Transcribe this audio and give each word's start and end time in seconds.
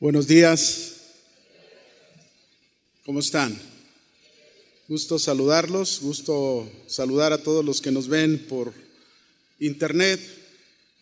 Buenos 0.00 0.28
días. 0.28 0.92
¿Cómo 3.04 3.18
están? 3.18 3.60
Gusto 4.86 5.18
saludarlos, 5.18 5.98
gusto 6.00 6.70
saludar 6.86 7.32
a 7.32 7.42
todos 7.42 7.64
los 7.64 7.80
que 7.80 7.90
nos 7.90 8.06
ven 8.06 8.46
por 8.46 8.72
internet. 9.58 10.20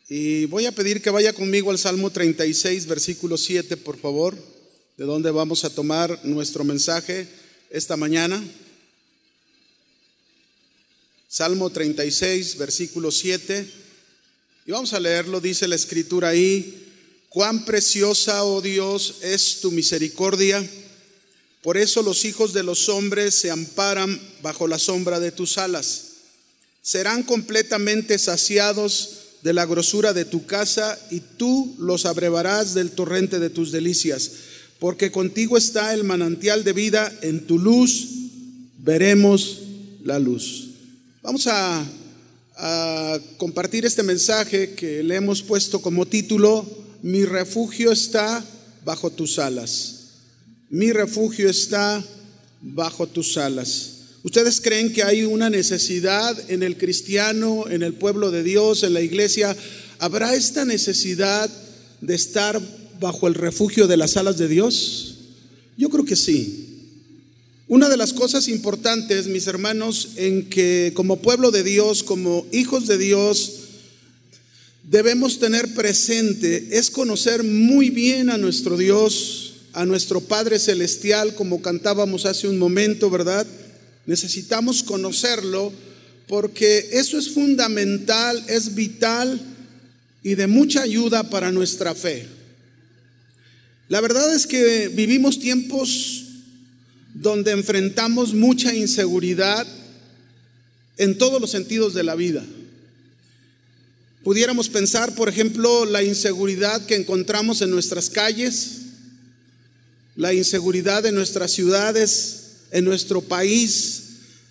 Y 0.09 0.46
voy 0.46 0.64
a 0.64 0.72
pedir 0.72 1.03
que 1.03 1.11
vaya 1.11 1.35
conmigo 1.35 1.71
al 1.71 1.79
Salmo 1.79 2.11
36, 2.11 2.87
versículo 2.87 3.37
7, 3.37 3.77
por 3.77 3.98
favor, 3.98 4.35
de 4.97 5.04
donde 5.04 5.31
vamos 5.31 5.67
a 5.67 5.74
tomar 5.74 6.19
nuestro 6.24 6.65
mensaje 6.65 7.28
esta 7.69 7.99
mañana. 7.99 8.42
Salmo 11.28 11.69
36, 11.69 12.56
versículo 12.56 13.10
7. 13.10 13.71
Y 14.65 14.71
vamos 14.71 14.94
a 14.94 15.01
leerlo, 15.01 15.42
dice 15.42 15.69
la 15.69 15.76
escritura 15.76 16.28
ahí. 16.28 16.86
Cuán 17.29 17.65
preciosa, 17.65 18.45
oh 18.45 18.61
Dios, 18.61 19.16
es 19.23 19.61
tu 19.61 19.70
misericordia. 19.70 20.65
Por 21.62 21.77
eso 21.77 22.02
los 22.02 22.25
hijos 22.25 22.52
de 22.52 22.62
los 22.62 22.89
hombres 22.89 23.35
se 23.35 23.51
amparan 23.51 24.21
bajo 24.41 24.69
la 24.69 24.79
sombra 24.79 25.19
de 25.19 25.33
tus 25.33 25.59
alas. 25.59 26.02
Serán 26.80 27.25
completamente 27.25 28.19
saciados 28.19 29.11
de 29.43 29.52
la 29.52 29.66
grosura 29.66 30.12
de 30.12 30.25
tu 30.25 30.47
casa 30.47 30.99
y 31.11 31.21
tú 31.21 31.75
los 31.79 32.07
abrevarás 32.07 32.75
del 32.75 32.93
torrente 32.93 33.41
de 33.41 33.51
tus 33.51 33.73
delicias. 33.73 34.30
Porque 34.79 35.11
contigo 35.11 35.57
está 35.57 35.93
el 35.93 36.05
manantial 36.05 36.63
de 36.63 36.73
vida, 36.73 37.13
en 37.23 37.47
tu 37.47 37.59
luz 37.59 38.09
veremos 38.79 39.59
la 40.05 40.21
luz. 40.21 40.69
Vamos 41.23 41.49
a, 41.49 41.85
a 42.57 43.19
compartir 43.38 43.85
este 43.85 44.05
mensaje 44.05 44.74
que 44.74 45.02
le 45.02 45.16
hemos 45.16 45.43
puesto 45.43 45.83
como 45.83 46.07
título 46.07 46.86
mi 47.03 47.25
refugio 47.25 47.93
está 47.93 48.45
bajo 48.85 49.11
tus 49.11 49.39
alas. 49.39 49.93
Mi 50.71 50.93
refugio 50.93 51.49
está 51.49 52.05
bajo 52.61 53.07
tus 53.07 53.37
alas. 53.37 53.93
¿Ustedes 54.23 54.61
creen 54.61 54.93
que 54.93 55.05
hay 55.05 55.23
una 55.23 55.51
necesidad 55.51 56.37
en 56.51 56.63
el 56.63 56.77
cristiano, 56.77 57.66
en 57.69 57.83
el 57.83 57.95
pueblo 57.95 58.33
de 58.33 58.43
Dios, 58.43 58.83
en 58.83 58.93
la 58.95 59.01
iglesia? 59.01 59.57
¿Habrá 59.99 60.35
esta 60.35 60.65
necesidad 60.65 61.49
de 62.01 62.15
estar 62.15 62.61
bajo 62.99 63.29
el 63.29 63.35
refugio 63.35 63.87
de 63.87 63.97
las 63.97 64.16
alas 64.16 64.36
de 64.36 64.48
Dios? 64.48 65.19
Yo 65.77 65.91
creo 65.91 66.05
que 66.05 66.16
sí. 66.16 66.66
Una 67.69 67.88
de 67.88 67.97
las 67.97 68.12
cosas 68.12 68.48
importantes, 68.48 69.27
mis 69.27 69.47
hermanos, 69.47 70.10
en 70.16 70.48
que 70.48 70.92
como 70.94 71.20
pueblo 71.20 71.50
de 71.50 71.62
Dios, 71.62 72.03
como 72.03 72.47
hijos 72.53 72.86
de 72.86 72.98
Dios, 72.98 73.53
debemos 74.88 75.38
tener 75.38 75.74
presente 75.74 76.78
es 76.78 76.90
conocer 76.90 77.42
muy 77.42 77.90
bien 77.90 78.30
a 78.30 78.38
nuestro 78.38 78.76
Dios, 78.76 79.54
a 79.72 79.84
nuestro 79.84 80.20
Padre 80.20 80.58
Celestial, 80.58 81.34
como 81.34 81.60
cantábamos 81.60 82.24
hace 82.24 82.48
un 82.48 82.58
momento, 82.58 83.10
¿verdad? 83.10 83.46
Necesitamos 84.06 84.82
conocerlo 84.82 85.72
porque 86.28 86.88
eso 86.92 87.18
es 87.18 87.30
fundamental, 87.30 88.42
es 88.48 88.74
vital 88.74 89.40
y 90.22 90.34
de 90.34 90.46
mucha 90.46 90.82
ayuda 90.82 91.28
para 91.30 91.52
nuestra 91.52 91.94
fe. 91.94 92.26
La 93.88 94.00
verdad 94.00 94.34
es 94.34 94.46
que 94.46 94.88
vivimos 94.88 95.38
tiempos 95.38 96.24
donde 97.14 97.52
enfrentamos 97.52 98.34
mucha 98.34 98.74
inseguridad 98.74 99.66
en 100.96 101.18
todos 101.18 101.40
los 101.40 101.50
sentidos 101.50 101.94
de 101.94 102.02
la 102.02 102.14
vida. 102.14 102.44
Pudiéramos 104.27 104.69
pensar, 104.69 105.14
por 105.14 105.28
ejemplo, 105.28 105.84
la 105.84 106.02
inseguridad 106.02 106.84
que 106.84 106.96
encontramos 106.96 107.62
en 107.62 107.70
nuestras 107.70 108.10
calles, 108.10 108.70
la 110.16 110.34
inseguridad 110.34 111.06
en 111.06 111.14
nuestras 111.14 111.52
ciudades, 111.52 112.38
en 112.72 112.84
nuestro 112.84 113.20
país. 113.20 114.02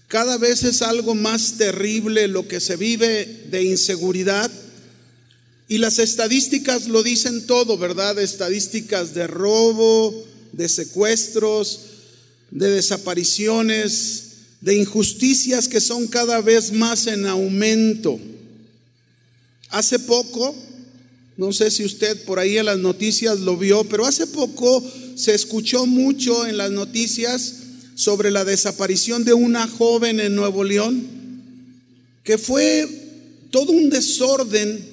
Cada 0.07 0.37
vez 0.37 0.63
es 0.63 0.81
algo 0.81 1.13
más 1.13 1.57
terrible 1.57 2.29
lo 2.29 2.47
que 2.47 2.61
se 2.61 2.77
vive 2.77 3.47
de 3.51 3.63
inseguridad. 3.65 4.49
Y 5.67 5.79
las 5.79 5.99
estadísticas 5.99 6.87
lo 6.87 7.03
dicen 7.03 7.45
todo, 7.45 7.77
¿verdad? 7.77 8.17
Estadísticas 8.17 9.13
de 9.13 9.27
robo, 9.27 10.25
de 10.53 10.69
secuestros, 10.69 11.81
de 12.49 12.71
desapariciones, 12.71 14.23
de 14.61 14.75
injusticias 14.75 15.67
que 15.67 15.81
son 15.81 16.07
cada 16.07 16.39
vez 16.39 16.71
más 16.71 17.07
en 17.07 17.25
aumento. 17.25 18.17
Hace 19.69 19.99
poco, 19.99 20.55
no 21.37 21.51
sé 21.51 21.71
si 21.71 21.83
usted 21.83 22.23
por 22.25 22.39
ahí 22.39 22.57
en 22.57 22.65
las 22.65 22.77
noticias 22.77 23.39
lo 23.39 23.57
vio, 23.57 23.83
pero 23.85 24.05
hace 24.05 24.27
poco 24.27 24.83
se 25.15 25.33
escuchó 25.33 25.85
mucho 25.85 26.45
en 26.45 26.57
las 26.57 26.71
noticias 26.71 27.55
sobre 27.95 28.31
la 28.31 28.45
desaparición 28.45 29.23
de 29.23 29.33
una 29.33 29.67
joven 29.67 30.19
en 30.19 30.35
Nuevo 30.35 30.63
León, 30.63 31.05
que 32.23 32.37
fue 32.37 32.87
todo 33.51 33.71
un 33.71 33.89
desorden 33.89 34.85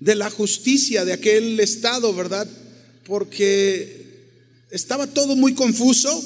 de 0.00 0.14
la 0.14 0.30
justicia 0.30 1.04
de 1.04 1.12
aquel 1.12 1.58
estado, 1.60 2.14
¿verdad? 2.14 2.48
Porque 3.06 4.04
estaba 4.70 5.06
todo 5.06 5.36
muy 5.36 5.54
confuso 5.54 6.22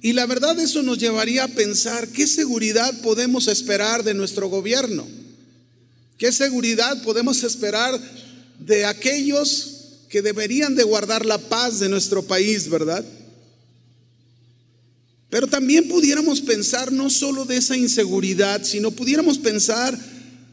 y 0.00 0.12
la 0.12 0.26
verdad 0.26 0.58
eso 0.58 0.82
nos 0.82 0.98
llevaría 0.98 1.44
a 1.44 1.48
pensar 1.48 2.08
qué 2.08 2.26
seguridad 2.26 2.92
podemos 3.02 3.48
esperar 3.48 4.02
de 4.02 4.14
nuestro 4.14 4.48
gobierno. 4.48 5.06
¿Qué 6.22 6.30
seguridad 6.30 7.02
podemos 7.02 7.42
esperar 7.42 8.00
de 8.60 8.84
aquellos 8.84 10.04
que 10.08 10.22
deberían 10.22 10.76
de 10.76 10.84
guardar 10.84 11.26
la 11.26 11.36
paz 11.36 11.80
de 11.80 11.88
nuestro 11.88 12.22
país, 12.22 12.68
verdad? 12.68 13.04
Pero 15.28 15.48
también 15.48 15.88
pudiéramos 15.88 16.40
pensar 16.40 16.92
no 16.92 17.10
solo 17.10 17.44
de 17.44 17.56
esa 17.56 17.76
inseguridad, 17.76 18.62
sino 18.62 18.92
pudiéramos 18.92 19.36
pensar 19.36 19.98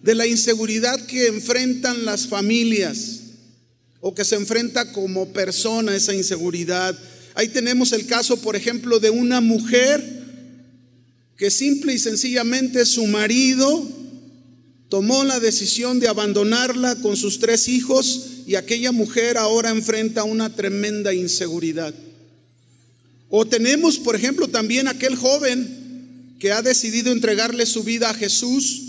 de 0.01 0.15
la 0.15 0.25
inseguridad 0.25 1.05
que 1.05 1.27
enfrentan 1.27 2.03
las 2.03 2.25
familias 2.25 3.19
o 3.99 4.15
que 4.15 4.25
se 4.25 4.37
enfrenta 4.37 4.91
como 4.91 5.31
persona 5.33 5.95
esa 5.95 6.15
inseguridad. 6.15 6.97
Ahí 7.35 7.49
tenemos 7.49 7.91
el 7.91 8.07
caso, 8.07 8.41
por 8.41 8.55
ejemplo, 8.55 8.99
de 8.99 9.11
una 9.11 9.39
mujer 9.39 10.03
que 11.37 11.51
simple 11.51 11.93
y 11.93 11.99
sencillamente 11.99 12.83
su 12.85 13.05
marido 13.05 13.98
tomó 14.89 15.23
la 15.23 15.39
decisión 15.39 15.99
de 15.99 16.07
abandonarla 16.07 16.95
con 16.95 17.15
sus 17.15 17.39
tres 17.39 17.67
hijos 17.67 18.25
y 18.47 18.55
aquella 18.55 18.91
mujer 18.91 19.37
ahora 19.37 19.69
enfrenta 19.69 20.23
una 20.23 20.55
tremenda 20.55 21.13
inseguridad. 21.13 21.93
O 23.29 23.45
tenemos, 23.45 23.99
por 23.99 24.15
ejemplo, 24.15 24.47
también 24.47 24.87
aquel 24.87 25.15
joven 25.15 26.35
que 26.39 26.51
ha 26.51 26.63
decidido 26.63 27.11
entregarle 27.11 27.67
su 27.67 27.83
vida 27.83 28.09
a 28.09 28.15
Jesús, 28.15 28.81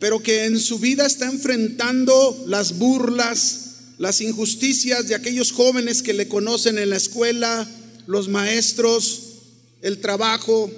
pero 0.00 0.20
que 0.20 0.46
en 0.46 0.58
su 0.58 0.80
vida 0.80 1.06
está 1.06 1.26
enfrentando 1.26 2.44
las 2.48 2.78
burlas, 2.78 3.70
las 3.98 4.20
injusticias 4.20 5.06
de 5.06 5.14
aquellos 5.14 5.52
jóvenes 5.52 6.02
que 6.02 6.12
le 6.12 6.26
conocen 6.26 6.76
en 6.78 6.90
la 6.90 6.96
escuela, 6.96 7.68
los 8.08 8.28
maestros, 8.28 9.22
el 9.80 9.98
trabajo. 9.98 10.72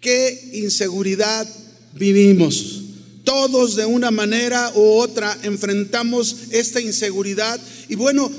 ¿Qué 0.00 0.50
inseguridad 0.52 1.48
vivimos? 1.94 2.81
Todos 3.24 3.76
de 3.76 3.86
una 3.86 4.10
manera 4.10 4.72
u 4.74 4.80
otra 4.80 5.38
enfrentamos 5.42 6.36
esta 6.50 6.80
inseguridad 6.80 7.60
y 7.88 7.94
bueno, 7.94 8.30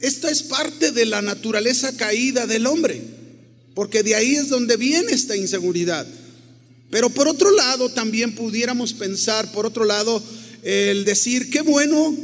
esta 0.00 0.30
es 0.30 0.42
parte 0.42 0.92
de 0.92 1.04
la 1.04 1.20
naturaleza 1.20 1.96
caída 1.96 2.46
del 2.46 2.66
hombre, 2.66 3.02
porque 3.74 4.02
de 4.02 4.14
ahí 4.14 4.36
es 4.36 4.48
donde 4.48 4.76
viene 4.76 5.12
esta 5.12 5.36
inseguridad. 5.36 6.06
Pero 6.90 7.10
por 7.10 7.28
otro 7.28 7.50
lado, 7.50 7.90
también 7.90 8.34
pudiéramos 8.34 8.94
pensar, 8.94 9.52
por 9.52 9.66
otro 9.66 9.84
lado, 9.84 10.22
el 10.62 11.04
decir, 11.04 11.50
qué 11.50 11.60
bueno 11.60 12.16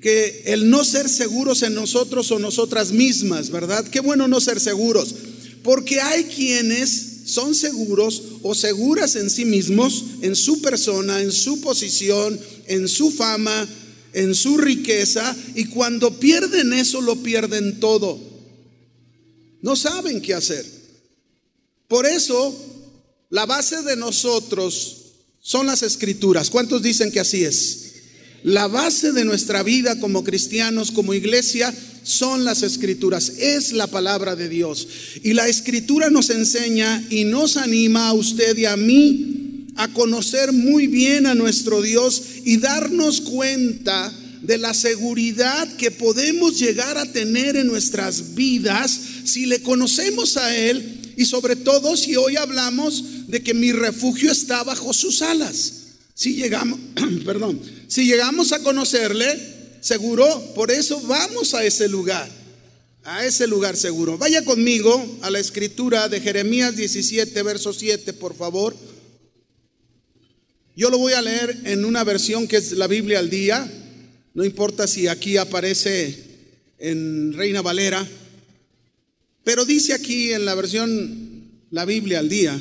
que 0.00 0.42
el 0.46 0.70
no 0.70 0.84
ser 0.84 1.08
seguros 1.08 1.62
en 1.62 1.74
nosotros 1.74 2.30
o 2.30 2.38
nosotras 2.38 2.92
mismas, 2.92 3.50
¿verdad? 3.50 3.86
Qué 3.88 4.00
bueno 4.00 4.28
no 4.28 4.40
ser 4.40 4.60
seguros, 4.60 5.14
porque 5.62 6.00
hay 6.00 6.24
quienes 6.24 7.15
son 7.26 7.54
seguros 7.54 8.22
o 8.42 8.54
seguras 8.54 9.16
en 9.16 9.28
sí 9.28 9.44
mismos, 9.44 10.04
en 10.22 10.34
su 10.34 10.62
persona, 10.62 11.20
en 11.20 11.32
su 11.32 11.60
posición, 11.60 12.40
en 12.66 12.88
su 12.88 13.10
fama, 13.10 13.68
en 14.12 14.34
su 14.34 14.56
riqueza, 14.56 15.36
y 15.54 15.66
cuando 15.66 16.18
pierden 16.18 16.72
eso 16.72 17.00
lo 17.00 17.16
pierden 17.16 17.80
todo. 17.80 18.18
No 19.60 19.76
saben 19.76 20.22
qué 20.22 20.32
hacer. 20.32 20.64
Por 21.88 22.06
eso, 22.06 22.54
la 23.30 23.44
base 23.44 23.82
de 23.82 23.96
nosotros 23.96 25.02
son 25.40 25.66
las 25.66 25.82
escrituras. 25.82 26.50
¿Cuántos 26.50 26.82
dicen 26.82 27.10
que 27.10 27.20
así 27.20 27.44
es? 27.44 27.85
La 28.42 28.68
base 28.68 29.12
de 29.12 29.24
nuestra 29.24 29.62
vida 29.62 29.98
como 29.98 30.22
cristianos, 30.22 30.90
como 30.90 31.14
iglesia, 31.14 31.74
son 32.02 32.44
las 32.44 32.62
escrituras, 32.62 33.30
es 33.38 33.72
la 33.72 33.88
palabra 33.88 34.36
de 34.36 34.48
Dios. 34.48 34.86
Y 35.24 35.32
la 35.32 35.48
escritura 35.48 36.10
nos 36.10 36.30
enseña 36.30 37.04
y 37.10 37.24
nos 37.24 37.56
anima 37.56 38.08
a 38.08 38.12
usted 38.12 38.56
y 38.56 38.64
a 38.64 38.76
mí 38.76 39.66
a 39.76 39.92
conocer 39.92 40.52
muy 40.52 40.86
bien 40.86 41.26
a 41.26 41.34
nuestro 41.34 41.82
Dios 41.82 42.22
y 42.44 42.58
darnos 42.58 43.20
cuenta 43.20 44.12
de 44.42 44.58
la 44.58 44.72
seguridad 44.72 45.68
que 45.76 45.90
podemos 45.90 46.58
llegar 46.58 46.96
a 46.98 47.10
tener 47.12 47.56
en 47.56 47.66
nuestras 47.66 48.34
vidas 48.34 48.98
si 49.24 49.46
le 49.46 49.60
conocemos 49.60 50.36
a 50.36 50.56
Él 50.56 51.00
y 51.16 51.24
sobre 51.24 51.56
todo 51.56 51.96
si 51.96 52.16
hoy 52.16 52.36
hablamos 52.36 53.26
de 53.26 53.42
que 53.42 53.54
mi 53.54 53.72
refugio 53.72 54.30
está 54.30 54.62
bajo 54.62 54.92
sus 54.92 55.22
alas. 55.22 55.85
Si 56.16 56.34
llegamos, 56.34 56.80
perdón, 57.26 57.60
si 57.88 58.06
llegamos 58.06 58.52
a 58.52 58.62
conocerle, 58.62 59.38
seguro, 59.80 60.26
por 60.54 60.70
eso 60.70 60.98
vamos 61.02 61.52
a 61.52 61.62
ese 61.62 61.90
lugar, 61.90 62.26
a 63.04 63.26
ese 63.26 63.46
lugar 63.46 63.76
seguro. 63.76 64.16
Vaya 64.16 64.42
conmigo 64.42 65.18
a 65.20 65.28
la 65.28 65.40
escritura 65.40 66.08
de 66.08 66.22
Jeremías 66.22 66.74
17, 66.74 67.42
verso 67.42 67.74
7, 67.74 68.14
por 68.14 68.34
favor. 68.34 68.74
Yo 70.74 70.88
lo 70.88 70.96
voy 70.96 71.12
a 71.12 71.20
leer 71.20 71.54
en 71.64 71.84
una 71.84 72.02
versión 72.02 72.48
que 72.48 72.56
es 72.56 72.72
la 72.72 72.86
Biblia 72.86 73.18
al 73.18 73.28
día. 73.28 73.70
No 74.32 74.42
importa 74.42 74.86
si 74.86 75.08
aquí 75.08 75.36
aparece 75.36 76.24
en 76.78 77.34
Reina 77.34 77.60
Valera. 77.60 78.08
Pero 79.44 79.66
dice 79.66 79.92
aquí 79.92 80.32
en 80.32 80.46
la 80.46 80.54
versión 80.54 81.60
la 81.70 81.84
Biblia 81.84 82.20
al 82.20 82.30
día, 82.30 82.58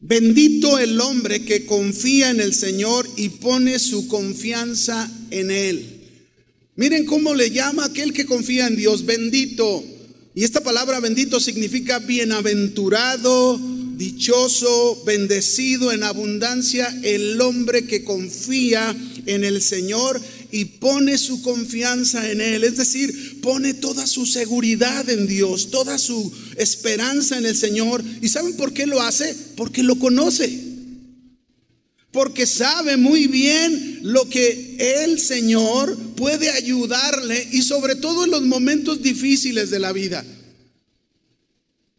bendito 0.00 0.78
el 0.78 1.00
hombre 1.00 1.44
que 1.44 1.66
confía 1.66 2.30
en 2.30 2.40
el 2.40 2.54
Señor 2.54 3.08
y 3.16 3.30
pone 3.30 3.78
su 3.78 4.08
confianza 4.08 5.10
en 5.30 5.50
Él. 5.50 5.96
Miren 6.76 7.06
cómo 7.06 7.34
le 7.34 7.50
llama 7.50 7.86
aquel 7.86 8.12
que 8.12 8.26
confía 8.26 8.66
en 8.66 8.76
Dios, 8.76 9.06
bendito. 9.06 9.82
Y 10.34 10.44
esta 10.44 10.60
palabra 10.60 11.00
bendito 11.00 11.40
significa 11.40 11.98
bienaventurado, 12.00 13.58
dichoso, 13.96 15.02
bendecido 15.06 15.90
en 15.92 16.02
abundancia 16.02 16.94
el 17.02 17.40
hombre 17.40 17.86
que 17.86 18.04
confía 18.04 18.94
en 19.24 19.44
el 19.44 19.62
Señor 19.62 20.20
y 20.50 20.64
pone 20.64 21.18
su 21.18 21.42
confianza 21.42 22.30
en 22.30 22.40
Él. 22.40 22.64
Es 22.64 22.76
decir, 22.76 23.40
pone 23.40 23.74
toda 23.74 24.06
su 24.06 24.26
seguridad 24.26 25.08
en 25.08 25.26
Dios, 25.26 25.70
toda 25.70 25.98
su 25.98 26.32
esperanza 26.56 27.38
en 27.38 27.46
el 27.46 27.56
Señor. 27.56 28.04
¿Y 28.22 28.28
saben 28.28 28.56
por 28.56 28.72
qué 28.72 28.86
lo 28.86 29.00
hace? 29.00 29.34
Porque 29.56 29.82
lo 29.82 29.98
conoce. 29.98 30.66
Porque 32.12 32.46
sabe 32.46 32.96
muy 32.96 33.26
bien 33.26 34.00
lo 34.02 34.28
que 34.28 35.02
el 35.02 35.20
Señor 35.20 35.96
puede 36.16 36.50
ayudarle 36.50 37.48
y 37.52 37.62
sobre 37.62 37.94
todo 37.96 38.24
en 38.24 38.30
los 38.30 38.42
momentos 38.42 39.02
difíciles 39.02 39.70
de 39.70 39.78
la 39.78 39.92
vida. 39.92 40.24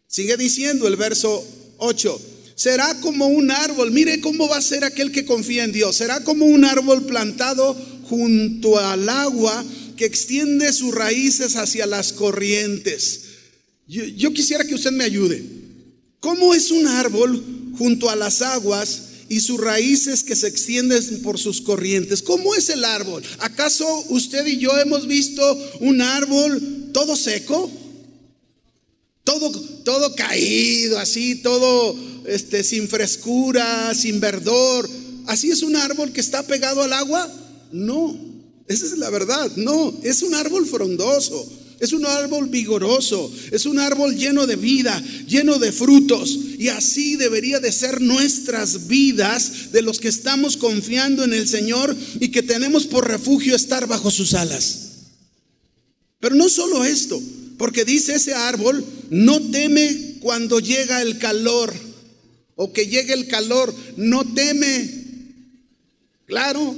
Sigue 0.08 0.36
diciendo 0.36 0.88
el 0.88 0.96
verso 0.96 1.46
8. 1.76 2.20
Será 2.58 2.92
como 3.00 3.28
un 3.28 3.52
árbol, 3.52 3.92
mire 3.92 4.20
cómo 4.20 4.48
va 4.48 4.56
a 4.56 4.62
ser 4.62 4.82
aquel 4.82 5.12
que 5.12 5.24
confía 5.24 5.62
en 5.62 5.70
Dios. 5.70 5.94
Será 5.94 6.24
como 6.24 6.44
un 6.44 6.64
árbol 6.64 7.06
plantado 7.06 7.76
junto 8.08 8.78
al 8.78 9.08
agua 9.08 9.64
que 9.96 10.04
extiende 10.04 10.72
sus 10.72 10.94
raíces 10.94 11.56
hacia 11.56 11.86
las 11.86 12.12
corrientes. 12.12 13.22
Yo, 13.86 14.32
quisiera 14.32 14.64
que 14.64 14.74
usted 14.74 14.92
me 14.92 15.04
ayude. 15.04 15.44
¿Cómo 16.20 16.54
es 16.54 16.70
un 16.70 16.86
árbol 16.86 17.42
junto 17.76 18.10
a 18.10 18.16
las 18.16 18.42
aguas 18.42 19.02
y 19.28 19.40
sus 19.40 19.60
raíces 19.60 20.22
que 20.22 20.34
se 20.34 20.48
extienden 20.48 21.22
por 21.22 21.38
sus 21.38 21.60
corrientes. 21.60 22.22
¿Cómo 22.22 22.54
es 22.54 22.70
el 22.70 22.84
árbol? 22.84 23.22
¿Acaso 23.40 23.86
usted 24.08 24.46
y 24.46 24.58
yo 24.58 24.70
hemos 24.78 25.06
visto 25.06 25.42
un 25.80 26.00
árbol 26.00 26.90
todo 26.92 27.14
seco? 27.14 27.70
Todo, 29.24 29.50
todo 29.84 30.14
caído, 30.14 30.98
así, 30.98 31.36
todo 31.36 31.94
este, 32.26 32.64
sin 32.64 32.88
frescura, 32.88 33.94
sin 33.94 34.20
verdor. 34.20 34.88
¿Así 35.26 35.50
es 35.50 35.62
un 35.62 35.76
árbol 35.76 36.12
que 36.12 36.22
está 36.22 36.42
pegado 36.46 36.82
al 36.82 36.94
agua? 36.94 37.30
No, 37.72 38.16
esa 38.66 38.86
es 38.86 38.98
la 38.98 39.10
verdad. 39.10 39.50
No, 39.56 39.98
es 40.02 40.22
un 40.22 40.34
árbol 40.34 40.66
frondoso. 40.66 41.58
Es 41.80 41.92
un 41.92 42.04
árbol 42.06 42.48
vigoroso, 42.48 43.32
es 43.52 43.64
un 43.64 43.78
árbol 43.78 44.16
lleno 44.16 44.48
de 44.48 44.56
vida, 44.56 45.00
lleno 45.28 45.60
de 45.60 45.70
frutos. 45.70 46.36
Y 46.58 46.68
así 46.68 47.14
debería 47.14 47.60
de 47.60 47.70
ser 47.70 48.00
nuestras 48.00 48.88
vidas 48.88 49.70
de 49.70 49.82
los 49.82 50.00
que 50.00 50.08
estamos 50.08 50.56
confiando 50.56 51.22
en 51.22 51.32
el 51.32 51.46
Señor 51.46 51.94
y 52.18 52.28
que 52.28 52.42
tenemos 52.42 52.86
por 52.86 53.06
refugio 53.06 53.54
estar 53.54 53.86
bajo 53.86 54.10
sus 54.10 54.34
alas. 54.34 54.88
Pero 56.18 56.34
no 56.34 56.48
solo 56.48 56.84
esto, 56.84 57.22
porque 57.58 57.84
dice 57.84 58.16
ese 58.16 58.34
árbol, 58.34 58.84
no 59.10 59.40
teme 59.40 60.16
cuando 60.20 60.58
llega 60.58 61.00
el 61.00 61.18
calor 61.18 61.72
o 62.56 62.72
que 62.72 62.88
llegue 62.88 63.12
el 63.12 63.28
calor, 63.28 63.72
no 63.96 64.24
teme. 64.34 65.06
Claro, 66.26 66.74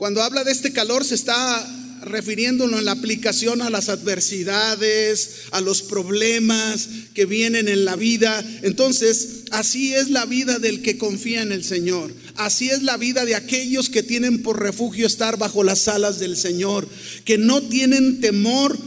cuando 0.00 0.22
habla 0.22 0.44
de 0.44 0.52
este 0.52 0.72
calor 0.72 1.04
se 1.04 1.14
está 1.14 2.00
refiriéndonos 2.00 2.78
en 2.78 2.86
la 2.86 2.92
aplicación 2.92 3.60
a 3.60 3.68
las 3.68 3.90
adversidades, 3.90 5.42
a 5.50 5.60
los 5.60 5.82
problemas 5.82 6.88
que 7.12 7.26
vienen 7.26 7.68
en 7.68 7.84
la 7.84 7.96
vida. 7.96 8.42
Entonces, 8.62 9.42
así 9.50 9.92
es 9.92 10.08
la 10.08 10.24
vida 10.24 10.58
del 10.58 10.80
que 10.80 10.96
confía 10.96 11.42
en 11.42 11.52
el 11.52 11.64
Señor. 11.64 12.14
Así 12.36 12.70
es 12.70 12.82
la 12.82 12.96
vida 12.96 13.26
de 13.26 13.34
aquellos 13.34 13.90
que 13.90 14.02
tienen 14.02 14.42
por 14.42 14.58
refugio 14.58 15.06
estar 15.06 15.36
bajo 15.36 15.64
las 15.64 15.86
alas 15.86 16.18
del 16.18 16.38
Señor, 16.38 16.88
que 17.26 17.36
no 17.36 17.60
tienen 17.60 18.22
temor 18.22 18.78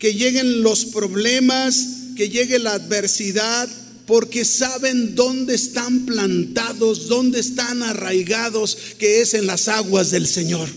que 0.00 0.14
lleguen 0.14 0.62
los 0.62 0.86
problemas, 0.86 1.86
que 2.16 2.30
llegue 2.30 2.58
la 2.58 2.72
adversidad, 2.72 3.68
porque 4.06 4.44
saben 4.44 5.14
dónde 5.14 5.54
están 5.54 6.06
plantados, 6.06 7.08
dónde 7.08 7.40
están 7.40 7.82
arraigados, 7.82 8.76
que 8.98 9.20
es 9.20 9.34
en 9.34 9.46
las 9.46 9.68
aguas 9.68 10.10
del 10.10 10.26
Señor. 10.26 10.68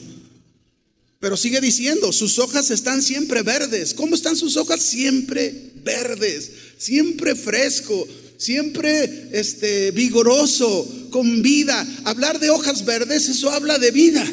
Pero 1.19 1.37
sigue 1.37 1.59
diciendo, 1.61 2.11
sus 2.11 2.37
hojas 2.39 2.69
están 2.69 3.01
siempre 3.01 3.41
verdes. 3.41 3.93
¿Cómo 3.93 4.15
están 4.15 4.35
sus 4.35 4.57
hojas? 4.57 4.81
Siempre 4.81 5.71
verdes, 5.83 6.51
siempre 6.77 7.35
fresco, 7.35 8.07
siempre 8.37 9.29
este, 9.31 9.91
vigoroso, 9.91 10.87
con 11.09 11.41
vida. 11.41 11.87
Hablar 12.03 12.39
de 12.39 12.49
hojas 12.49 12.85
verdes, 12.85 13.27
eso 13.29 13.49
habla 13.49 13.79
de 13.79 13.91
vida. 13.91 14.29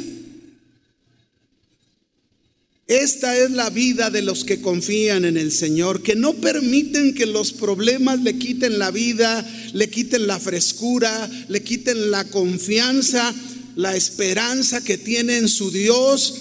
Esta 2.92 3.38
es 3.38 3.50
la 3.52 3.70
vida 3.70 4.10
de 4.10 4.20
los 4.20 4.44
que 4.44 4.60
confían 4.60 5.24
en 5.24 5.38
el 5.38 5.50
Señor, 5.50 6.02
que 6.02 6.14
no 6.14 6.34
permiten 6.34 7.14
que 7.14 7.24
los 7.24 7.50
problemas 7.50 8.20
le 8.20 8.36
quiten 8.36 8.78
la 8.78 8.90
vida, 8.90 9.50
le 9.72 9.88
quiten 9.88 10.26
la 10.26 10.38
frescura, 10.38 11.30
le 11.48 11.62
quiten 11.62 12.10
la 12.10 12.24
confianza, 12.24 13.34
la 13.76 13.96
esperanza 13.96 14.84
que 14.84 14.98
tiene 14.98 15.38
en 15.38 15.48
su 15.48 15.70
Dios 15.70 16.34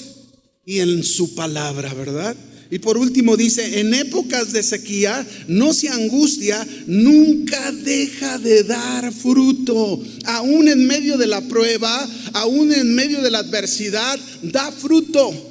y 0.65 0.79
en 0.79 1.05
su 1.05 1.35
palabra, 1.35 1.93
¿verdad? 1.93 2.35
Y 2.69 2.79
por 2.79 2.97
último 2.97 3.37
dice, 3.37 3.79
en 3.79 3.93
épocas 3.93 4.51
de 4.51 4.63
sequía 4.63 5.25
no 5.47 5.71
se 5.71 5.87
angustia, 5.87 6.67
nunca 6.85 7.71
deja 7.71 8.37
de 8.39 8.63
dar 8.63 9.13
fruto. 9.13 10.03
Aún 10.25 10.67
en 10.67 10.85
medio 10.85 11.17
de 11.17 11.27
la 11.27 11.39
prueba, 11.47 12.05
aún 12.33 12.73
en 12.73 12.93
medio 12.93 13.21
de 13.21 13.31
la 13.31 13.39
adversidad, 13.39 14.19
da 14.41 14.69
fruto. 14.73 15.50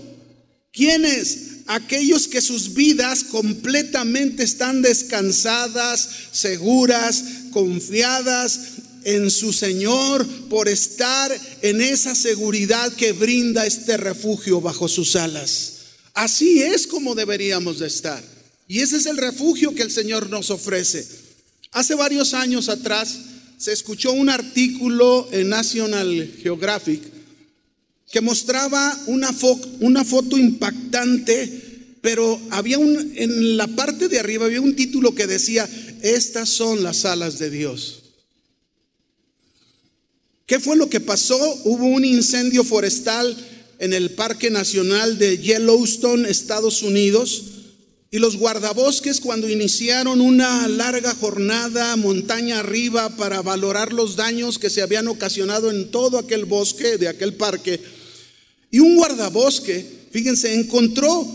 ¿Quiénes? 0.72 1.48
Aquellos 1.66 2.28
que 2.28 2.40
sus 2.40 2.74
vidas 2.74 3.24
completamente 3.24 4.42
están 4.42 4.82
descansadas, 4.82 6.08
seguras, 6.32 7.24
confiadas 7.52 8.60
en 9.04 9.30
su 9.30 9.52
Señor 9.52 10.26
por 10.48 10.68
estar 10.68 11.32
en 11.62 11.80
esa 11.80 12.14
seguridad 12.14 12.92
que 12.92 13.12
brinda 13.12 13.66
este 13.66 13.96
refugio 13.96 14.60
bajo 14.60 14.88
sus 14.88 15.16
alas. 15.16 15.72
Así 16.14 16.62
es 16.62 16.86
como 16.86 17.14
deberíamos 17.14 17.78
de 17.78 17.86
estar. 17.86 18.22
Y 18.68 18.80
ese 18.80 18.96
es 18.96 19.06
el 19.06 19.16
refugio 19.16 19.74
que 19.74 19.82
el 19.82 19.90
Señor 19.90 20.28
nos 20.28 20.50
ofrece. 20.50 21.06
Hace 21.72 21.94
varios 21.94 22.34
años 22.34 22.68
atrás 22.68 23.18
se 23.58 23.72
escuchó 23.72 24.12
un 24.12 24.28
artículo 24.28 25.28
en 25.32 25.48
National 25.48 26.32
Geographic 26.42 27.19
que 28.10 28.20
mostraba 28.20 28.98
una, 29.06 29.32
foto 29.32 30.36
impactante, 30.36 31.96
pero 32.00 32.40
había 32.50 32.78
un, 32.78 33.12
en 33.14 33.56
la 33.56 33.68
parte 33.68 34.08
de 34.08 34.18
arriba 34.18 34.46
había 34.46 34.60
un 34.60 34.74
título 34.74 35.14
que 35.14 35.28
decía, 35.28 35.68
estas 36.02 36.48
son 36.48 36.82
las 36.82 37.04
alas 37.04 37.38
de 37.38 37.50
Dios. 37.50 38.02
¿Qué 40.46 40.58
fue 40.58 40.76
lo 40.76 40.90
que 40.90 40.98
pasó? 40.98 41.38
Hubo 41.64 41.86
un 41.86 42.04
incendio 42.04 42.64
forestal 42.64 43.36
en 43.78 43.92
el 43.92 44.10
Parque 44.10 44.50
Nacional 44.50 45.16
de 45.16 45.38
Yellowstone, 45.38 46.28
Estados 46.28 46.82
Unidos, 46.82 47.44
y 48.10 48.18
los 48.18 48.36
guardabosques 48.36 49.20
cuando 49.20 49.48
iniciaron 49.48 50.20
una 50.20 50.66
larga 50.66 51.14
jornada 51.14 51.94
montaña 51.94 52.58
arriba 52.58 53.10
para 53.10 53.40
valorar 53.40 53.92
los 53.92 54.16
daños 54.16 54.58
que 54.58 54.68
se 54.68 54.82
habían 54.82 55.06
ocasionado 55.06 55.70
en 55.70 55.92
todo 55.92 56.18
aquel 56.18 56.44
bosque 56.44 56.98
de 56.98 57.06
aquel 57.06 57.34
parque, 57.34 57.80
y 58.70 58.78
un 58.78 58.96
guardabosque, 58.96 59.84
fíjense, 60.10 60.54
encontró 60.54 61.26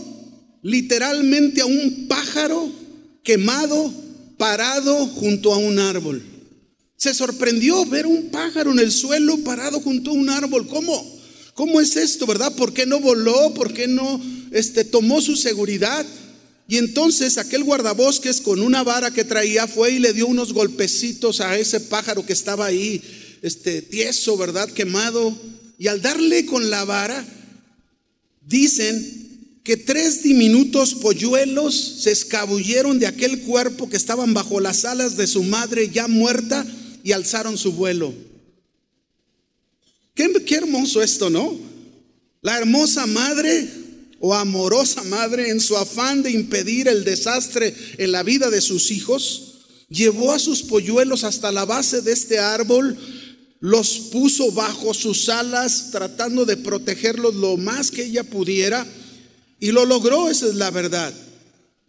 literalmente 0.62 1.60
a 1.60 1.66
un 1.66 2.06
pájaro 2.08 2.70
quemado 3.22 3.92
parado 4.38 5.06
junto 5.06 5.52
a 5.52 5.58
un 5.58 5.78
árbol. 5.78 6.22
Se 6.96 7.12
sorprendió 7.12 7.84
ver 7.84 8.06
un 8.06 8.30
pájaro 8.30 8.72
en 8.72 8.78
el 8.78 8.90
suelo 8.90 9.38
parado 9.38 9.80
junto 9.80 10.10
a 10.10 10.14
un 10.14 10.30
árbol. 10.30 10.66
¿Cómo? 10.66 11.16
¿Cómo 11.54 11.80
es 11.80 11.96
esto, 11.96 12.26
verdad? 12.26 12.54
¿Por 12.54 12.72
qué 12.72 12.86
no 12.86 13.00
voló? 13.00 13.52
¿Por 13.54 13.72
qué 13.72 13.86
no 13.86 14.20
este, 14.50 14.84
tomó 14.84 15.20
su 15.20 15.36
seguridad? 15.36 16.04
Y 16.68 16.78
entonces 16.78 17.38
aquel 17.38 17.64
guardabosques 17.64 18.40
con 18.40 18.60
una 18.60 18.82
vara 18.82 19.12
que 19.12 19.24
traía 19.24 19.66
fue 19.66 19.92
y 19.92 19.98
le 19.98 20.12
dio 20.12 20.26
unos 20.26 20.52
golpecitos 20.52 21.40
a 21.40 21.56
ese 21.56 21.80
pájaro 21.80 22.26
que 22.26 22.32
estaba 22.32 22.66
ahí, 22.66 23.02
este 23.42 23.82
tieso, 23.82 24.36
¿verdad? 24.36 24.68
Quemado. 24.70 25.36
Y 25.78 25.88
al 25.88 26.00
darle 26.00 26.46
con 26.46 26.70
la 26.70 26.84
vara, 26.84 27.24
dicen 28.40 29.60
que 29.62 29.76
tres 29.76 30.22
diminutos 30.22 30.94
polluelos 30.94 31.74
se 32.00 32.12
escabulleron 32.12 32.98
de 32.98 33.06
aquel 33.06 33.40
cuerpo 33.40 33.88
que 33.88 33.96
estaban 33.96 34.32
bajo 34.32 34.60
las 34.60 34.84
alas 34.84 35.16
de 35.16 35.26
su 35.26 35.42
madre 35.42 35.90
ya 35.90 36.06
muerta 36.06 36.64
y 37.02 37.12
alzaron 37.12 37.58
su 37.58 37.72
vuelo. 37.72 38.14
Qué, 40.14 40.32
qué 40.46 40.54
hermoso 40.54 41.02
esto, 41.02 41.30
¿no? 41.30 41.58
La 42.42 42.58
hermosa 42.58 43.06
madre 43.06 43.68
o 44.20 44.34
amorosa 44.34 45.02
madre, 45.04 45.50
en 45.50 45.60
su 45.60 45.76
afán 45.76 46.22
de 46.22 46.30
impedir 46.30 46.88
el 46.88 47.04
desastre 47.04 47.74
en 47.98 48.12
la 48.12 48.22
vida 48.22 48.50
de 48.50 48.60
sus 48.60 48.90
hijos, 48.90 49.64
llevó 49.88 50.32
a 50.32 50.38
sus 50.38 50.62
polluelos 50.62 51.24
hasta 51.24 51.52
la 51.52 51.64
base 51.64 52.00
de 52.00 52.12
este 52.12 52.38
árbol, 52.38 52.96
los 53.60 53.98
puso 54.10 54.52
bajo 54.52 54.92
sus 54.94 55.28
alas, 55.28 55.90
tratando 55.90 56.44
de 56.44 56.56
protegerlos 56.56 57.34
lo 57.34 57.56
más 57.56 57.90
que 57.90 58.04
ella 58.04 58.24
pudiera, 58.24 58.86
y 59.58 59.72
lo 59.72 59.84
logró, 59.84 60.28
esa 60.28 60.46
es 60.46 60.54
la 60.54 60.70
verdad. 60.70 61.12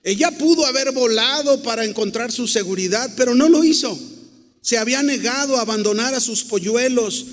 Ella 0.04 0.32
pudo 0.32 0.66
haber 0.66 0.94
volado 0.94 1.62
para 1.64 1.84
encontrar 1.84 2.32
su 2.32 2.48
seguridad, 2.48 3.12
pero 3.18 3.36
no 3.36 3.50
lo 3.50 3.64
hizo. 3.64 4.00
Se 4.62 4.78
había 4.78 5.04
negado 5.04 5.58
a 5.58 5.62
abandonar 5.62 6.14
a 6.14 6.22
sus 6.22 6.44
polluelos. 6.44 7.26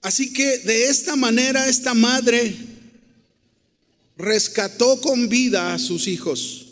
Así 0.00 0.32
que 0.32 0.58
de 0.58 0.88
esta 0.88 1.16
manera 1.16 1.68
esta 1.68 1.92
madre 1.92 2.56
rescató 4.16 5.00
con 5.00 5.28
vida 5.28 5.74
a 5.74 5.78
sus 5.80 6.06
hijos. 6.06 6.67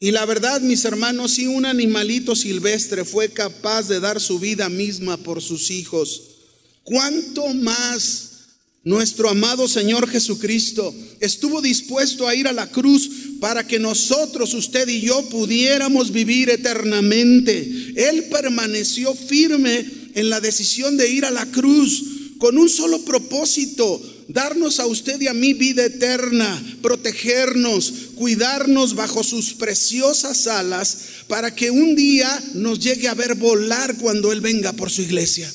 Y 0.00 0.12
la 0.12 0.24
verdad, 0.26 0.60
mis 0.60 0.84
hermanos, 0.84 1.32
si 1.32 1.46
un 1.48 1.66
animalito 1.66 2.36
silvestre 2.36 3.04
fue 3.04 3.30
capaz 3.30 3.88
de 3.88 3.98
dar 3.98 4.20
su 4.20 4.38
vida 4.38 4.68
misma 4.68 5.16
por 5.16 5.42
sus 5.42 5.72
hijos, 5.72 6.22
¿cuánto 6.84 7.52
más 7.54 8.24
nuestro 8.84 9.28
amado 9.28 9.66
Señor 9.66 10.08
Jesucristo 10.08 10.94
estuvo 11.18 11.60
dispuesto 11.60 12.28
a 12.28 12.34
ir 12.36 12.46
a 12.46 12.52
la 12.52 12.70
cruz 12.70 13.10
para 13.40 13.66
que 13.66 13.80
nosotros, 13.80 14.54
usted 14.54 14.86
y 14.86 15.00
yo, 15.00 15.28
pudiéramos 15.30 16.12
vivir 16.12 16.48
eternamente? 16.48 17.92
Él 17.96 18.26
permaneció 18.30 19.14
firme 19.14 19.84
en 20.14 20.30
la 20.30 20.40
decisión 20.40 20.96
de 20.96 21.10
ir 21.10 21.24
a 21.24 21.32
la 21.32 21.46
cruz 21.46 22.04
con 22.38 22.56
un 22.56 22.68
solo 22.68 23.04
propósito, 23.04 24.00
darnos 24.28 24.78
a 24.78 24.86
usted 24.86 25.20
y 25.20 25.26
a 25.26 25.34
mí 25.34 25.54
vida 25.54 25.84
eterna, 25.86 26.78
protegernos, 26.82 27.92
cuidarnos 28.14 28.94
bajo 28.94 29.24
sus 29.24 29.54
preciosas 29.54 30.46
alas 30.46 30.98
para 31.26 31.54
que 31.54 31.70
un 31.70 31.96
día 31.96 32.42
nos 32.54 32.78
llegue 32.78 33.08
a 33.08 33.14
ver 33.14 33.34
volar 33.34 33.96
cuando 33.96 34.30
Él 34.30 34.42
venga 34.42 34.74
por 34.74 34.90
su 34.90 35.02
iglesia. 35.02 35.52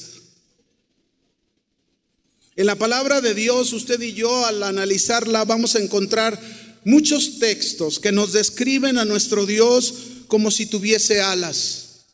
En 2.55 2.65
la 2.65 2.75
palabra 2.75 3.21
de 3.21 3.33
Dios, 3.33 3.73
usted 3.73 4.01
y 4.01 4.13
yo 4.13 4.45
al 4.45 4.61
analizarla 4.63 5.45
vamos 5.45 5.75
a 5.75 5.79
encontrar 5.79 6.39
muchos 6.83 7.39
textos 7.39 7.99
que 7.99 8.11
nos 8.11 8.33
describen 8.33 8.97
a 8.97 9.05
nuestro 9.05 9.45
Dios 9.45 9.93
como 10.27 10.51
si 10.51 10.65
tuviese 10.65 11.21
alas, 11.21 12.05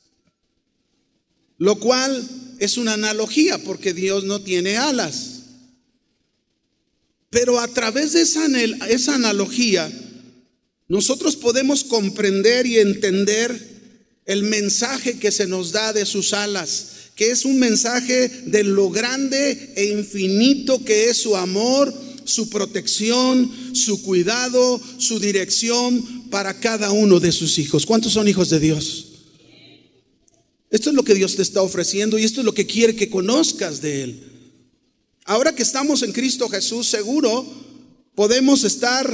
lo 1.57 1.79
cual 1.79 2.27
es 2.59 2.77
una 2.77 2.93
analogía 2.93 3.57
porque 3.59 3.93
Dios 3.93 4.25
no 4.25 4.41
tiene 4.41 4.77
alas. 4.77 5.38
Pero 7.29 7.59
a 7.59 7.67
través 7.67 8.13
de 8.13 8.21
esa, 8.21 8.45
esa 8.89 9.15
analogía, 9.15 9.91
nosotros 10.87 11.35
podemos 11.35 11.83
comprender 11.83 12.65
y 12.65 12.79
entender 12.79 13.79
el 14.25 14.43
mensaje 14.43 15.17
que 15.19 15.31
se 15.31 15.47
nos 15.47 15.71
da 15.71 15.93
de 15.93 16.05
sus 16.05 16.33
alas, 16.33 16.87
que 17.15 17.31
es 17.31 17.45
un 17.45 17.59
mensaje 17.59 18.29
de 18.45 18.63
lo 18.63 18.89
grande 18.89 19.73
e 19.75 19.85
infinito 19.85 20.83
que 20.83 21.09
es 21.09 21.17
su 21.17 21.35
amor, 21.35 21.93
su 22.25 22.49
protección, 22.49 23.51
su 23.73 24.01
cuidado, 24.01 24.81
su 24.97 25.19
dirección 25.19 26.29
para 26.29 26.59
cada 26.59 26.91
uno 26.91 27.19
de 27.19 27.31
sus 27.31 27.57
hijos. 27.59 27.85
¿Cuántos 27.85 28.13
son 28.13 28.27
hijos 28.27 28.49
de 28.49 28.59
Dios? 28.59 29.05
Esto 30.69 30.89
es 30.91 30.95
lo 30.95 31.03
que 31.03 31.15
Dios 31.15 31.35
te 31.35 31.41
está 31.41 31.61
ofreciendo 31.61 32.17
y 32.17 32.23
esto 32.23 32.41
es 32.41 32.45
lo 32.45 32.53
que 32.53 32.67
quiere 32.67 32.95
que 32.95 33.09
conozcas 33.09 33.81
de 33.81 34.03
Él. 34.03 34.38
Ahora 35.29 35.53
que 35.53 35.61
estamos 35.61 36.01
en 36.01 36.11
Cristo 36.11 36.49
Jesús, 36.49 36.87
seguro 36.87 37.45
podemos 38.15 38.63
estar, 38.63 39.07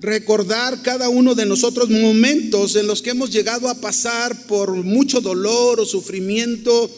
recordar 0.00 0.82
cada 0.82 1.08
uno 1.08 1.36
de 1.36 1.46
nosotros 1.46 1.90
momentos 1.90 2.74
en 2.74 2.88
los 2.88 3.02
que 3.02 3.10
hemos 3.10 3.30
llegado 3.30 3.68
a 3.68 3.76
pasar 3.76 4.48
por 4.48 4.72
mucho 4.72 5.20
dolor 5.20 5.78
o 5.78 5.86
sufrimiento 5.86 6.90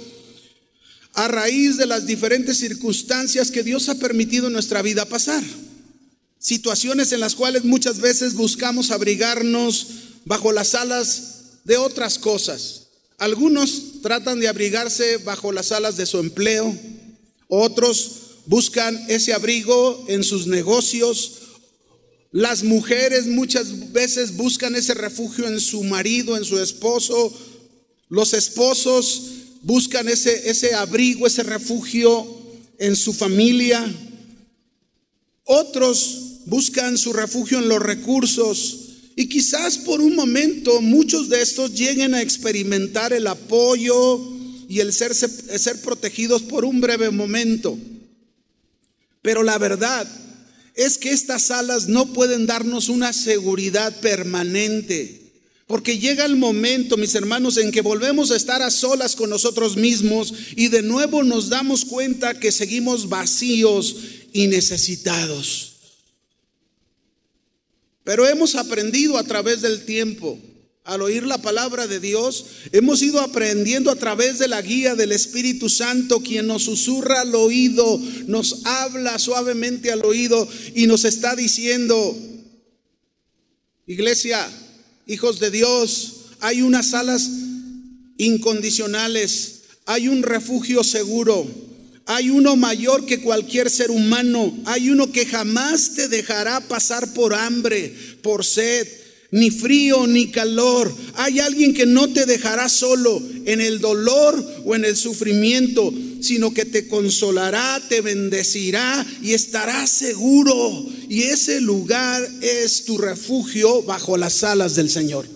a 1.12 1.28
raíz 1.28 1.76
de 1.76 1.84
las 1.84 2.06
diferentes 2.06 2.56
circunstancias 2.56 3.50
que 3.50 3.62
Dios 3.62 3.90
ha 3.90 3.96
permitido 3.96 4.46
en 4.46 4.54
nuestra 4.54 4.80
vida 4.80 5.04
pasar. 5.04 5.44
Situaciones 6.38 7.12
en 7.12 7.20
las 7.20 7.34
cuales 7.34 7.62
muchas 7.62 7.98
veces 7.98 8.32
buscamos 8.32 8.90
abrigarnos 8.90 9.88
bajo 10.24 10.50
las 10.50 10.74
alas 10.74 11.60
de 11.64 11.76
otras 11.76 12.18
cosas. 12.18 12.86
Algunos 13.18 14.00
tratan 14.00 14.40
de 14.40 14.48
abrigarse 14.48 15.18
bajo 15.18 15.52
las 15.52 15.72
alas 15.72 15.98
de 15.98 16.06
su 16.06 16.20
empleo, 16.20 16.74
otros 17.48 18.22
buscan 18.46 18.98
ese 19.08 19.32
abrigo 19.32 20.04
en 20.08 20.24
sus 20.24 20.46
negocios. 20.46 21.32
Las 22.32 22.64
mujeres 22.64 23.26
muchas 23.26 23.92
veces 23.92 24.36
buscan 24.36 24.74
ese 24.76 24.94
refugio 24.94 25.46
en 25.46 25.60
su 25.60 25.82
marido, 25.84 26.36
en 26.36 26.44
su 26.44 26.58
esposo. 26.58 27.32
Los 28.08 28.32
esposos 28.34 29.22
buscan 29.62 30.08
ese, 30.08 30.48
ese 30.48 30.74
abrigo, 30.74 31.26
ese 31.26 31.42
refugio 31.42 32.26
en 32.78 32.94
su 32.94 33.12
familia. 33.12 33.84
Otros 35.44 36.42
buscan 36.46 36.98
su 36.98 37.12
refugio 37.12 37.58
en 37.58 37.68
los 37.68 37.82
recursos. 37.82 38.80
Y 39.16 39.28
quizás 39.28 39.78
por 39.78 40.00
un 40.00 40.14
momento 40.14 40.82
muchos 40.82 41.28
de 41.28 41.40
estos 41.40 41.74
lleguen 41.74 42.14
a 42.14 42.20
experimentar 42.20 43.12
el 43.12 43.26
apoyo 43.26 44.20
y 44.68 44.80
el 44.80 44.92
ser, 44.92 45.14
ser 45.14 45.80
protegidos 45.80 46.42
por 46.42 46.64
un 46.64 46.80
breve 46.80 47.10
momento. 47.10 47.78
Pero 49.26 49.42
la 49.42 49.58
verdad 49.58 50.06
es 50.76 50.98
que 50.98 51.10
estas 51.10 51.50
alas 51.50 51.88
no 51.88 52.12
pueden 52.12 52.46
darnos 52.46 52.88
una 52.88 53.12
seguridad 53.12 53.92
permanente. 53.98 55.32
Porque 55.66 55.98
llega 55.98 56.24
el 56.24 56.36
momento, 56.36 56.96
mis 56.96 57.16
hermanos, 57.16 57.56
en 57.56 57.72
que 57.72 57.80
volvemos 57.80 58.30
a 58.30 58.36
estar 58.36 58.62
a 58.62 58.70
solas 58.70 59.16
con 59.16 59.28
nosotros 59.28 59.76
mismos 59.76 60.32
y 60.54 60.68
de 60.68 60.82
nuevo 60.82 61.24
nos 61.24 61.48
damos 61.48 61.84
cuenta 61.84 62.38
que 62.38 62.52
seguimos 62.52 63.08
vacíos 63.08 63.96
y 64.32 64.46
necesitados. 64.46 65.72
Pero 68.04 68.28
hemos 68.28 68.54
aprendido 68.54 69.18
a 69.18 69.24
través 69.24 69.60
del 69.60 69.84
tiempo 69.84 70.38
al 70.86 71.02
oír 71.02 71.26
la 71.26 71.38
palabra 71.38 71.88
de 71.88 71.98
Dios, 71.98 72.46
hemos 72.70 73.02
ido 73.02 73.20
aprendiendo 73.20 73.90
a 73.90 73.96
través 73.96 74.38
de 74.38 74.46
la 74.46 74.62
guía 74.62 74.94
del 74.94 75.10
Espíritu 75.10 75.68
Santo, 75.68 76.20
quien 76.20 76.46
nos 76.46 76.62
susurra 76.62 77.22
al 77.22 77.34
oído, 77.34 78.00
nos 78.28 78.64
habla 78.64 79.18
suavemente 79.18 79.90
al 79.90 80.04
oído 80.04 80.48
y 80.74 80.86
nos 80.86 81.04
está 81.04 81.34
diciendo, 81.34 82.16
iglesia, 83.86 84.48
hijos 85.08 85.40
de 85.40 85.50
Dios, 85.50 86.12
hay 86.40 86.62
unas 86.62 86.94
alas 86.94 87.28
incondicionales, 88.16 89.62
hay 89.86 90.06
un 90.06 90.22
refugio 90.22 90.84
seguro, 90.84 91.48
hay 92.06 92.30
uno 92.30 92.54
mayor 92.54 93.06
que 93.06 93.20
cualquier 93.20 93.70
ser 93.70 93.90
humano, 93.90 94.56
hay 94.66 94.90
uno 94.90 95.10
que 95.10 95.26
jamás 95.26 95.94
te 95.94 96.06
dejará 96.06 96.60
pasar 96.60 97.12
por 97.12 97.34
hambre, 97.34 97.92
por 98.22 98.44
sed 98.44 98.86
ni 99.30 99.50
frío 99.50 100.06
ni 100.06 100.30
calor. 100.30 100.94
Hay 101.14 101.40
alguien 101.40 101.74
que 101.74 101.86
no 101.86 102.08
te 102.08 102.26
dejará 102.26 102.68
solo 102.68 103.22
en 103.44 103.60
el 103.60 103.80
dolor 103.80 104.62
o 104.64 104.74
en 104.74 104.84
el 104.84 104.96
sufrimiento, 104.96 105.92
sino 106.20 106.52
que 106.52 106.64
te 106.64 106.88
consolará, 106.88 107.82
te 107.88 108.00
bendecirá 108.00 109.06
y 109.22 109.32
estarás 109.32 109.90
seguro. 109.90 110.86
Y 111.08 111.22
ese 111.22 111.60
lugar 111.60 112.26
es 112.40 112.84
tu 112.84 112.98
refugio 112.98 113.82
bajo 113.82 114.16
las 114.16 114.42
alas 114.44 114.74
del 114.74 114.90
Señor. 114.90 115.26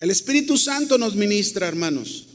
El 0.00 0.10
Espíritu 0.10 0.58
Santo 0.58 0.98
nos 0.98 1.14
ministra, 1.14 1.66
hermanos, 1.66 2.26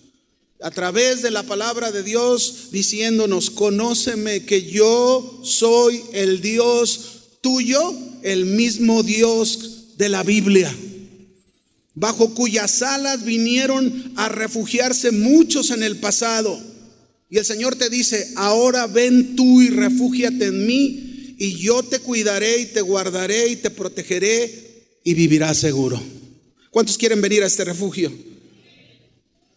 a 0.61 0.71
través 0.71 1.21
de 1.21 1.31
la 1.31 1.43
palabra 1.43 1.91
de 1.91 2.03
Dios, 2.03 2.69
diciéndonos, 2.71 3.49
conóceme 3.49 4.45
que 4.45 4.63
yo 4.63 5.41
soy 5.43 6.01
el 6.13 6.41
Dios 6.41 7.21
tuyo 7.41 8.10
el 8.23 8.45
mismo 8.45 9.03
Dios 9.03 9.97
de 9.97 10.09
la 10.09 10.23
Biblia, 10.23 10.73
bajo 11.93 12.33
cuyas 12.33 12.81
alas 12.81 13.23
vinieron 13.23 14.13
a 14.15 14.29
refugiarse 14.29 15.11
muchos 15.11 15.71
en 15.71 15.83
el 15.83 15.97
pasado. 15.97 16.59
Y 17.29 17.37
el 17.37 17.45
Señor 17.45 17.75
te 17.75 17.89
dice, 17.89 18.33
ahora 18.35 18.87
ven 18.87 19.35
tú 19.35 19.61
y 19.61 19.69
refúgiate 19.69 20.47
en 20.47 20.65
mí 20.65 21.35
y 21.37 21.57
yo 21.57 21.81
te 21.83 21.99
cuidaré 21.99 22.59
y 22.59 22.65
te 22.65 22.81
guardaré 22.81 23.47
y 23.47 23.55
te 23.55 23.69
protegeré 23.69 24.99
y 25.03 25.13
vivirás 25.13 25.57
seguro. 25.57 26.01
¿Cuántos 26.69 26.97
quieren 26.97 27.21
venir 27.21 27.43
a 27.43 27.47
este 27.47 27.65
refugio? 27.65 28.11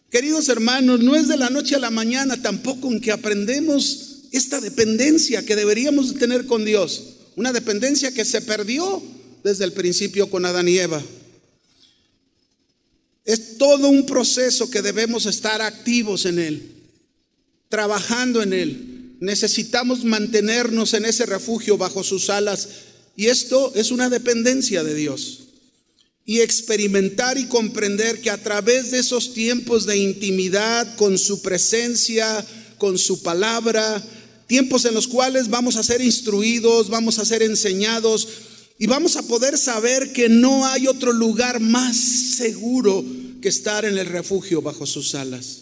Queridos 0.09 0.47
hermanos, 0.49 1.01
no 1.01 1.15
es 1.15 1.27
de 1.27 1.37
la 1.37 1.49
noche 1.49 1.75
a 1.75 1.79
la 1.79 1.89
mañana 1.89 2.41
tampoco 2.41 2.91
en 2.91 3.01
que 3.01 3.11
aprendemos 3.11 4.23
esta 4.31 4.61
dependencia 4.61 5.45
que 5.45 5.55
deberíamos 5.55 6.15
tener 6.15 6.45
con 6.45 6.65
Dios. 6.65 7.14
Una 7.35 7.51
dependencia 7.51 8.13
que 8.13 8.25
se 8.25 8.41
perdió 8.41 9.01
desde 9.43 9.65
el 9.65 9.73
principio 9.73 10.29
con 10.29 10.45
Adán 10.45 10.67
y 10.67 10.77
Eva. 10.77 11.03
Es 13.25 13.57
todo 13.57 13.89
un 13.89 14.05
proceso 14.05 14.69
que 14.69 14.81
debemos 14.81 15.25
estar 15.25 15.61
activos 15.61 16.25
en 16.25 16.39
él, 16.39 16.73
trabajando 17.69 18.41
en 18.41 18.53
él. 18.53 19.17
Necesitamos 19.19 20.03
mantenernos 20.03 20.93
en 20.93 21.05
ese 21.05 21.25
refugio 21.25 21.77
bajo 21.77 22.03
sus 22.03 22.29
alas 22.29 22.69
y 23.15 23.27
esto 23.27 23.71
es 23.75 23.91
una 23.91 24.09
dependencia 24.09 24.83
de 24.83 24.93
Dios. 24.93 25.41
Y 26.25 26.41
experimentar 26.41 27.37
y 27.37 27.45
comprender 27.45 28.19
que 28.19 28.31
a 28.31 28.41
través 28.41 28.91
de 28.91 28.99
esos 28.99 29.33
tiempos 29.33 29.85
de 29.85 29.97
intimidad 29.97 30.95
con 30.95 31.17
su 31.17 31.41
presencia, 31.41 32.45
con 32.77 32.97
su 32.97 33.21
palabra, 33.21 34.03
tiempos 34.47 34.85
en 34.85 34.93
los 34.93 35.07
cuales 35.07 35.49
vamos 35.49 35.75
a 35.75 35.83
ser 35.83 36.01
instruidos, 36.01 36.89
vamos 36.89 37.19
a 37.19 37.25
ser 37.25 37.43
enseñados, 37.43 38.27
y 38.77 38.87
vamos 38.87 39.15
a 39.15 39.23
poder 39.23 39.57
saber 39.57 40.11
que 40.11 40.27
no 40.27 40.65
hay 40.65 40.87
otro 40.87 41.13
lugar 41.13 41.59
más 41.59 41.95
seguro 42.37 43.05
que 43.41 43.49
estar 43.49 43.85
en 43.85 43.97
el 43.97 44.05
refugio 44.07 44.61
bajo 44.61 44.85
sus 44.85 45.15
alas. 45.15 45.61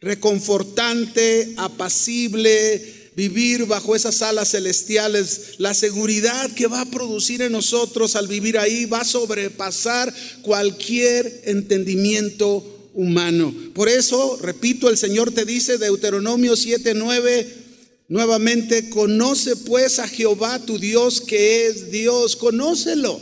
Reconfortante, 0.00 1.54
apacible, 1.56 3.10
vivir 3.16 3.66
bajo 3.66 3.96
esas 3.96 4.22
alas 4.22 4.52
celestiales, 4.52 5.56
la 5.58 5.74
seguridad 5.74 6.52
que 6.52 6.68
va 6.68 6.82
a 6.82 6.90
producir 6.90 7.42
en 7.42 7.50
nosotros 7.50 8.14
al 8.14 8.28
vivir 8.28 8.56
ahí 8.56 8.84
va 8.84 9.00
a 9.00 9.04
sobrepasar 9.04 10.14
cualquier 10.42 11.42
entendimiento 11.46 12.90
humano. 12.94 13.52
Por 13.74 13.88
eso, 13.88 14.38
repito, 14.40 14.88
el 14.88 14.96
Señor 14.96 15.32
te 15.32 15.44
dice, 15.44 15.78
Deuteronomio 15.78 16.54
7:9, 16.54 17.67
Nuevamente, 18.08 18.88
conoce 18.88 19.54
pues 19.54 19.98
a 19.98 20.08
Jehová 20.08 20.58
tu 20.60 20.78
Dios 20.78 21.20
que 21.20 21.66
es 21.66 21.90
Dios, 21.90 22.36
conócelo. 22.36 23.20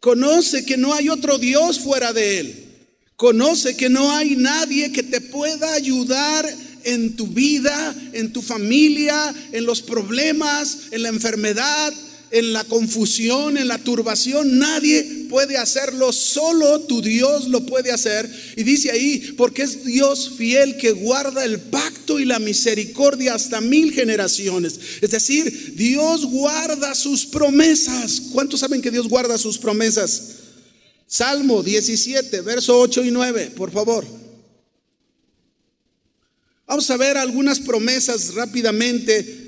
Conoce 0.00 0.64
que 0.64 0.76
no 0.76 0.92
hay 0.92 1.08
otro 1.08 1.38
Dios 1.38 1.78
fuera 1.78 2.12
de 2.12 2.40
Él. 2.40 2.64
Conoce 3.14 3.76
que 3.76 3.88
no 3.88 4.10
hay 4.10 4.34
nadie 4.34 4.90
que 4.90 5.04
te 5.04 5.20
pueda 5.20 5.74
ayudar 5.74 6.52
en 6.82 7.14
tu 7.14 7.28
vida, 7.28 7.94
en 8.12 8.32
tu 8.32 8.42
familia, 8.42 9.32
en 9.52 9.64
los 9.64 9.80
problemas, 9.80 10.88
en 10.90 11.04
la 11.04 11.08
enfermedad, 11.08 11.94
en 12.32 12.54
la 12.54 12.64
confusión, 12.64 13.58
en 13.58 13.68
la 13.68 13.78
turbación. 13.78 14.58
Nadie 14.58 15.26
puede 15.28 15.58
hacerlo, 15.58 16.12
solo 16.12 16.80
tu 16.80 17.02
Dios 17.02 17.46
lo 17.48 17.64
puede 17.66 17.92
hacer. 17.92 18.28
Y 18.56 18.64
dice 18.64 18.90
ahí, 18.90 19.34
porque 19.36 19.62
es 19.62 19.84
Dios 19.84 20.32
fiel 20.36 20.78
que 20.78 20.92
guarda 20.92 21.44
el 21.44 21.60
pacto 21.60 22.18
y 22.18 22.24
la 22.24 22.38
misericordia 22.38 23.34
hasta 23.34 23.60
mil 23.60 23.92
generaciones. 23.92 24.80
Es 25.00 25.10
decir, 25.10 25.74
Dios 25.76 26.24
guarda 26.24 26.94
sus 26.94 27.26
promesas. 27.26 28.22
¿Cuántos 28.32 28.60
saben 28.60 28.80
que 28.80 28.90
Dios 28.90 29.08
guarda 29.08 29.36
sus 29.36 29.58
promesas? 29.58 30.22
Salmo 31.06 31.62
17, 31.62 32.40
verso 32.40 32.80
8 32.80 33.04
y 33.04 33.10
9, 33.10 33.52
por 33.54 33.70
favor. 33.70 34.06
Vamos 36.66 36.90
a 36.90 36.96
ver 36.96 37.18
algunas 37.18 37.60
promesas 37.60 38.32
rápidamente 38.32 39.41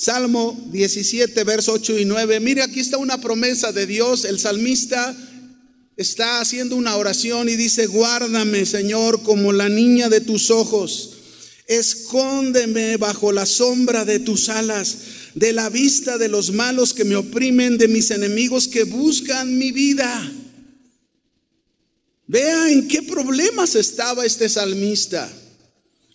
Salmo 0.00 0.56
17, 0.70 1.42
verso 1.42 1.72
8 1.72 1.98
y 1.98 2.04
9. 2.04 2.38
Mire, 2.38 2.62
aquí 2.62 2.78
está 2.78 2.98
una 2.98 3.20
promesa 3.20 3.72
de 3.72 3.84
Dios. 3.84 4.24
El 4.24 4.38
salmista 4.38 5.12
está 5.96 6.40
haciendo 6.40 6.76
una 6.76 6.94
oración 6.94 7.48
y 7.48 7.56
dice, 7.56 7.88
guárdame, 7.88 8.64
Señor, 8.64 9.24
como 9.24 9.52
la 9.52 9.68
niña 9.68 10.08
de 10.08 10.20
tus 10.20 10.52
ojos. 10.52 11.14
Escóndeme 11.66 12.96
bajo 12.96 13.32
la 13.32 13.44
sombra 13.44 14.04
de 14.04 14.20
tus 14.20 14.48
alas, 14.48 14.98
de 15.34 15.52
la 15.52 15.68
vista 15.68 16.16
de 16.16 16.28
los 16.28 16.52
malos 16.52 16.94
que 16.94 17.04
me 17.04 17.16
oprimen, 17.16 17.76
de 17.76 17.88
mis 17.88 18.12
enemigos 18.12 18.68
que 18.68 18.84
buscan 18.84 19.58
mi 19.58 19.72
vida. 19.72 20.32
Vea 22.28 22.70
en 22.70 22.86
qué 22.86 23.02
problemas 23.02 23.74
estaba 23.74 24.24
este 24.24 24.48
salmista. 24.48 25.28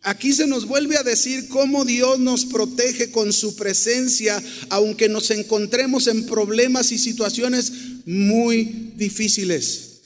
Aquí 0.03 0.33
se 0.33 0.47
nos 0.47 0.65
vuelve 0.65 0.97
a 0.97 1.03
decir 1.03 1.47
cómo 1.47 1.85
Dios 1.85 2.19
nos 2.19 2.45
protege 2.45 3.09
con 3.09 3.31
su 3.31 3.55
presencia, 3.55 4.43
aunque 4.69 5.07
nos 5.07 5.31
encontremos 5.31 6.07
en 6.07 6.25
problemas 6.25 6.91
y 6.91 6.97
situaciones 6.97 7.71
muy 8.05 8.91
difíciles. 8.97 10.01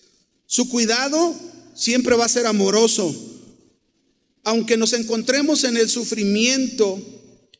Su 0.45 0.69
cuidado 0.69 1.35
siempre 1.73 2.15
va 2.15 2.25
a 2.25 2.29
ser 2.29 2.45
amoroso. 2.45 3.13
Aunque 4.43 4.77
nos 4.77 4.93
encontremos 4.93 5.63
en 5.63 5.77
el 5.77 5.89
sufrimiento, 5.89 7.01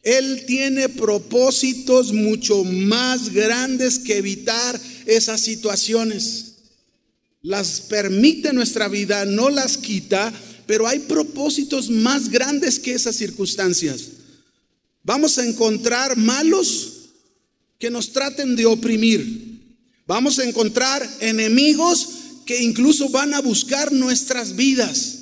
Él 0.03 0.43
tiene 0.45 0.89
propósitos 0.89 2.13
mucho 2.13 2.63
más 2.63 3.33
grandes 3.33 3.97
que 3.97 4.17
evitar 4.17 4.79
esas 5.07 5.41
situaciones. 5.41 6.53
Las 7.41 7.81
permite 7.81 8.53
nuestra 8.53 8.87
vida, 8.89 9.25
no 9.25 9.49
las 9.49 9.77
quita, 9.77 10.31
pero 10.67 10.85
hay 10.85 10.99
propósitos 10.99 11.89
más 11.89 12.29
grandes 12.29 12.77
que 12.77 12.93
esas 12.93 13.15
circunstancias. 13.15 14.09
Vamos 15.01 15.37
a 15.37 15.45
encontrar 15.45 16.17
malos 16.17 16.93
que 17.79 17.89
nos 17.89 18.11
traten 18.11 18.55
de 18.55 18.65
oprimir. 18.65 19.77
Vamos 20.05 20.37
a 20.39 20.43
encontrar 20.43 21.09
enemigos 21.21 22.09
que 22.45 22.61
incluso 22.61 23.09
van 23.09 23.33
a 23.33 23.41
buscar 23.41 23.91
nuestras 23.91 24.55
vidas. 24.55 25.19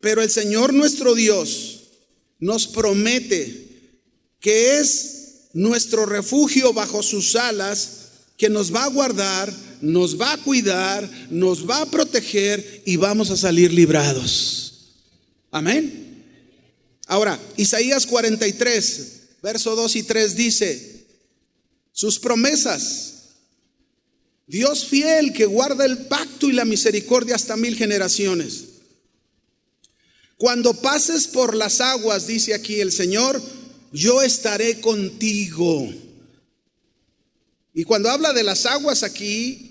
Pero 0.00 0.22
el 0.22 0.30
Señor 0.30 0.74
nuestro 0.74 1.14
Dios 1.14 1.80
nos 2.38 2.66
promete 2.66 3.68
que 4.40 4.78
es 4.78 5.48
nuestro 5.52 6.06
refugio 6.06 6.72
bajo 6.72 7.02
sus 7.02 7.36
alas, 7.36 7.98
que 8.36 8.48
nos 8.48 8.74
va 8.74 8.84
a 8.84 8.90
guardar, 8.90 9.54
nos 9.80 10.20
va 10.20 10.32
a 10.32 10.38
cuidar, 10.38 11.08
nos 11.30 11.68
va 11.68 11.82
a 11.82 11.90
proteger 11.90 12.82
y 12.84 12.96
vamos 12.96 13.30
a 13.30 13.36
salir 13.36 13.72
librados. 13.72 14.94
Amén. 15.50 16.24
Ahora, 17.06 17.40
Isaías 17.56 18.06
43, 18.06 19.20
verso 19.42 19.74
2 19.74 19.96
y 19.96 20.02
3 20.04 20.36
dice, 20.36 21.06
sus 21.92 22.18
promesas, 22.18 23.14
Dios 24.46 24.84
fiel 24.84 25.32
que 25.32 25.46
guarda 25.46 25.84
el 25.84 26.06
pacto 26.06 26.48
y 26.48 26.52
la 26.52 26.64
misericordia 26.64 27.36
hasta 27.36 27.56
mil 27.56 27.76
generaciones. 27.76 28.64
Cuando 30.36 30.74
pases 30.74 31.26
por 31.26 31.54
las 31.54 31.80
aguas, 31.80 32.26
dice 32.26 32.54
aquí 32.54 32.80
el 32.80 32.92
Señor, 32.92 33.42
yo 33.92 34.22
estaré 34.22 34.80
contigo. 34.80 35.92
Y 37.74 37.84
cuando 37.84 38.10
habla 38.10 38.32
de 38.32 38.42
las 38.42 38.66
aguas 38.66 39.02
aquí, 39.02 39.69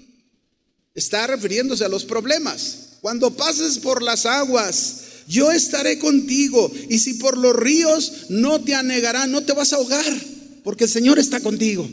Está 0.99 1.27
refiriéndose 1.27 1.85
a 1.85 1.87
los 1.87 2.03
problemas. 2.03 2.97
Cuando 2.99 3.31
pases 3.31 3.77
por 3.77 4.03
las 4.03 4.25
aguas, 4.25 4.95
yo 5.29 5.49
estaré 5.49 5.97
contigo. 5.97 6.69
Y 6.89 6.99
si 6.99 7.13
por 7.13 7.37
los 7.37 7.55
ríos 7.55 8.25
no 8.27 8.59
te 8.59 8.75
anegarán, 8.75 9.31
no 9.31 9.41
te 9.41 9.53
vas 9.53 9.71
a 9.71 9.77
ahogar, 9.77 10.13
porque 10.61 10.83
el 10.83 10.89
Señor 10.89 11.17
está 11.17 11.39
contigo. 11.39 11.89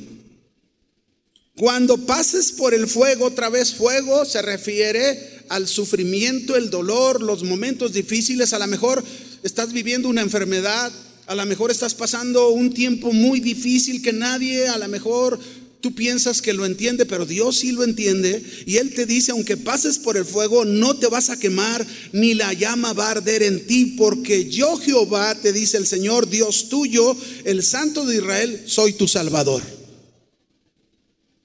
Cuando 1.57 1.99
pases 1.99 2.51
por 2.51 2.75
el 2.75 2.89
fuego, 2.89 3.27
otra 3.27 3.49
vez 3.49 3.75
fuego 3.75 4.25
se 4.25 4.43
refiere 4.43 5.45
al 5.51 5.69
sufrimiento, 5.69 6.57
el 6.57 6.69
dolor, 6.69 7.23
los 7.23 7.45
momentos 7.45 7.93
difíciles. 7.93 8.55
A 8.55 8.59
lo 8.59 8.67
mejor 8.67 9.05
estás 9.45 9.73
viviendo 9.73 10.09
una 10.09 10.23
enfermedad, 10.23 10.91
a 11.29 11.37
lo 11.37 11.47
mejor 11.47 11.71
estás 11.71 11.95
pasando 11.95 12.49
un 12.49 12.75
tiempo 12.75 13.13
muy 13.13 13.39
difícil 13.39 14.03
que 14.03 14.13
nadie 14.13 14.67
a 14.67 14.79
lo 14.79 14.89
mejor 14.89 15.39
Tú 15.81 15.95
piensas 15.95 16.43
que 16.43 16.53
lo 16.53 16.67
entiende, 16.67 17.07
pero 17.07 17.27
Dios 17.27 17.59
sí 17.59 17.73
lo 17.73 17.85
entiende. 17.85 18.43
Y 18.67 18.77
Él 18.79 18.95
te 18.95 19.07
dice, 19.07 19.33
aunque 19.33 19.57
pases 19.57 19.99
por 19.99 20.17
el 20.17 20.25
fuego, 20.25 20.65
no 20.65 20.97
te 20.97 21.07
vas 21.07 21.31
a 21.31 21.39
quemar, 21.39 21.87
ni 22.13 22.35
la 22.35 22.53
llama 22.53 22.93
va 22.93 23.09
a 23.09 23.11
arder 23.13 23.43
en 23.43 23.67
ti, 23.67 23.95
porque 23.99 24.49
yo 24.49 24.77
Jehová, 24.79 25.35
te 25.35 25.53
dice 25.53 25.77
el 25.77 25.87
Señor, 25.87 26.29
Dios 26.29 26.69
tuyo, 26.69 27.17
el 27.45 27.63
Santo 27.63 28.05
de 28.07 28.17
Israel, 28.17 28.63
soy 28.67 28.95
tu 28.95 29.07
Salvador. 29.07 29.63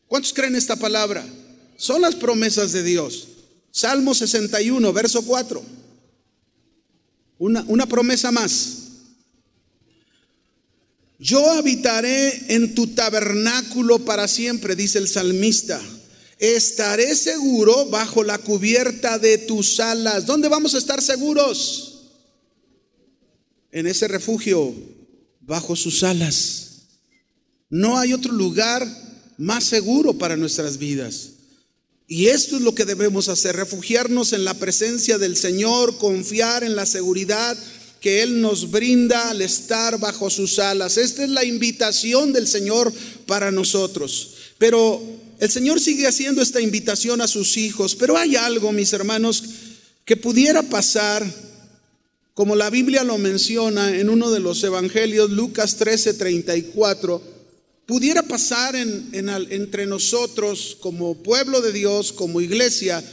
¿Cuántos 0.07 0.33
creen 0.33 0.55
esta 0.55 0.75
palabra? 0.75 1.25
Son 1.77 2.01
las 2.01 2.15
promesas 2.15 2.71
de 2.71 2.83
Dios. 2.83 3.27
Salmo 3.71 4.13
61, 4.13 4.91
verso 4.93 5.21
4. 5.23 5.63
Una, 7.37 7.63
una 7.67 7.85
promesa 7.85 8.31
más. 8.31 8.80
Yo 11.21 11.51
habitaré 11.51 12.53
en 12.53 12.75
tu 12.75 12.87
tabernáculo 12.87 13.99
para 13.99 14.27
siempre, 14.27 14.75
dice 14.75 14.97
el 14.97 15.07
salmista. 15.07 15.79
Estaré 16.37 17.15
seguro 17.15 17.85
bajo 17.85 18.23
la 18.25 18.39
cubierta 18.39 19.17
de 19.19 19.37
tus 19.37 19.79
alas. 19.79 20.25
¿Dónde 20.25 20.49
vamos 20.49 20.75
a 20.75 20.79
estar 20.79 21.01
seguros? 21.01 21.91
en 23.71 23.87
ese 23.87 24.07
refugio 24.07 24.73
bajo 25.41 25.75
sus 25.75 26.03
alas. 26.03 26.67
No 27.69 27.97
hay 27.97 28.13
otro 28.13 28.33
lugar 28.33 28.85
más 29.37 29.63
seguro 29.63 30.13
para 30.13 30.35
nuestras 30.35 30.77
vidas. 30.77 31.29
Y 32.07 32.27
esto 32.27 32.57
es 32.57 32.61
lo 32.61 32.75
que 32.75 32.83
debemos 32.83 33.29
hacer, 33.29 33.55
refugiarnos 33.55 34.33
en 34.33 34.43
la 34.43 34.53
presencia 34.53 35.17
del 35.17 35.37
Señor, 35.37 35.97
confiar 35.97 36.63
en 36.63 36.75
la 36.75 36.85
seguridad 36.85 37.57
que 38.01 38.23
Él 38.23 38.41
nos 38.41 38.71
brinda 38.71 39.29
al 39.29 39.41
estar 39.41 39.99
bajo 39.99 40.29
sus 40.31 40.57
alas. 40.57 40.97
Esta 40.97 41.23
es 41.23 41.29
la 41.29 41.45
invitación 41.45 42.33
del 42.33 42.47
Señor 42.47 42.91
para 43.27 43.51
nosotros. 43.51 44.31
Pero 44.57 44.99
el 45.39 45.49
Señor 45.49 45.79
sigue 45.79 46.07
haciendo 46.07 46.41
esta 46.41 46.59
invitación 46.59 47.21
a 47.21 47.27
sus 47.27 47.57
hijos. 47.57 47.95
Pero 47.95 48.17
hay 48.17 48.35
algo, 48.35 48.71
mis 48.71 48.91
hermanos, 48.91 49.43
que 50.03 50.17
pudiera 50.17 50.63
pasar, 50.63 51.23
como 52.33 52.55
la 52.55 52.71
Biblia 52.71 53.03
lo 53.03 53.19
menciona 53.19 53.95
en 53.95 54.09
uno 54.09 54.31
de 54.31 54.39
los 54.39 54.63
evangelios, 54.63 55.29
Lucas 55.29 55.77
13, 55.77 56.15
34 56.15 57.31
pudiera 57.91 58.23
pasar 58.23 58.73
entre 58.75 59.85
nosotros 59.85 60.77
como 60.79 61.21
pueblo 61.21 61.59
de 61.59 61.73
Dios, 61.73 62.13
como 62.13 62.39
iglesia, 62.39 63.03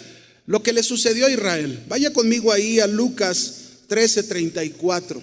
lo 0.47 0.63
que 0.63 0.73
le 0.73 0.85
sucedió 0.85 1.27
a 1.27 1.31
Israel. 1.33 1.83
Vaya 1.89 2.13
conmigo 2.13 2.53
ahí 2.53 2.79
a 2.79 2.87
Lucas 2.87 3.68
13:34 3.89 5.23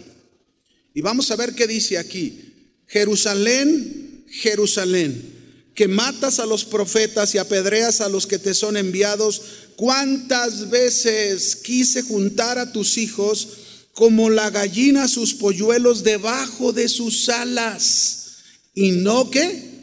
y 0.93 1.01
vamos 1.01 1.29
a 1.31 1.35
ver 1.35 1.53
qué 1.53 1.67
dice 1.67 1.97
aquí. 1.97 2.53
Jerusalén, 2.87 4.25
Jerusalén, 4.29 5.33
que 5.75 5.87
matas 5.87 6.39
a 6.39 6.45
los 6.45 6.63
profetas 6.63 7.35
y 7.35 7.37
apedreas 7.37 7.99
a 8.01 8.09
los 8.09 8.25
que 8.25 8.39
te 8.39 8.53
son 8.53 8.77
enviados, 8.77 9.41
cuántas 9.75 10.69
veces 10.69 11.57
quise 11.57 12.01
juntar 12.01 12.57
a 12.57 12.71
tus 12.71 12.97
hijos 12.97 13.47
como 13.91 14.29
la 14.29 14.49
gallina 14.49 15.07
sus 15.07 15.33
polluelos 15.33 16.03
debajo 16.03 16.71
de 16.71 16.87
sus 16.87 17.27
alas 17.29 18.37
y 18.73 18.91
no 18.91 19.29
que 19.29 19.73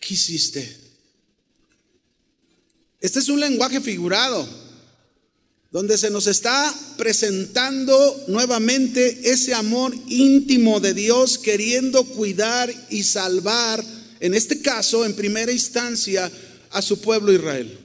quisiste. 0.00 0.76
Este 3.00 3.18
es 3.18 3.28
un 3.28 3.40
lenguaje 3.40 3.80
figurado, 3.80 4.48
donde 5.72 5.98
se 5.98 6.10
nos 6.10 6.26
está 6.26 6.72
presentando 6.96 8.24
nuevamente 8.28 9.32
ese 9.32 9.54
amor 9.54 9.94
íntimo 10.06 10.78
de 10.78 10.94
Dios 10.94 11.38
queriendo 11.38 12.04
cuidar 12.04 12.72
y 12.90 13.02
salvar, 13.02 13.82
en 14.20 14.34
este 14.34 14.60
caso, 14.60 15.04
en 15.04 15.14
primera 15.14 15.50
instancia, 15.50 16.30
a 16.70 16.80
su 16.80 17.00
pueblo 17.00 17.32
Israel 17.32 17.82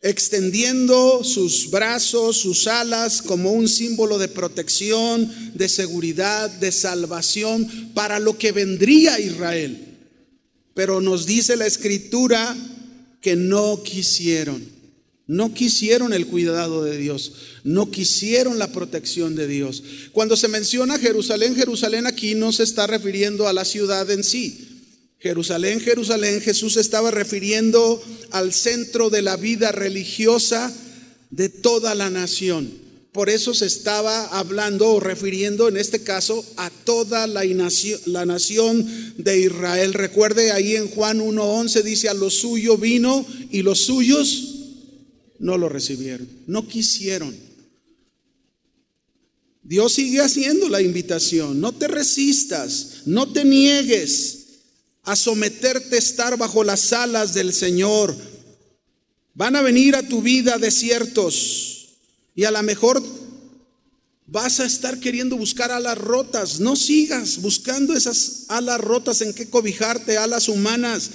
extendiendo 0.00 1.24
sus 1.24 1.70
brazos, 1.70 2.36
sus 2.36 2.66
alas 2.68 3.20
como 3.20 3.52
un 3.52 3.68
símbolo 3.68 4.18
de 4.18 4.28
protección, 4.28 5.52
de 5.54 5.68
seguridad, 5.68 6.50
de 6.50 6.70
salvación 6.70 7.90
para 7.94 8.20
lo 8.20 8.38
que 8.38 8.52
vendría 8.52 9.18
Israel. 9.18 9.96
Pero 10.74 11.00
nos 11.00 11.26
dice 11.26 11.56
la 11.56 11.66
escritura 11.66 12.56
que 13.20 13.34
no 13.34 13.82
quisieron, 13.82 14.64
no 15.28 15.52
quisieron 15.52 16.12
el 16.14 16.26
cuidado 16.26 16.82
de 16.82 16.96
Dios, 16.96 17.32
no 17.62 17.90
quisieron 17.90 18.58
la 18.58 18.72
protección 18.72 19.36
de 19.36 19.46
Dios. 19.46 19.84
Cuando 20.10 20.36
se 20.36 20.48
menciona 20.48 20.98
Jerusalén, 20.98 21.54
Jerusalén 21.54 22.06
aquí 22.06 22.34
no 22.34 22.50
se 22.50 22.64
está 22.64 22.86
refiriendo 22.86 23.46
a 23.46 23.52
la 23.52 23.66
ciudad 23.66 24.10
en 24.10 24.24
sí, 24.24 24.64
Jerusalén, 25.20 25.80
Jerusalén, 25.80 26.40
Jesús 26.40 26.76
estaba 26.76 27.10
refiriendo 27.10 28.00
al 28.30 28.52
centro 28.52 29.10
de 29.10 29.20
la 29.20 29.36
vida 29.36 29.72
religiosa 29.72 30.72
de 31.30 31.48
toda 31.48 31.94
la 31.96 32.08
nación. 32.08 32.70
Por 33.10 33.28
eso 33.28 33.52
se 33.52 33.66
estaba 33.66 34.26
hablando 34.26 34.92
o 34.92 35.00
refiriendo 35.00 35.68
en 35.68 35.76
este 35.76 36.04
caso 36.04 36.44
a 36.56 36.70
toda 36.70 37.26
la 37.26 37.44
nación, 37.44 38.00
la 38.06 38.24
nación 38.26 38.86
de 39.16 39.40
Israel. 39.40 39.92
Recuerde 39.92 40.52
ahí 40.52 40.76
en 40.76 40.86
Juan 40.86 41.18
1.11 41.18 41.82
dice, 41.82 42.08
a 42.08 42.14
lo 42.14 42.30
suyo 42.30 42.78
vino 42.78 43.26
y 43.50 43.62
los 43.62 43.80
suyos 43.80 44.57
no 45.38 45.58
lo 45.58 45.68
recibieron, 45.68 46.28
no 46.46 46.66
quisieron. 46.66 47.34
Dios 49.62 49.92
sigue 49.92 50.20
haciendo 50.20 50.68
la 50.68 50.80
invitación, 50.80 51.60
no 51.60 51.72
te 51.72 51.88
resistas, 51.88 53.02
no 53.04 53.30
te 53.30 53.44
niegues 53.44 54.38
a 55.02 55.14
someterte 55.14 55.96
a 55.96 55.98
estar 55.98 56.36
bajo 56.38 56.64
las 56.64 56.92
alas 56.92 57.34
del 57.34 57.52
Señor. 57.52 58.16
Van 59.34 59.56
a 59.56 59.62
venir 59.62 59.94
a 59.94 60.06
tu 60.08 60.22
vida 60.22 60.58
desiertos 60.58 61.98
y 62.34 62.44
a 62.44 62.50
lo 62.50 62.62
mejor 62.62 63.02
vas 64.26 64.60
a 64.60 64.66
estar 64.66 65.00
queriendo 65.00 65.36
buscar 65.36 65.70
alas 65.70 65.98
rotas. 65.98 66.60
No 66.60 66.76
sigas 66.76 67.40
buscando 67.40 67.94
esas 67.94 68.44
alas 68.48 68.80
rotas 68.80 69.20
en 69.22 69.34
que 69.34 69.48
cobijarte, 69.50 70.18
alas 70.18 70.48
humanas. 70.48 71.10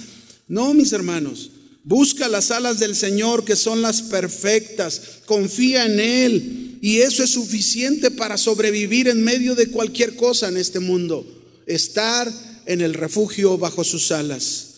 No, 0.48 0.74
mis 0.74 0.92
hermanos. 0.92 1.50
Busca 1.84 2.28
las 2.28 2.50
alas 2.50 2.78
del 2.78 2.96
Señor 2.96 3.44
que 3.44 3.56
son 3.56 3.82
las 3.82 4.00
perfectas. 4.02 5.00
Confía 5.26 5.84
en 5.84 6.00
Él. 6.00 6.78
Y 6.80 6.98
eso 6.98 7.22
es 7.22 7.30
suficiente 7.30 8.10
para 8.10 8.38
sobrevivir 8.38 9.08
en 9.08 9.22
medio 9.22 9.54
de 9.54 9.68
cualquier 9.68 10.16
cosa 10.16 10.48
en 10.48 10.56
este 10.56 10.80
mundo. 10.80 11.26
Estar 11.66 12.30
en 12.66 12.80
el 12.80 12.94
refugio 12.94 13.58
bajo 13.58 13.84
sus 13.84 14.12
alas. 14.12 14.74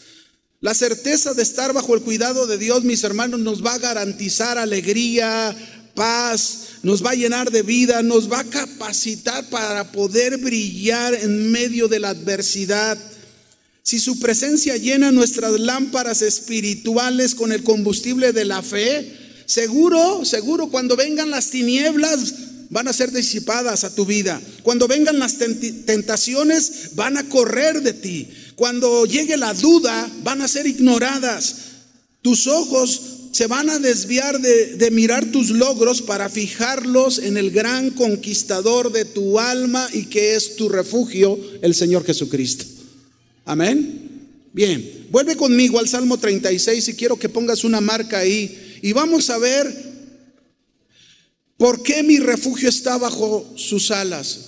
La 0.61 0.75
certeza 0.75 1.35
de 1.35 1.43
estar 1.43 1.73
bajo 1.73 1.95
el 1.95 2.03
cuidado 2.03 2.47
de 2.47 2.59
Dios, 2.59 2.83
mis 2.83 3.05
hermanos, 3.05 3.41
nos 3.41 3.65
va 3.65 3.75
a 3.75 3.79
garantizar 3.79 4.59
alegría, 4.59 5.57
paz, 5.95 6.79
nos 6.83 7.05
va 7.05 7.11
a 7.11 7.15
llenar 7.15 7.51
de 7.51 7.63
vida, 7.63 8.03
nos 8.03 8.31
va 8.31 8.41
a 8.41 8.45
capacitar 8.45 9.49
para 9.49 9.93
poder 9.93 10.39
brillar 10.39 11.15
en 11.15 11.53
medio 11.53 11.89
de 11.89 12.01
la 12.01 12.11
adversidad. 12.11 12.99
Si 13.87 14.01
su 14.01 14.19
presencia 14.19 14.77
llena 14.77 15.13
nuestras 15.13 15.61
lámparas 15.61 16.21
espirituales 16.21 17.37
con 17.37 17.53
el 17.53 17.63
combustible 17.63 18.33
de 18.33 18.45
la 18.45 18.61
fe, 18.61 19.13
seguro, 19.47 20.25
seguro 20.25 20.67
cuando 20.71 20.97
vengan 20.97 21.31
las 21.31 21.51
tinieblas 21.51 22.35
van 22.69 22.89
a 22.89 22.93
ser 22.93 23.13
disipadas 23.13 23.85
a 23.85 23.95
tu 23.95 24.05
vida. 24.05 24.43
Cuando 24.65 24.89
vengan 24.89 25.21
las 25.21 25.37
tentaciones, 25.39 26.97
van 26.97 27.17
a 27.17 27.29
correr 27.29 27.81
de 27.81 27.93
ti. 27.93 28.29
Cuando 28.57 29.07
llegue 29.07 29.37
la 29.37 29.55
duda, 29.55 30.11
van 30.25 30.43
a 30.43 30.49
ser 30.49 30.67
ignoradas. 30.67 31.55
Tus 32.23 32.49
ojos 32.49 33.01
se 33.31 33.47
van 33.47 33.71
a 33.71 33.79
desviar 33.79 34.41
de, 34.41 34.91
mirar 34.91 35.27
tus 35.27 35.51
logros 35.51 36.03
para 36.03 36.29
fijarlos 36.29 37.21
en 37.21 37.37
el 37.37 37.53
gran 37.53 37.91
conquistador 37.91 38.91
de 38.91 39.05
tu 39.05 39.39
alma 39.39 39.89
y 39.93 40.07
que 40.07 40.35
es 40.35 40.57
tu 40.57 40.69
refugio, 40.69 41.39
el 41.63 41.77
Señor 41.77 42.05
Jesucristo. 42.05 42.76
Amén. 43.47 44.51
Bien, 44.53 45.07
vuelve 45.11 45.37
conmigo 45.37 45.79
al 45.79 45.89
Salmo 45.89 46.19
36 46.19 46.89
y 46.89 46.95
quiero 46.95 47.19
que 47.19 47.31
pongas 47.31 47.65
una 47.65 47.81
marca 47.81 48.19
ahí 48.19 48.79
y 48.83 48.93
vamos 48.93 49.31
a 49.31 49.39
ver 49.39 49.87
¿Por 51.57 51.83
qué 51.83 52.03
mi 52.03 52.19
refugio 52.19 52.69
está 52.69 52.99
bajo 52.99 53.55
sus 53.57 53.91
alas? 53.91 54.41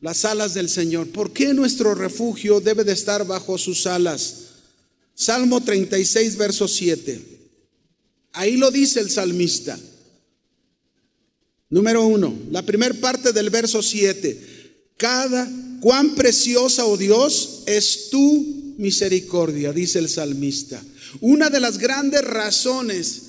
Las 0.00 0.24
alas 0.24 0.54
del 0.54 0.68
Señor. 0.68 1.08
¿Por 1.08 1.32
qué 1.32 1.54
nuestro 1.54 1.94
refugio 1.94 2.60
debe 2.60 2.84
de 2.84 2.92
estar 2.92 3.26
bajo 3.26 3.56
sus 3.56 3.86
alas? 3.86 4.34
Salmo 5.14 5.62
36, 5.62 6.36
verso 6.36 6.66
7. 6.66 7.22
Ahí 8.32 8.56
lo 8.56 8.70
dice 8.70 9.00
el 9.00 9.10
salmista. 9.10 9.78
Número 11.70 12.04
uno, 12.04 12.36
la 12.50 12.62
primera 12.62 12.94
parte 12.94 13.32
del 13.32 13.50
verso 13.50 13.80
7. 13.80 14.92
Cada, 14.96 15.48
cuán 15.80 16.14
preciosa, 16.14 16.84
oh 16.86 16.96
Dios, 16.96 17.62
es 17.66 18.10
tu 18.10 18.74
misericordia, 18.78 19.72
dice 19.72 19.98
el 19.98 20.08
salmista. 20.08 20.82
Una 21.20 21.50
de 21.50 21.60
las 21.60 21.78
grandes 21.78 22.22
razones 22.22 23.22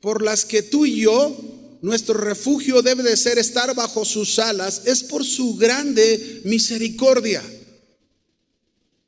por 0.00 0.22
las 0.22 0.44
que 0.44 0.62
tú 0.62 0.86
y 0.86 1.00
yo 1.00 1.36
nuestro 1.80 2.14
refugio 2.14 2.82
debe 2.82 3.02
de 3.02 3.16
ser 3.16 3.38
estar 3.38 3.74
bajo 3.74 4.04
sus 4.04 4.38
alas, 4.38 4.82
es 4.84 5.02
por 5.04 5.24
su 5.24 5.56
grande 5.56 6.42
misericordia. 6.44 7.42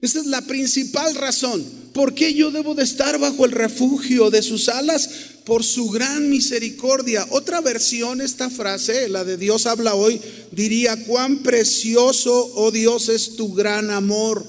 Esa 0.00 0.20
es 0.20 0.26
la 0.26 0.42
principal 0.42 1.14
razón. 1.14 1.64
¿Por 1.92 2.14
qué 2.14 2.32
yo 2.32 2.50
debo 2.50 2.74
de 2.74 2.84
estar 2.84 3.18
bajo 3.18 3.44
el 3.44 3.52
refugio 3.52 4.30
de 4.30 4.42
sus 4.42 4.68
alas? 4.68 5.10
Por 5.50 5.64
su 5.64 5.90
gran 5.90 6.30
misericordia. 6.30 7.26
Otra 7.30 7.60
versión, 7.60 8.20
esta 8.20 8.50
frase, 8.50 9.08
la 9.08 9.24
de 9.24 9.36
Dios 9.36 9.66
habla 9.66 9.96
hoy, 9.96 10.20
diría, 10.52 11.04
cuán 11.06 11.38
precioso, 11.38 12.52
oh 12.54 12.70
Dios, 12.70 13.08
es 13.08 13.34
tu 13.34 13.52
gran 13.52 13.90
amor. 13.90 14.46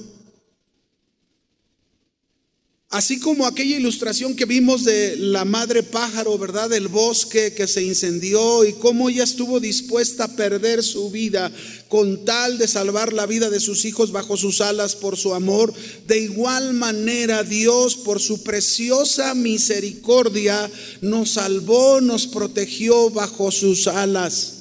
Así 2.92 3.20
como 3.20 3.46
aquella 3.46 3.78
ilustración 3.78 4.36
que 4.36 4.44
vimos 4.44 4.84
de 4.84 5.16
la 5.16 5.46
madre 5.46 5.82
pájaro, 5.82 6.38
¿verdad? 6.38 6.70
Del 6.70 6.90
bosque 6.90 7.54
que 7.54 7.66
se 7.66 7.82
incendió 7.82 8.66
y 8.66 8.74
cómo 8.74 9.10
ella 9.10 9.24
estuvo 9.24 9.62
dispuesta 9.62 10.26
a 10.26 10.36
perder 10.36 10.84
su 10.84 11.10
vida 11.10 11.50
con 11.88 12.26
tal 12.26 12.58
de 12.58 12.68
salvar 12.68 13.14
la 13.14 13.26
vida 13.26 13.50
de 13.50 13.62
sus 13.62 13.86
hijos 13.86 14.12
bajo 14.12 14.36
sus 14.36 14.60
alas 14.60 14.98
por 14.98 15.16
su 15.16 15.34
amor. 15.34 15.74
De 16.06 16.20
igual 16.20 16.74
manera 16.74 17.44
Dios, 17.44 17.96
por 17.96 18.20
su 18.20 18.44
preciosa 18.44 19.36
misericordia, 19.36 20.70
nos 21.00 21.30
salvó, 21.30 22.02
nos 22.02 22.28
protegió 22.28 23.10
bajo 23.10 23.52
sus 23.52 23.88
alas. 23.88 24.58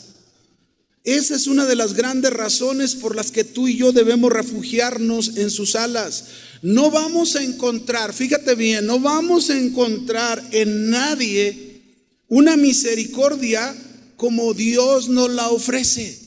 Esa 1.03 1.35
es 1.35 1.49
una 1.49 1.67
de 1.67 1.75
las 1.75 1.95
grandes 1.95 2.33
razones 2.33 2.95
por 2.95 3.17
las 3.17 3.33
que 3.33 3.43
tú 3.43 3.67
y 3.67 3.77
yo 3.77 3.91
debemos 3.91 4.31
refugiarnos 4.31 5.37
en 5.37 5.51
sus 5.51 5.75
alas. 5.75 6.27
No 6.63 6.91
vamos 6.91 7.37
a 7.37 7.43
encontrar, 7.43 8.13
fíjate 8.13 8.55
bien, 8.55 8.87
no 8.87 9.01
vamos 9.01 9.49
a 9.51 9.59
encontrar 9.59 10.43
en 10.51 10.91
nadie 10.91 11.83
una 12.29 12.57
misericordia 12.57 13.75
como 14.17 14.53
Dios 14.53 15.09
nos 15.09 15.31
la 15.31 15.49
ofrece. 15.49 16.19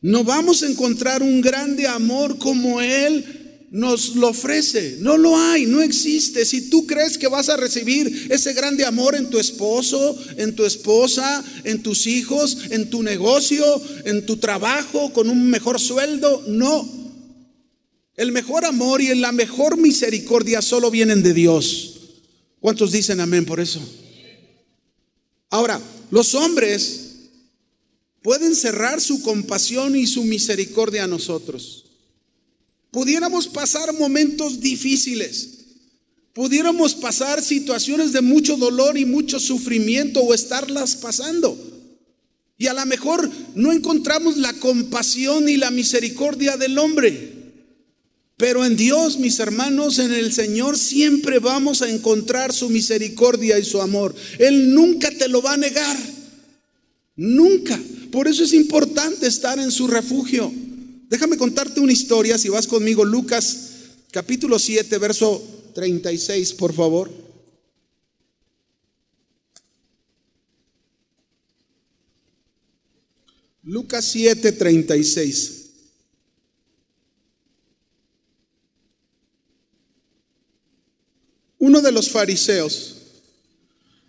No 0.00 0.24
vamos 0.24 0.62
a 0.62 0.66
encontrar 0.68 1.22
un 1.22 1.40
grande 1.40 1.86
amor 1.86 2.38
como 2.38 2.80
Él 2.80 3.66
nos 3.70 4.16
lo 4.16 4.28
ofrece. 4.28 4.96
No 5.00 5.18
lo 5.18 5.36
hay, 5.36 5.66
no 5.66 5.82
existe. 5.82 6.44
Si 6.44 6.70
tú 6.70 6.86
crees 6.86 7.18
que 7.18 7.28
vas 7.28 7.48
a 7.48 7.56
recibir 7.56 8.28
ese 8.30 8.52
grande 8.54 8.84
amor 8.84 9.14
en 9.14 9.28
tu 9.28 9.38
esposo, 9.38 10.16
en 10.36 10.54
tu 10.54 10.64
esposa, 10.64 11.44
en 11.64 11.82
tus 11.82 12.06
hijos, 12.06 12.58
en 12.70 12.88
tu 12.88 13.02
negocio, 13.02 13.64
en 14.04 14.24
tu 14.24 14.36
trabajo, 14.38 15.12
con 15.12 15.28
un 15.28 15.50
mejor 15.50 15.80
sueldo, 15.80 16.42
no. 16.46 16.97
El 18.18 18.32
mejor 18.32 18.66
amor 18.66 19.00
y 19.00 19.14
la 19.14 19.32
mejor 19.32 19.78
misericordia 19.78 20.60
solo 20.60 20.90
vienen 20.90 21.22
de 21.22 21.32
Dios. 21.32 21.94
¿Cuántos 22.60 22.92
dicen 22.92 23.20
amén 23.20 23.46
por 23.46 23.60
eso? 23.60 23.80
Ahora, 25.48 25.80
los 26.10 26.34
hombres 26.34 27.12
pueden 28.20 28.54
cerrar 28.54 29.00
su 29.00 29.22
compasión 29.22 29.96
y 29.96 30.06
su 30.06 30.24
misericordia 30.24 31.04
a 31.04 31.06
nosotros 31.06 31.86
pudiéramos 32.90 33.46
pasar 33.46 33.92
momentos 33.92 34.60
difíciles, 34.60 35.50
pudiéramos 36.32 36.94
pasar 36.94 37.42
situaciones 37.42 38.12
de 38.12 38.20
mucho 38.20 38.56
dolor 38.56 38.98
y 38.98 39.04
mucho 39.04 39.38
sufrimiento 39.38 40.20
o 40.20 40.34
estarlas 40.34 40.96
pasando. 40.96 41.56
Y 42.56 42.66
a 42.66 42.74
lo 42.74 42.84
mejor 42.86 43.30
no 43.54 43.72
encontramos 43.72 44.36
la 44.36 44.52
compasión 44.54 45.48
y 45.48 45.56
la 45.56 45.70
misericordia 45.70 46.56
del 46.56 46.76
hombre. 46.78 47.37
Pero 48.38 48.64
en 48.64 48.76
Dios, 48.76 49.18
mis 49.18 49.40
hermanos, 49.40 49.98
en 49.98 50.14
el 50.14 50.32
Señor 50.32 50.78
siempre 50.78 51.40
vamos 51.40 51.82
a 51.82 51.90
encontrar 51.90 52.52
su 52.52 52.70
misericordia 52.70 53.58
y 53.58 53.64
su 53.64 53.82
amor. 53.82 54.14
Él 54.38 54.72
nunca 54.72 55.10
te 55.10 55.28
lo 55.28 55.42
va 55.42 55.54
a 55.54 55.56
negar. 55.56 55.96
Nunca. 57.16 57.78
Por 58.12 58.28
eso 58.28 58.44
es 58.44 58.52
importante 58.52 59.26
estar 59.26 59.58
en 59.58 59.72
su 59.72 59.88
refugio. 59.88 60.52
Déjame 61.10 61.36
contarte 61.36 61.80
una 61.80 61.92
historia, 61.92 62.38
si 62.38 62.48
vas 62.48 62.68
conmigo, 62.68 63.04
Lucas 63.04 63.70
capítulo 64.12 64.60
7, 64.60 64.96
verso 64.98 65.42
36, 65.74 66.52
por 66.52 66.72
favor. 66.72 67.10
Lucas 73.64 74.04
7, 74.04 74.52
36. 74.52 75.57
Uno 81.58 81.80
de 81.80 81.92
los 81.92 82.10
fariseos 82.10 82.96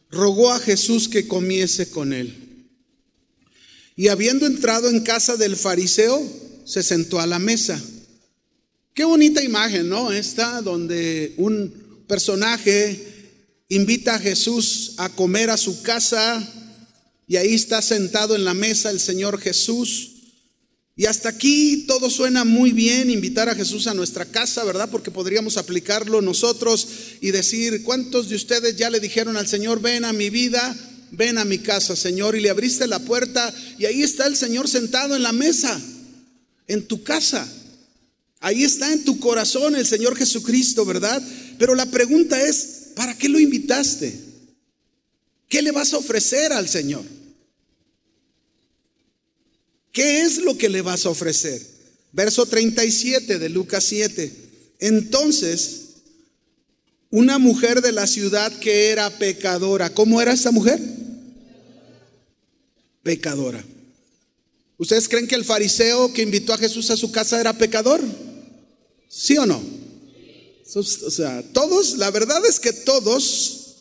rogó 0.10 0.52
a 0.52 0.60
Jesús 0.60 1.08
que 1.08 1.28
comiese 1.28 1.90
con 1.90 2.14
él. 2.14 2.68
Y 3.96 4.08
habiendo 4.08 4.46
entrado 4.46 4.90
en 4.90 5.02
casa 5.02 5.36
del 5.36 5.56
fariseo, 5.56 6.22
se 6.66 6.84
sentó 6.84 7.20
a 7.20 7.28
la 7.28 7.40
mesa. 7.40 7.82
Qué 8.94 9.04
bonita 9.04 9.44
imagen, 9.44 9.90
¿no? 9.90 10.12
Esta 10.12 10.62
donde 10.62 11.34
un 11.38 12.04
personaje 12.08 13.08
invita 13.70 14.16
a 14.16 14.20
Jesús 14.20 14.94
a 14.98 15.10
comer 15.10 15.50
a 15.50 15.58
su 15.58 15.82
casa 15.82 16.46
y 17.28 17.38
ahí 17.38 17.54
está 17.54 17.82
sentado 17.82 18.36
en 18.36 18.44
la 18.44 18.54
mesa 18.54 18.90
el 18.90 19.00
Señor 19.00 19.40
Jesús. 19.40 20.19
Y 21.00 21.06
hasta 21.06 21.30
aquí 21.30 21.86
todo 21.88 22.10
suena 22.10 22.44
muy 22.44 22.74
bien, 22.74 23.10
invitar 23.10 23.48
a 23.48 23.56
Jesús 23.56 23.88
a 23.88 23.94
nuestra 23.94 24.26
casa, 24.26 24.66
¿verdad? 24.66 24.90
Porque 24.92 25.12
podríamos 25.12 25.56
aplicarlo 25.56 26.22
nosotros 26.22 26.90
y 27.22 27.32
decir, 27.32 27.84
¿cuántos 27.84 28.28
de 28.28 28.36
ustedes 28.36 28.76
ya 28.76 28.90
le 28.90 29.00
dijeron 29.00 29.38
al 29.38 29.48
Señor, 29.48 29.80
ven 29.80 30.04
a 30.04 30.12
mi 30.12 30.30
vida, 30.30 30.76
ven 31.12 31.38
a 31.38 31.46
mi 31.46 31.60
casa, 31.60 31.96
Señor? 31.96 32.36
Y 32.36 32.42
le 32.42 32.50
abriste 32.50 32.86
la 32.86 33.00
puerta 33.00 33.56
y 33.78 33.86
ahí 33.86 34.04
está 34.04 34.28
el 34.28 34.36
Señor 34.36 34.68
sentado 34.68 35.16
en 35.16 35.24
la 35.24 35.32
mesa 35.32 35.80
en 36.68 36.86
tu 36.86 37.02
casa. 37.02 37.50
Ahí 38.42 38.66
está 38.66 38.92
en 38.92 39.06
tu 39.06 39.22
corazón 39.22 39.78
el 39.78 39.88
Señor 39.88 40.18
Jesucristo, 40.18 40.84
¿verdad? 40.84 41.24
Pero 41.58 41.76
la 41.76 41.86
pregunta 41.86 42.44
es, 42.44 42.90
¿para 42.94 43.18
qué 43.18 43.30
lo 43.30 43.40
invitaste? 43.40 44.20
¿Qué 45.48 45.62
le 45.62 45.72
vas 45.72 45.94
a 45.94 45.98
ofrecer 45.98 46.52
al 46.52 46.68
Señor? 46.68 47.06
¿Qué 50.00 50.22
es 50.22 50.38
lo 50.38 50.58
que 50.58 50.70
le 50.70 50.82
vas 50.82 51.06
a 51.06 51.10
ofrecer? 51.10 51.62
Verso 52.14 52.46
37 52.46 53.38
de 53.38 53.50
Lucas 53.50 53.84
7. 53.84 54.32
Entonces, 54.80 55.82
una 57.10 57.38
mujer 57.38 57.82
de 57.82 57.92
la 57.92 58.08
ciudad 58.08 58.50
que 58.60 58.92
era 58.92 59.10
pecadora, 59.10 59.94
¿cómo 59.94 60.22
era 60.22 60.32
esta 60.32 60.52
mujer? 60.52 60.80
Pecadora. 63.04 63.62
¿Ustedes 64.78 65.10
creen 65.10 65.28
que 65.28 65.36
el 65.36 65.44
fariseo 65.44 66.14
que 66.14 66.22
invitó 66.22 66.54
a 66.54 66.58
Jesús 66.58 66.90
a 66.92 66.96
su 66.96 67.12
casa 67.12 67.38
era 67.38 67.58
pecador? 67.58 68.00
¿Sí 69.10 69.38
o 69.38 69.46
no? 69.46 69.62
O 70.76 70.82
sea, 70.82 71.44
todos, 71.52 71.98
la 71.98 72.10
verdad 72.10 72.46
es 72.46 72.62
que 72.62 72.72
todos 72.72 73.76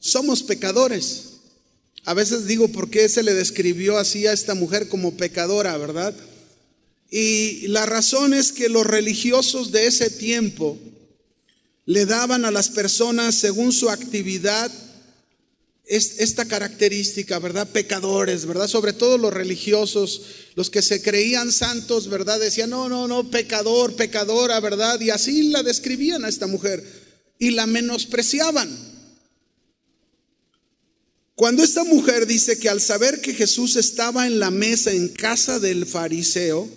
somos 0.00 0.42
pecadores. 0.42 1.31
A 2.04 2.14
veces 2.14 2.46
digo, 2.46 2.68
¿por 2.68 2.90
qué 2.90 3.08
se 3.08 3.22
le 3.22 3.34
describió 3.34 3.98
así 3.98 4.26
a 4.26 4.32
esta 4.32 4.54
mujer 4.54 4.88
como 4.88 5.16
pecadora, 5.16 5.76
verdad? 5.78 6.14
Y 7.10 7.68
la 7.68 7.86
razón 7.86 8.34
es 8.34 8.52
que 8.52 8.68
los 8.68 8.86
religiosos 8.86 9.70
de 9.70 9.86
ese 9.86 10.10
tiempo 10.10 10.78
le 11.84 12.06
daban 12.06 12.44
a 12.44 12.50
las 12.50 12.70
personas 12.70 13.34
según 13.34 13.72
su 13.72 13.90
actividad 13.90 14.70
esta 15.84 16.46
característica, 16.46 17.38
¿verdad? 17.38 17.68
Pecadores, 17.68 18.46
¿verdad? 18.46 18.66
Sobre 18.66 18.92
todo 18.92 19.18
los 19.18 19.32
religiosos, 19.32 20.22
los 20.54 20.70
que 20.70 20.80
se 20.80 21.02
creían 21.02 21.52
santos, 21.52 22.08
¿verdad? 22.08 22.40
Decían, 22.40 22.70
no, 22.70 22.88
no, 22.88 23.08
no, 23.08 23.30
pecador, 23.30 23.94
pecadora, 23.94 24.58
¿verdad? 24.60 25.00
Y 25.00 25.10
así 25.10 25.50
la 25.50 25.62
describían 25.62 26.24
a 26.24 26.28
esta 26.28 26.46
mujer 26.46 26.82
y 27.38 27.50
la 27.50 27.66
menospreciaban. 27.66 28.91
Cuando 31.34 31.62
esta 31.62 31.84
mujer 31.84 32.26
dice 32.26 32.58
que 32.58 32.68
al 32.68 32.80
saber 32.80 33.20
que 33.20 33.34
Jesús 33.34 33.76
estaba 33.76 34.26
en 34.26 34.38
la 34.38 34.50
mesa 34.50 34.92
en 34.92 35.08
casa 35.08 35.58
del 35.58 35.86
fariseo, 35.86 36.68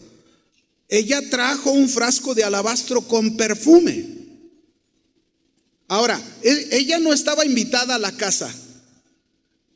ella 0.87 1.21
trajo 1.29 1.71
un 1.71 1.89
frasco 1.89 2.33
de 2.33 2.43
alabastro 2.43 3.01
con 3.01 3.35
perfume. 3.37 4.07
Ahora, 5.87 6.21
e, 6.41 6.69
ella 6.71 6.99
no 6.99 7.13
estaba 7.13 7.45
invitada 7.45 7.95
a 7.95 7.99
la 7.99 8.15
casa 8.15 8.53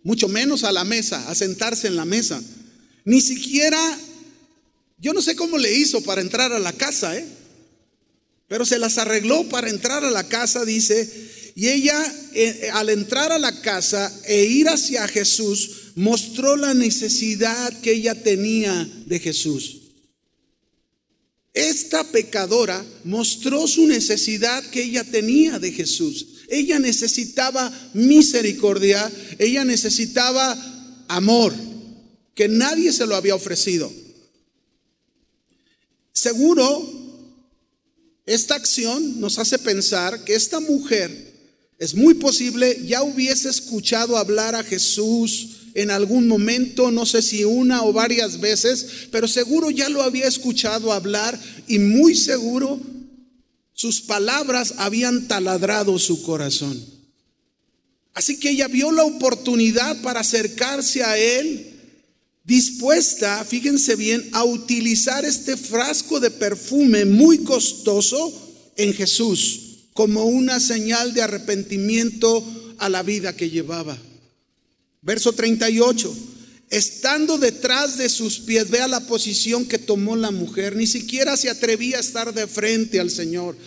mucho 0.04 0.28
menos 0.28 0.64
a 0.64 0.72
la 0.72 0.84
mesa, 0.84 1.30
a 1.30 1.36
sentarse 1.36 1.88
en 1.88 1.96
la 1.96 2.06
mesa. 2.06 2.42
Ni 3.06 3.22
siquiera, 3.22 3.80
yo 4.98 5.14
no 5.14 5.22
sé 5.22 5.36
cómo 5.36 5.58
le 5.58 5.74
hizo 5.74 6.02
para 6.02 6.22
entrar 6.22 6.54
a 6.54 6.60
la 6.60 6.74
casa, 6.74 7.18
¿eh? 7.18 7.28
pero 8.48 8.66
se 8.66 8.80
las 8.80 8.98
arregló 8.98 9.48
para 9.50 9.70
entrar 9.70 10.04
a 10.04 10.12
la 10.12 10.28
casa, 10.28 10.66
dice, 10.66 11.10
y 11.60 11.68
ella 11.68 12.16
eh, 12.36 12.70
al 12.72 12.90
entrar 12.90 13.34
a 13.34 13.38
la 13.38 13.60
casa 13.60 14.18
e 14.24 14.46
ir 14.46 14.70
hacia 14.70 15.06
Jesús, 15.10 15.92
mostró 15.96 16.56
la 16.56 16.74
necesidad 16.74 17.78
que 17.82 17.92
ella 17.92 18.16
tenía 18.16 18.90
de 19.06 19.20
Jesús. 19.20 19.82
Esta 21.54 22.06
pecadora 22.06 22.82
mostró 23.04 23.68
su 23.68 23.88
necesidad 23.88 24.64
que 24.70 24.84
ella 24.84 25.04
tenía 25.04 25.60
de 25.60 25.74
Jesús. 25.74 26.28
Ella 26.48 26.80
necesitaba 26.80 27.70
misericordia, 27.94 29.12
ella 29.38 29.66
necesitaba 29.66 30.58
amor, 31.10 31.54
que 32.36 32.48
nadie 32.48 32.94
se 32.94 33.06
lo 33.06 33.18
había 33.18 33.36
ofrecido. 33.36 33.92
Seguro, 36.14 36.90
esta 38.26 38.56
acción 38.56 39.20
nos 39.20 39.40
hace 39.40 39.60
pensar 39.60 40.24
que 40.24 40.36
esta 40.36 40.62
mujer 40.62 41.29
es 41.80 41.96
muy 41.96 42.14
posible 42.16 42.82
ya 42.86 43.02
hubiese 43.04 43.50
escuchado 43.50 44.18
hablar 44.18 44.54
a 44.54 44.64
Jesús 44.64 45.52
en 45.74 45.92
algún 45.92 46.28
momento, 46.28 46.92
no 46.92 47.06
sé 47.06 47.22
si 47.22 47.46
una 47.46 47.84
o 47.84 47.94
varias 47.94 48.42
veces, 48.42 49.08
pero 49.12 49.30
seguro 49.30 49.72
ya 49.72 49.88
lo 49.88 50.04
había 50.04 50.28
escuchado 50.28 50.92
hablar 50.92 51.40
y 51.68 51.80
muy 51.80 52.16
seguro 52.16 52.82
sus 53.74 54.02
palabras 54.02 54.74
habían 54.78 55.30
taladrado 55.30 55.98
su 55.98 56.22
corazón. 56.24 56.84
Así 58.14 58.38
que 58.38 58.50
ella 58.50 58.68
vio 58.68 58.92
la 58.92 59.06
oportunidad 59.06 60.02
para 60.02 60.20
acercarse 60.20 61.02
a 61.04 61.18
él, 61.18 61.80
dispuesta, 62.44 63.46
fíjense 63.46 63.96
bien, 63.96 64.28
a 64.34 64.44
utilizar 64.44 65.24
este 65.24 65.56
frasco 65.56 66.20
de 66.20 66.30
perfume 66.32 67.06
muy 67.06 67.38
costoso 67.38 68.34
en 68.76 68.94
Jesús 68.94 69.69
como 70.00 70.24
una 70.24 70.62
señal 70.62 71.14
de 71.14 71.22
arrepentimiento 71.22 72.42
a 72.78 72.88
la 72.88 73.04
vida 73.04 73.36
que 73.36 73.50
llevaba. 73.50 73.98
Verso 75.02 75.34
38. 75.34 76.16
estando 76.70 77.38
detrás 77.38 77.98
de 77.98 78.08
sus 78.08 78.40
pies, 78.40 78.70
vea 78.70 78.88
la 78.88 79.02
posición 79.02 79.66
que 79.66 79.78
tomó 79.78 80.16
la 80.16 80.32
mujer, 80.32 80.78
ni 80.78 80.88
siquiera 80.88 81.36
se 81.36 81.50
atrevía 81.50 81.98
a 81.98 82.00
estar 82.00 82.34
de 82.34 82.48
frente 82.48 83.02
al 83.02 83.10
Señor. 83.10 83.58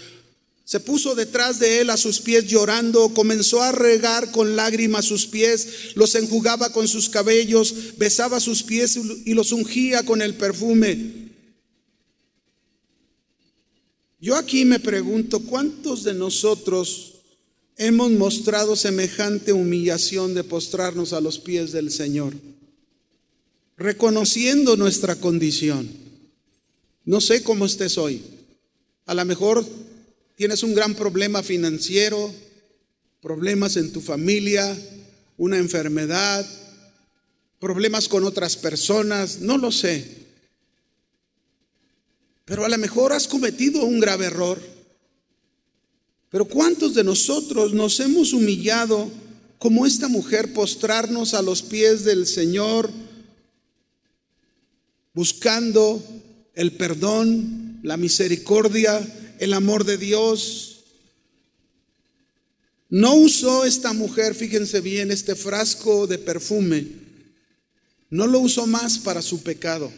Se 0.65 0.81
puso 0.81 1.15
detrás 1.15 1.59
de 1.59 1.83
él 1.83 1.91
a 1.91 1.99
sus 1.99 2.21
pies 2.21 2.47
llorando, 2.47 3.13
comenzó 3.13 3.61
a 3.61 3.73
regar 3.73 4.31
con 4.31 4.57
lágrimas 4.57 5.05
sus 5.05 5.27
pies, 5.27 5.69
los 5.97 6.15
enjugaba 6.15 6.73
con 6.73 6.89
sus 6.89 7.11
cabellos, 7.11 7.99
besaba 7.99 8.41
sus 8.41 8.63
pies 8.63 8.99
y 9.27 9.35
los 9.35 9.53
ungía 9.53 10.03
con 10.07 10.23
el 10.23 10.33
perfume. 10.33 11.22
Yo 14.23 14.37
aquí 14.37 14.65
me 14.65 14.79
pregunto, 14.79 15.41
¿cuántos 15.41 16.05
de 16.05 16.15
nosotros 16.15 17.15
hemos 17.77 18.13
mostrado 18.13 18.77
semejante 18.77 19.53
humillación 19.53 20.33
de 20.33 20.45
postrarnos 20.45 21.13
a 21.13 21.21
los 21.21 21.41
pies 21.41 21.73
del 21.73 21.91
Señor? 21.91 22.33
Reconociendo 23.77 24.77
nuestra 24.77 25.17
condición. 25.17 25.91
No 27.05 27.21
sé 27.21 27.43
cómo 27.43 27.67
estés 27.67 27.99
hoy. 27.99 28.23
A 29.07 29.15
lo 29.15 29.25
mejor 29.25 29.67
tienes 30.37 30.63
un 30.63 30.77
gran 30.77 30.95
problema 30.95 31.43
financiero, 31.43 32.33
problemas 33.21 33.77
en 33.77 33.93
tu 33.93 34.01
familia, 34.01 34.79
una 35.37 35.59
enfermedad, 35.59 36.49
problemas 37.59 38.07
con 38.07 38.23
otras 38.23 38.57
personas, 38.57 39.41
no 39.41 39.59
lo 39.59 39.73
sé. 39.73 40.22
Pero 42.45 42.65
a 42.65 42.69
lo 42.69 42.79
mejor 42.79 43.13
has 43.13 43.29
cometido 43.29 43.85
un 43.85 44.01
grave 44.01 44.27
error. 44.27 44.61
Pero 46.31 46.47
¿cuántos 46.47 46.95
de 46.95 47.05
nosotros 47.05 47.73
nos 47.73 48.01
hemos 48.01 48.33
humillado 48.33 49.11
como 49.59 49.87
esta 49.87 50.09
mujer 50.09 50.53
postrarnos 50.53 51.35
a 51.35 51.43
los 51.43 51.63
pies 51.63 52.05
del 52.05 52.27
Señor 52.27 52.91
buscando 55.15 56.03
el 56.55 56.73
perdón, 56.73 57.81
la 57.83 57.97
misericordia, 57.97 59.01
el 59.39 59.53
amor 59.53 59.85
de 59.85 59.99
Dios? 59.99 60.85
No 62.89 63.15
usó 63.15 63.65
esta 63.65 63.93
mujer, 63.93 64.35
fíjense 64.35 64.81
bien, 64.81 65.11
este 65.11 65.35
frasco 65.35 66.07
de 66.07 66.19
perfume, 66.19 66.89
no 68.11 68.27
lo 68.27 68.41
usó 68.41 68.67
más 68.67 68.99
para 68.99 69.23
su 69.23 69.43
pecado. 69.43 69.91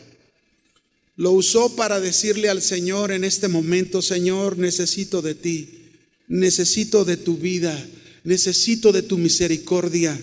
Lo 1.16 1.30
usó 1.30 1.76
para 1.76 2.00
decirle 2.00 2.48
al 2.48 2.60
Señor 2.60 3.12
en 3.12 3.24
este 3.24 3.48
momento, 3.48 4.02
Señor, 4.02 4.58
necesito 4.58 5.22
de 5.22 5.34
ti, 5.34 5.90
necesito 6.26 7.04
de 7.04 7.16
tu 7.16 7.36
vida, 7.36 7.86
necesito 8.24 8.90
de 8.92 9.02
tu 9.02 9.16
misericordia. 9.16 10.20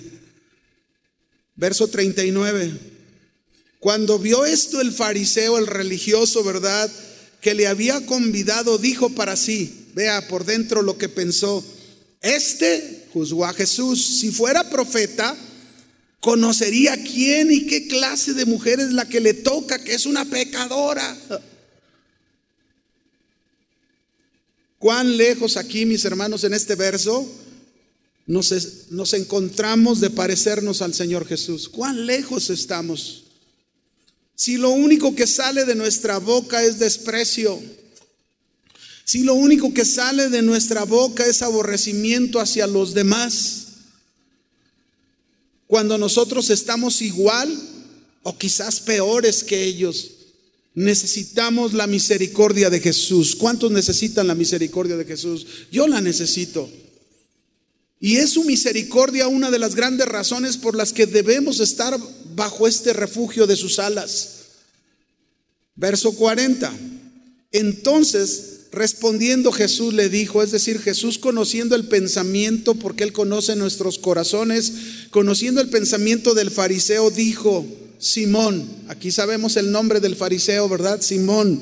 Verso 1.56 1.88
39. 1.88 2.72
Cuando 3.80 4.20
vio 4.20 4.46
esto 4.46 4.82
el 4.82 4.92
fariseo, 4.92 5.58
el 5.58 5.68
religioso, 5.68 6.44
¿verdad? 6.44 6.92
Que 7.40 7.54
le 7.54 7.68
había 7.68 8.06
convidado, 8.06 8.78
dijo 8.78 9.10
para 9.12 9.36
sí, 9.36 9.88
vea 9.96 10.28
por 10.28 10.46
dentro 10.46 10.82
lo 10.82 10.98
que 10.98 11.10
pensó, 11.10 11.64
este 12.22 13.08
juzgó 13.14 13.46
a 13.46 13.54
Jesús, 13.54 14.20
si 14.20 14.32
fuera 14.32 14.70
profeta, 14.70 15.36
conocería 16.22 17.04
quién 17.04 17.52
y 17.52 17.66
qué 17.66 17.88
clase 17.88 18.34
de 18.34 18.46
mujer 18.46 18.80
es 18.80 18.94
la 18.94 19.10
que 19.10 19.20
le 19.20 19.34
toca, 19.34 19.84
que 19.84 19.96
es 19.96 20.06
una 20.06 20.24
pecadora. 20.24 21.18
Cuán 24.78 25.18
lejos 25.18 25.58
aquí, 25.58 25.86
mis 25.86 26.06
hermanos, 26.06 26.44
en 26.44 26.54
este 26.54 26.76
verso, 26.76 27.28
nos, 28.28 28.54
nos 28.92 29.14
encontramos 29.14 30.00
de 30.00 30.12
parecernos 30.12 30.82
al 30.84 30.94
Señor 30.94 31.28
Jesús. 31.28 31.68
Cuán 31.68 32.06
lejos 32.06 32.52
estamos. 32.52 33.26
Si 34.36 34.58
lo 34.58 34.70
único 34.70 35.16
que 35.16 35.28
sale 35.28 35.66
de 35.66 35.76
nuestra 35.76 36.20
boca 36.20 36.64
es 36.64 36.78
desprecio, 36.78 37.60
si 39.06 39.24
lo 39.24 39.34
único 39.34 39.74
que 39.74 39.86
sale 39.86 40.30
de 40.30 40.42
nuestra 40.44 40.84
boca 40.84 41.26
es 41.26 41.42
aborrecimiento 41.42 42.40
hacia 42.40 42.68
los 42.68 42.94
demás, 42.94 43.61
cuando 45.72 45.98
nosotros 45.98 46.50
estamos 46.50 47.02
igual 47.02 47.50
o 48.24 48.38
quizás 48.38 48.82
peores 48.82 49.42
que 49.42 49.64
ellos. 49.64 50.12
Necesitamos 50.74 51.72
la 51.72 51.88
misericordia 51.88 52.70
de 52.70 52.82
Jesús. 52.82 53.38
¿Cuántos 53.38 53.72
necesitan 53.72 54.28
la 54.28 54.36
misericordia 54.36 54.98
de 54.98 55.06
Jesús? 55.06 55.48
Yo 55.72 55.88
la 55.88 56.02
necesito. 56.02 56.70
Y 58.02 58.18
es 58.18 58.32
su 58.32 58.44
misericordia 58.44 59.30
una 59.30 59.50
de 59.50 59.60
las 59.60 59.74
grandes 59.74 60.10
razones 60.10 60.58
por 60.58 60.76
las 60.76 60.92
que 60.92 61.06
debemos 61.06 61.62
estar 61.62 61.98
bajo 62.36 62.68
este 62.68 62.92
refugio 62.92 63.48
de 63.48 63.56
sus 63.56 63.80
alas. 63.80 64.40
Verso 65.78 66.12
40. 66.12 66.70
Entonces 67.52 68.52
Respondiendo 68.72 69.52
Jesús 69.52 69.94
le 69.94 70.08
dijo, 70.08 70.42
es 70.42 70.52
decir, 70.52 70.80
Jesús 70.80 71.18
conociendo 71.18 71.76
el 71.76 71.88
pensamiento, 71.90 72.76
porque 72.76 73.04
Él 73.04 73.12
conoce 73.12 73.58
nuestros 73.58 74.00
corazones, 74.00 74.72
conociendo 75.10 75.60
el 75.60 75.70
pensamiento 75.70 76.34
del 76.34 76.52
fariseo, 76.52 77.12
dijo, 77.12 77.66
Simón, 78.00 78.66
aquí 78.88 79.12
sabemos 79.12 79.58
el 79.58 79.74
nombre 79.74 80.00
del 80.00 80.16
fariseo, 80.16 80.70
¿verdad? 80.70 81.02
Simón, 81.02 81.60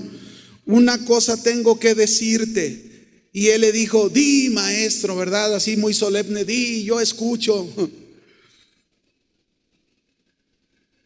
una 0.67 1.03
cosa 1.05 1.41
tengo 1.41 1.79
que 1.79 1.95
decirte. 1.95 2.85
Y 3.33 3.47
él 3.47 3.61
le 3.61 3.71
dijo, 3.71 4.09
di 4.09 4.49
maestro, 4.49 5.15
¿verdad? 5.15 5.55
Así 5.55 5.77
muy 5.77 5.93
solemne, 5.95 6.45
di, 6.45 6.83
yo 6.83 7.01
escucho. 7.01 7.67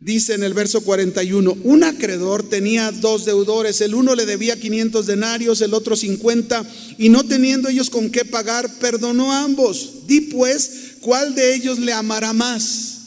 Dice 0.04 0.34
en 0.34 0.44
el 0.44 0.54
verso 0.54 0.82
41, 0.82 1.60
un 1.64 1.84
acreedor 1.86 2.44
tenía 2.44 2.92
dos 2.92 3.24
deudores, 3.24 3.80
el 3.80 3.96
uno 3.96 4.16
le 4.16 4.26
debía 4.26 4.60
500 4.60 5.06
denarios, 5.06 5.62
el 5.62 5.74
otro 5.74 5.96
50, 5.96 6.70
y 6.98 7.08
no 7.08 7.24
teniendo 7.24 7.70
ellos 7.70 7.90
con 7.90 8.10
qué 8.10 8.26
pagar, 8.26 8.70
perdonó 8.80 9.32
a 9.32 9.44
ambos. 9.44 10.06
Di 10.06 10.20
pues, 10.20 10.98
¿cuál 11.00 11.36
de 11.36 11.56
ellos 11.56 11.80
le 11.80 11.94
amará 11.94 12.34
más? 12.34 12.98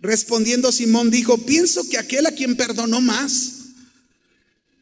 Respondiendo 0.00 0.70
Simón 0.70 1.10
dijo, 1.10 1.38
pienso 1.38 1.88
que 1.88 1.96
aquel 1.96 2.26
a 2.26 2.32
quien 2.32 2.56
perdonó 2.56 3.00
más. 3.00 3.52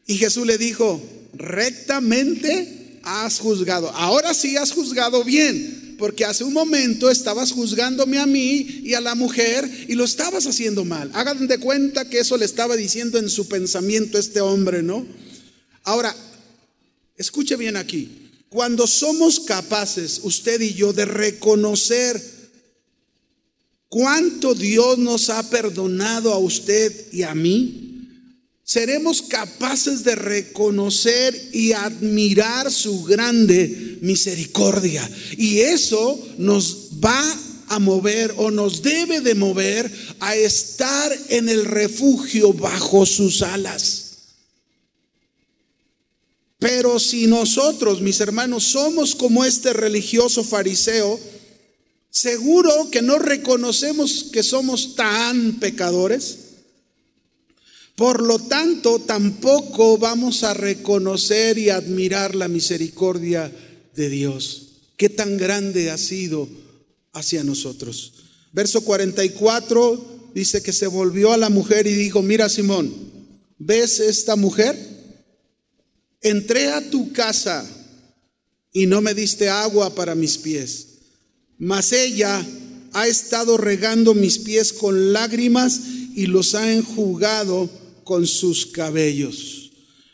Y 0.07 0.17
Jesús 0.17 0.45
le 0.45 0.57
dijo, 0.57 1.01
rectamente 1.31 2.99
has 3.03 3.39
juzgado. 3.39 3.89
Ahora 3.91 4.33
sí 4.33 4.57
has 4.57 4.73
juzgado 4.73 5.23
bien 5.23 5.90
porque 6.01 6.25
hace 6.25 6.43
un 6.43 6.53
momento 6.53 7.11
estabas 7.11 7.51
juzgándome 7.51 8.17
a 8.17 8.25
mí 8.25 8.81
y 8.83 8.95
a 8.95 9.01
la 9.01 9.13
mujer 9.13 9.69
y 9.87 9.93
lo 9.93 10.03
estabas 10.03 10.47
haciendo 10.47 10.83
mal. 10.83 11.11
Hagan 11.13 11.45
de 11.45 11.59
cuenta 11.59 12.09
que 12.09 12.17
eso 12.17 12.37
le 12.37 12.45
estaba 12.45 12.75
diciendo 12.75 13.19
en 13.19 13.29
su 13.29 13.47
pensamiento 13.47 14.17
este 14.17 14.41
hombre, 14.41 14.81
¿no? 14.81 15.05
Ahora, 15.83 16.15
escuche 17.17 17.55
bien 17.55 17.77
aquí. 17.77 18.31
Cuando 18.49 18.87
somos 18.87 19.41
capaces, 19.41 20.21
usted 20.23 20.59
y 20.61 20.73
yo, 20.73 20.91
de 20.91 21.05
reconocer 21.05 22.19
cuánto 23.87 24.55
Dios 24.55 24.97
nos 24.97 25.29
ha 25.29 25.47
perdonado 25.51 26.33
a 26.33 26.39
usted 26.39 27.13
y 27.13 27.21
a 27.21 27.35
mí, 27.35 27.90
seremos 28.63 29.21
capaces 29.23 30.03
de 30.03 30.15
reconocer 30.15 31.49
y 31.51 31.73
admirar 31.73 32.71
su 32.71 33.03
grande 33.03 33.97
misericordia. 34.01 35.09
Y 35.37 35.59
eso 35.59 36.19
nos 36.37 36.89
va 37.03 37.39
a 37.67 37.79
mover 37.79 38.33
o 38.37 38.51
nos 38.51 38.81
debe 38.81 39.21
de 39.21 39.35
mover 39.35 39.91
a 40.19 40.35
estar 40.35 41.11
en 41.29 41.49
el 41.49 41.65
refugio 41.65 42.53
bajo 42.53 43.05
sus 43.05 43.41
alas. 43.41 44.11
Pero 46.59 46.99
si 46.99 47.25
nosotros, 47.25 48.01
mis 48.01 48.19
hermanos, 48.19 48.65
somos 48.65 49.15
como 49.15 49.43
este 49.43 49.73
religioso 49.73 50.43
fariseo, 50.43 51.19
seguro 52.11 52.89
que 52.91 53.01
no 53.01 53.17
reconocemos 53.17 54.27
que 54.31 54.43
somos 54.43 54.95
tan 54.95 55.59
pecadores 55.59 56.40
por 58.01 58.23
lo 58.23 58.39
tanto, 58.39 58.97
tampoco 58.97 59.99
vamos 59.99 60.41
a 60.41 60.55
reconocer 60.55 61.59
y 61.59 61.69
admirar 61.69 62.33
la 62.33 62.47
misericordia 62.47 63.55
de 63.93 64.09
Dios. 64.09 64.69
Qué 64.97 65.07
tan 65.07 65.37
grande 65.37 65.91
ha 65.91 65.99
sido 65.99 66.49
hacia 67.13 67.43
nosotros. 67.43 68.13
Verso 68.53 68.81
44 68.81 70.31
dice 70.33 70.63
que 70.63 70.73
se 70.73 70.87
volvió 70.87 71.31
a 71.31 71.37
la 71.37 71.51
mujer 71.51 71.85
y 71.85 71.93
dijo, 71.93 72.23
mira 72.23 72.49
Simón, 72.49 72.91
¿ves 73.59 73.99
esta 73.99 74.35
mujer? 74.35 74.75
Entré 76.21 76.69
a 76.69 76.89
tu 76.89 77.13
casa 77.13 77.63
y 78.73 78.87
no 78.87 79.01
me 79.01 79.13
diste 79.13 79.47
agua 79.47 79.93
para 79.93 80.15
mis 80.15 80.39
pies, 80.39 80.87
mas 81.59 81.93
ella 81.93 82.43
ha 82.93 83.07
estado 83.07 83.57
regando 83.57 84.15
mis 84.15 84.39
pies 84.39 84.73
con 84.73 85.13
lágrimas 85.13 85.81
y 86.15 86.25
los 86.25 86.55
ha 86.55 86.73
enjugado 86.73 87.69
con 88.11 88.27
sus 88.27 88.65
cabellos. 88.65 89.71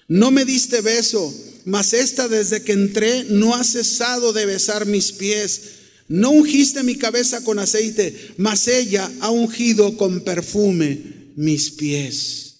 No 0.08 0.30
me 0.30 0.45
diste 0.45 0.82
beso, 0.82 1.34
mas 1.66 1.93
esta 1.93 2.28
desde 2.28 2.62
que 2.62 2.74
entré 2.74 3.24
no 3.24 3.56
ha 3.56 3.64
cesado 3.64 4.34
de 4.34 4.45
besar 4.45 4.86
mis 4.86 5.12
pies. 5.12 5.62
No 6.08 6.30
ungiste 6.30 6.84
mi 6.84 6.95
cabeza 6.95 7.43
con 7.43 7.58
aceite, 7.58 8.36
mas 8.38 8.68
ella 8.68 9.12
ha 9.20 9.32
ungido 9.32 9.98
con 9.98 10.22
perfume 10.22 11.32
mis 11.36 11.72
pies. 11.72 12.58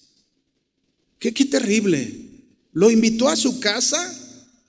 Qué, 1.20 1.32
qué 1.32 1.44
terrible. 1.44 2.16
Lo 2.72 2.90
invitó 2.90 3.28
a 3.28 3.36
su 3.36 3.60
casa 3.60 4.12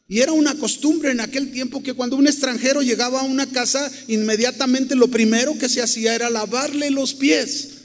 y 0.07 0.19
era 0.19 0.33
una 0.33 0.53
costumbre 0.53 1.09
en 1.09 1.21
aquel 1.21 1.49
tiempo 1.51 1.81
que 1.81 1.95
cuando 1.95 2.15
un 2.15 2.27
extranjero 2.27 2.83
llegaba 2.83 3.21
a 3.21 3.23
una 3.23 3.47
casa, 3.47 3.91
inmediatamente 4.07 4.93
lo 4.93 5.07
primero 5.07 5.57
que 5.57 5.67
se 5.67 5.81
hacía 5.81 6.13
era 6.13 6.29
lavarle 6.29 6.91
los 6.91 7.15
pies. 7.15 7.78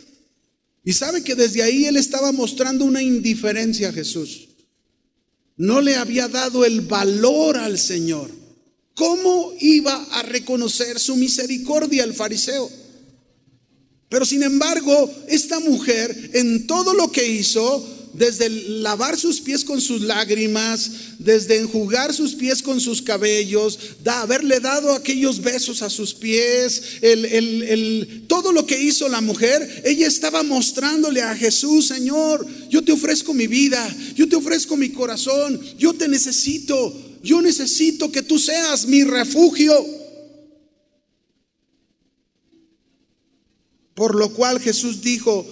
Y 0.85 0.93
sabe 0.93 1.24
que 1.24 1.35
desde 1.35 1.62
ahí 1.62 1.87
él 1.87 1.97
estaba 1.97 2.30
mostrando 2.32 2.85
una 2.85 3.03
indiferencia 3.03 3.89
a 3.89 3.93
Jesús. 3.93 4.49
No 5.57 5.80
le 5.80 5.97
había 5.97 6.28
dado 6.28 6.64
el 6.64 6.82
valor 6.82 7.57
al 7.57 7.78
Señor. 7.78 8.30
¿Cómo 8.95 9.53
iba 9.61 9.95
a 10.12 10.22
reconocer 10.22 11.01
su 11.01 11.16
misericordia 11.16 12.05
el 12.05 12.14
fariseo? 12.14 12.70
Pero 14.09 14.24
sin 14.24 14.43
embargo, 14.43 15.12
esta 15.28 15.59
mujer 15.59 16.30
en 16.35 16.66
todo 16.66 16.95
lo 16.95 17.11
que 17.11 17.26
hizo, 17.26 17.85
desde 18.14 18.48
lavar 18.48 19.18
sus 19.18 19.40
pies 19.40 19.64
con 19.64 19.80
sus 19.80 20.00
lágrimas, 20.02 20.90
desde 21.18 21.58
enjugar 21.58 22.14
sus 22.14 22.34
pies 22.34 22.62
con 22.62 22.80
sus 22.80 23.02
cabellos, 23.02 23.78
da, 24.02 24.22
haberle 24.22 24.60
dado 24.60 24.92
aquellos 24.92 25.42
besos 25.42 25.82
a 25.82 25.90
sus 25.90 26.14
pies, 26.14 27.00
todo 28.28 28.52
lo 28.52 28.66
que 28.66 28.80
hizo 28.80 29.08
la 29.08 29.20
mujer, 29.20 29.82
ella 29.84 30.06
estaba 30.06 30.42
mostrándole 30.42 31.22
a 31.22 31.36
Jesús, 31.36 31.88
Señor, 31.88 32.46
yo 32.70 32.82
te 32.84 32.92
ofrezco 32.92 33.34
mi 33.34 33.46
vida, 33.46 33.94
yo 34.14 34.28
te 34.28 34.36
ofrezco 34.36 34.76
mi 34.76 34.90
corazón, 34.90 35.60
yo 35.76 35.92
te 35.94 36.08
necesito, 36.08 36.94
yo 37.22 37.42
necesito 37.42 38.12
que 38.12 38.22
tú 38.22 38.38
seas 38.38 38.86
mi 38.86 39.02
refugio. 39.02 39.74
Por 43.94 44.16
lo 44.16 44.32
cual 44.32 44.60
Jesús 44.60 45.02
dijo, 45.02 45.46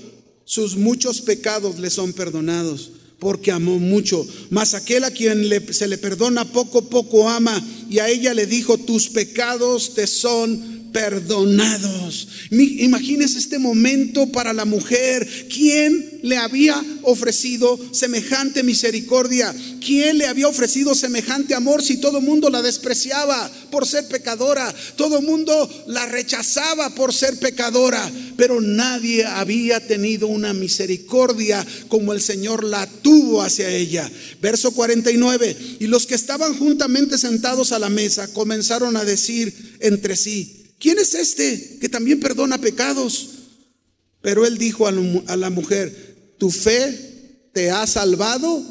sus 0.45 0.77
muchos 0.77 1.21
pecados 1.21 1.79
le 1.79 1.91
son 1.91 2.13
perdonados, 2.13 2.91
porque 3.19 3.53
amó 3.53 3.79
mucho. 3.79 4.27
Mas 4.51 4.75
aquel 4.75 5.05
a 5.05 5.11
quien 5.11 5.49
se 5.73 5.87
le 5.87 5.99
perdona 5.99 6.45
poco, 6.45 6.89
poco 6.89 7.29
ama. 7.29 7.65
Y 7.89 8.01
a 8.01 8.09
ella 8.09 8.35
le 8.35 8.47
dijo, 8.47 8.79
tus 8.79 9.09
pecados 9.09 9.95
te 9.95 10.07
son 10.07 10.82
perdonados. 10.93 12.29
Imagínese 12.51 13.39
este 13.39 13.59
momento 13.59 14.27
para 14.27 14.53
la 14.53 14.65
mujer. 14.65 15.27
¿Quién 15.53 16.21
le 16.23 16.37
había 16.37 16.81
ofrecido 17.03 17.79
semejante 17.93 18.63
misericordia? 18.63 19.55
¿Quién 19.85 20.19
le 20.19 20.27
había 20.27 20.49
ofrecido 20.49 20.95
semejante 20.95 21.55
amor 21.55 21.83
si 21.83 21.97
todo 21.97 22.19
el 22.19 22.25
mundo 22.25 22.51
la 22.51 22.63
despreciaba 22.63 23.51
por 23.71 23.87
ser 23.87 24.07
pecadora? 24.09 24.73
Todo 24.97 25.19
el 25.19 25.25
mundo 25.25 25.69
la 25.87 26.07
rechazaba 26.07 26.91
por 26.95 27.13
ser 27.13 27.39
pecadora. 27.39 28.11
Pero 28.37 28.61
nadie 28.61 29.25
había 29.25 29.81
tenido 29.87 30.27
una 30.27 30.53
misericordia 30.53 31.67
como 31.89 32.13
el 32.13 32.21
Señor 32.21 32.65
la 32.65 32.87
tuvo 32.87 33.43
hacia 33.43 33.71
ella. 33.71 34.11
Verso 34.41 34.73
49. 34.73 35.57
Y 35.81 35.87
los 35.87 36.07
que 36.07 36.15
estaban 36.15 36.57
juntamente 36.59 37.19
sentados 37.19 37.73
a 37.73 37.79
la 37.79 37.91
mesa 37.91 38.33
comenzaron 38.33 38.97
a 38.97 39.05
decir 39.05 39.77
entre 39.81 40.17
sí, 40.17 40.62
¿quién 40.83 40.99
es 40.99 41.15
este 41.15 41.79
que 41.81 41.89
también 41.89 42.19
perdona 42.19 42.59
pecados? 42.59 43.29
Pero 44.21 44.45
él 44.45 44.59
dijo 44.59 44.87
a 44.89 45.37
la 45.37 45.51
mujer, 45.51 46.35
tu 46.39 46.51
fe 46.51 47.49
te 47.53 47.71
ha 47.71 47.87
salvado 47.87 48.63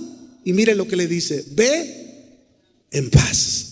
y 0.44 0.52
mire 0.52 0.76
lo 0.76 0.88
que 0.88 0.98
le 0.98 1.08
dice, 1.08 1.46
ve 1.52 2.44
en 2.92 3.10
paz. 3.10 3.68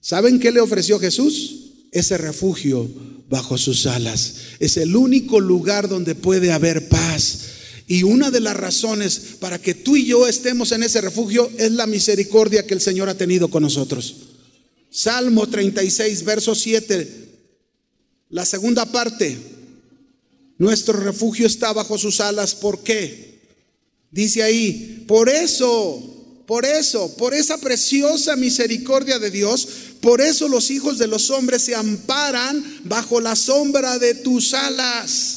¿Saben 0.00 0.38
qué 0.38 0.50
le 0.50 0.60
ofreció 0.60 0.98
Jesús? 0.98 1.56
Ese 1.90 2.18
refugio 2.18 2.88
bajo 3.28 3.56
sus 3.56 3.86
alas. 3.86 4.34
Es 4.58 4.76
el 4.76 4.94
único 4.94 5.40
lugar 5.40 5.88
donde 5.88 6.14
puede 6.14 6.52
haber 6.52 6.88
paz. 6.88 7.40
Y 7.86 8.02
una 8.02 8.30
de 8.30 8.40
las 8.40 8.56
razones 8.56 9.20
para 9.40 9.60
que 9.60 9.74
tú 9.74 9.96
y 9.96 10.04
yo 10.04 10.26
estemos 10.26 10.72
en 10.72 10.82
ese 10.82 11.00
refugio 11.00 11.50
es 11.58 11.72
la 11.72 11.86
misericordia 11.86 12.66
que 12.66 12.74
el 12.74 12.80
Señor 12.80 13.08
ha 13.08 13.16
tenido 13.16 13.48
con 13.48 13.62
nosotros. 13.62 14.16
Salmo 14.90 15.48
36, 15.48 16.24
verso 16.24 16.54
7 16.54 17.29
la 18.30 18.44
segunda 18.44 18.86
parte, 18.86 19.36
nuestro 20.58 20.98
refugio 21.00 21.46
está 21.46 21.72
bajo 21.72 21.98
sus 21.98 22.20
alas. 22.20 22.54
¿Por 22.54 22.82
qué? 22.82 23.40
Dice 24.10 24.42
ahí, 24.42 25.04
por 25.06 25.28
eso, 25.28 26.42
por 26.46 26.64
eso, 26.64 27.16
por 27.16 27.34
esa 27.34 27.58
preciosa 27.58 28.36
misericordia 28.36 29.18
de 29.18 29.30
Dios, 29.30 29.68
por 30.00 30.20
eso 30.20 30.48
los 30.48 30.70
hijos 30.70 30.98
de 30.98 31.08
los 31.08 31.30
hombres 31.30 31.62
se 31.62 31.74
amparan 31.74 32.80
bajo 32.84 33.20
la 33.20 33.34
sombra 33.34 33.98
de 33.98 34.14
tus 34.14 34.54
alas. 34.54 35.36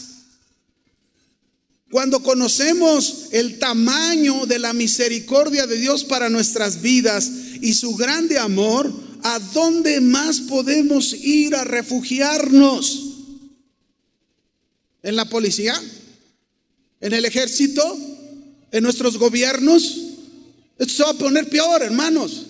Cuando 1.90 2.24
conocemos 2.24 3.26
el 3.32 3.60
tamaño 3.60 4.46
de 4.46 4.58
la 4.58 4.74
misericordia 4.74 5.68
de 5.68 5.78
Dios 5.78 6.04
para 6.04 6.30
nuestras 6.30 6.82
vidas 6.82 7.30
y 7.62 7.74
su 7.74 7.96
grande 7.96 8.40
amor, 8.40 8.92
¿a 9.24 9.40
dónde 9.40 10.02
más 10.02 10.42
podemos 10.42 11.14
ir 11.14 11.56
a 11.56 11.64
refugiarnos? 11.64 13.10
¿En 15.02 15.16
la 15.16 15.26
policía? 15.26 15.82
¿En 17.02 17.14
el 17.14 17.26
ejército? 17.26 17.98
¿En 18.72 18.84
nuestros 18.84 19.18
gobiernos? 19.18 20.00
Esto 20.78 20.94
se 20.94 21.04
va 21.04 21.10
a 21.10 21.14
poner 21.14 21.50
peor, 21.50 21.82
hermanos. 21.82 22.48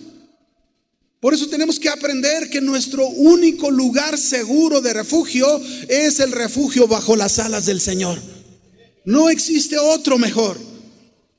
Por 1.20 1.32
eso 1.32 1.48
tenemos 1.48 1.80
que 1.80 1.88
aprender 1.88 2.50
que 2.50 2.60
nuestro 2.60 3.06
único 3.08 3.70
lugar 3.70 4.18
seguro 4.18 4.80
de 4.80 4.92
refugio 4.92 5.60
es 5.88 6.20
el 6.20 6.32
refugio 6.32 6.86
bajo 6.86 7.16
las 7.16 7.38
alas 7.38 7.64
del 7.64 7.80
Señor. 7.80 8.20
No 9.04 9.30
existe 9.30 9.78
otro 9.78 10.18
mejor. 10.18 10.73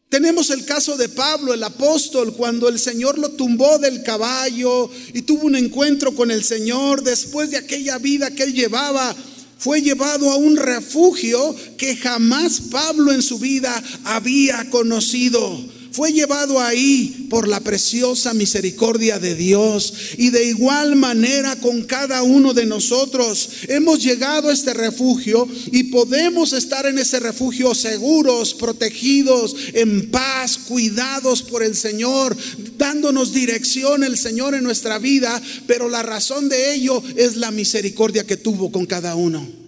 Tenemos 0.10 0.50
el 0.50 0.66
caso 0.66 0.98
de 0.98 1.10
Pablo, 1.10 1.54
el 1.54 1.64
apóstol, 1.64 2.34
cuando 2.36 2.70
el 2.70 2.80
Señor 2.80 3.18
lo 3.18 3.30
tumbó 3.32 3.80
del 3.80 4.04
caballo 4.04 4.90
y 5.14 5.24
tuvo 5.24 5.48
un 5.48 5.56
encuentro 5.56 6.16
con 6.16 6.32
el 6.32 6.44
Señor 6.44 7.04
después 7.04 7.52
de 7.52 7.58
aquella 7.58 7.98
vida 7.98 8.32
que 8.32 8.44
él 8.44 8.54
llevaba. 8.54 9.16
Fue 9.58 9.82
llevado 9.82 10.32
a 10.32 10.36
un 10.36 10.58
refugio 10.58 11.56
que 11.78 11.96
jamás 11.96 12.62
Pablo 12.72 13.12
en 13.12 13.22
su 13.22 13.40
vida 13.40 13.82
había 14.04 14.70
conocido 14.70 15.75
fue 15.96 16.12
llevado 16.12 16.60
ahí 16.60 17.28
por 17.30 17.48
la 17.48 17.62
preciosa 17.62 18.34
misericordia 18.34 19.18
de 19.18 19.34
Dios. 19.34 19.94
Y 20.18 20.30
de 20.30 20.44
igual 20.44 20.98
manera 20.98 21.56
con 21.56 21.84
cada 21.84 22.22
uno 22.22 22.54
de 22.54 22.66
nosotros 22.66 23.50
hemos 23.70 24.04
llegado 24.04 24.50
a 24.50 24.54
este 24.54 24.74
refugio 24.74 25.48
y 25.72 25.84
podemos 25.84 26.52
estar 26.52 26.86
en 26.86 27.00
ese 27.00 27.22
refugio 27.22 27.74
seguros, 27.74 28.54
protegidos, 28.54 29.56
en 29.74 30.12
paz, 30.12 30.58
cuidados 30.58 31.42
por 31.42 31.64
el 31.64 31.76
Señor, 31.76 32.36
dándonos 32.78 33.32
dirección 33.32 34.04
el 34.04 34.18
Señor 34.18 34.54
en 34.54 34.66
nuestra 34.66 35.00
vida. 35.00 35.42
Pero 35.66 35.88
la 35.88 36.04
razón 36.04 36.50
de 36.50 36.76
ello 36.76 37.02
es 37.16 37.38
la 37.38 37.52
misericordia 37.52 38.26
que 38.26 38.36
tuvo 38.36 38.70
con 38.70 38.86
cada 38.86 39.16
uno. 39.16 39.65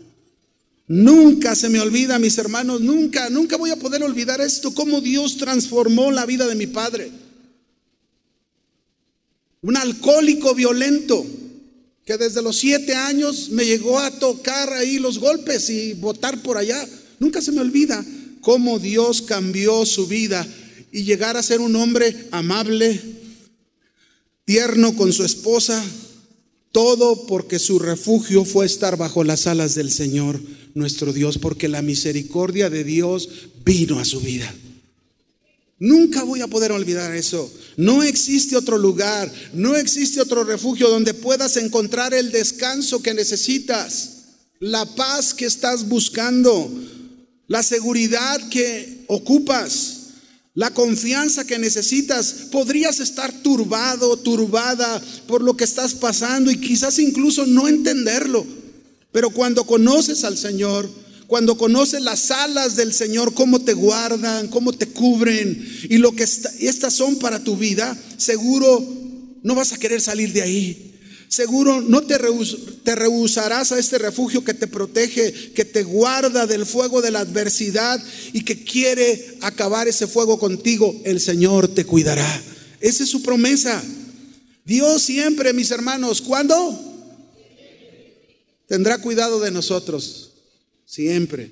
Nunca 0.87 1.53
se 1.53 1.67
me 1.67 1.81
olvida, 1.81 2.17
mis 2.17 2.37
hermanos, 2.37 2.79
nunca, 2.79 3.29
nunca 3.29 3.57
voy 3.57 3.71
a 3.71 3.75
poder 3.75 4.03
olvidar 4.03 4.39
esto, 4.39 4.73
cómo 4.73 5.01
Dios 5.01 5.37
transformó 5.37 6.11
la 6.11 6.25
vida 6.25 6.47
de 6.47 6.55
mi 6.55 6.65
padre. 6.65 7.11
Un 9.61 9.75
alcohólico 9.75 10.55
violento 10.55 11.25
que 12.05 12.17
desde 12.17 12.41
los 12.41 12.55
siete 12.55 12.95
años 12.95 13.49
me 13.49 13.65
llegó 13.65 13.99
a 13.99 14.11
tocar 14.11 14.71
ahí 14.71 14.97
los 14.97 15.19
golpes 15.19 15.69
y 15.69 15.93
botar 15.93 16.41
por 16.41 16.57
allá. 16.57 16.87
Nunca 17.19 17.41
se 17.41 17.51
me 17.51 17.59
olvida 17.59 18.05
cómo 18.39 18.79
Dios 18.79 19.21
cambió 19.21 19.85
su 19.85 20.07
vida 20.07 20.47
y 20.93 21.03
llegar 21.03 21.35
a 21.35 21.43
ser 21.43 21.59
un 21.59 21.75
hombre 21.75 22.29
amable, 22.31 23.01
tierno 24.45 24.95
con 24.95 25.11
su 25.11 25.25
esposa, 25.25 25.83
todo 26.71 27.27
porque 27.27 27.59
su 27.59 27.77
refugio 27.77 28.45
fue 28.45 28.65
estar 28.65 28.95
bajo 28.95 29.25
las 29.25 29.47
alas 29.47 29.75
del 29.75 29.91
Señor 29.91 30.39
nuestro 30.77 31.11
Dios, 31.11 31.37
porque 31.37 31.67
la 31.67 31.81
misericordia 31.81 32.69
de 32.69 32.83
Dios 32.83 33.29
vino 33.65 33.99
a 33.99 34.05
su 34.05 34.21
vida. 34.21 34.53
Nunca 35.79 36.23
voy 36.23 36.41
a 36.41 36.47
poder 36.47 36.71
olvidar 36.71 37.13
eso. 37.13 37.51
No 37.75 38.01
existe 38.01 38.55
otro 38.55 38.77
lugar, 38.77 39.31
no 39.53 39.75
existe 39.75 40.21
otro 40.21 40.43
refugio 40.43 40.89
donde 40.89 41.13
puedas 41.13 41.57
encontrar 41.57 42.13
el 42.13 42.31
descanso 42.31 43.03
que 43.03 43.13
necesitas, 43.13 44.11
la 44.59 44.85
paz 44.95 45.33
que 45.33 45.45
estás 45.45 45.87
buscando, 45.87 46.71
la 47.47 47.61
seguridad 47.61 48.49
que 48.49 49.03
ocupas, 49.07 49.97
la 50.55 50.73
confianza 50.73 51.45
que 51.45 51.59
necesitas. 51.59 52.47
Podrías 52.51 52.99
estar 52.99 53.31
turbado, 53.43 54.17
turbada 54.17 54.99
por 55.27 55.43
lo 55.43 55.55
que 55.55 55.63
estás 55.63 55.93
pasando 55.93 56.49
y 56.49 56.59
quizás 56.59 56.97
incluso 56.97 57.45
no 57.45 57.67
entenderlo. 57.67 58.56
Pero 59.17 59.31
cuando 59.31 59.65
conoces 59.65 60.23
al 60.25 60.37
Señor, 60.37 60.87
cuando 61.25 61.57
conoces 61.57 62.03
las 62.03 62.29
alas 62.29 62.75
del 62.75 62.93
Señor, 62.93 63.33
cómo 63.33 63.59
te 63.59 63.73
guardan, 63.73 64.47
cómo 64.47 64.73
te 64.73 64.89
cubren 64.89 65.67
y 65.89 65.97
lo 65.97 66.11
que 66.11 66.21
estas 66.21 66.93
son 66.93 67.15
para 67.15 67.43
tu 67.43 67.57
vida, 67.57 67.97
seguro 68.17 68.79
no 69.41 69.55
vas 69.55 69.73
a 69.73 69.79
querer 69.79 70.01
salir 70.01 70.33
de 70.33 70.43
ahí. 70.43 70.99
Seguro 71.29 71.81
no 71.81 72.03
te, 72.03 72.19
te 72.83 72.95
rehusarás 72.95 73.71
a 73.71 73.79
este 73.79 73.97
refugio 73.97 74.43
que 74.43 74.53
te 74.53 74.67
protege, 74.67 75.33
que 75.55 75.65
te 75.65 75.81
guarda 75.81 76.45
del 76.45 76.67
fuego 76.67 77.01
de 77.01 77.09
la 77.09 77.21
adversidad 77.21 77.99
y 78.33 78.43
que 78.43 78.63
quiere 78.63 79.39
acabar 79.41 79.87
ese 79.87 80.05
fuego 80.05 80.37
contigo. 80.37 80.95
El 81.05 81.19
Señor 81.19 81.69
te 81.69 81.85
cuidará. 81.85 82.43
Esa 82.81 83.01
es 83.01 83.09
su 83.09 83.23
promesa. 83.23 83.83
Dios 84.63 85.01
siempre, 85.01 85.53
mis 85.53 85.71
hermanos, 85.71 86.21
¿cuándo? 86.21 86.96
Tendrá 88.67 88.99
cuidado 88.99 89.39
de 89.39 89.51
nosotros. 89.51 90.31
Siempre. 90.85 91.51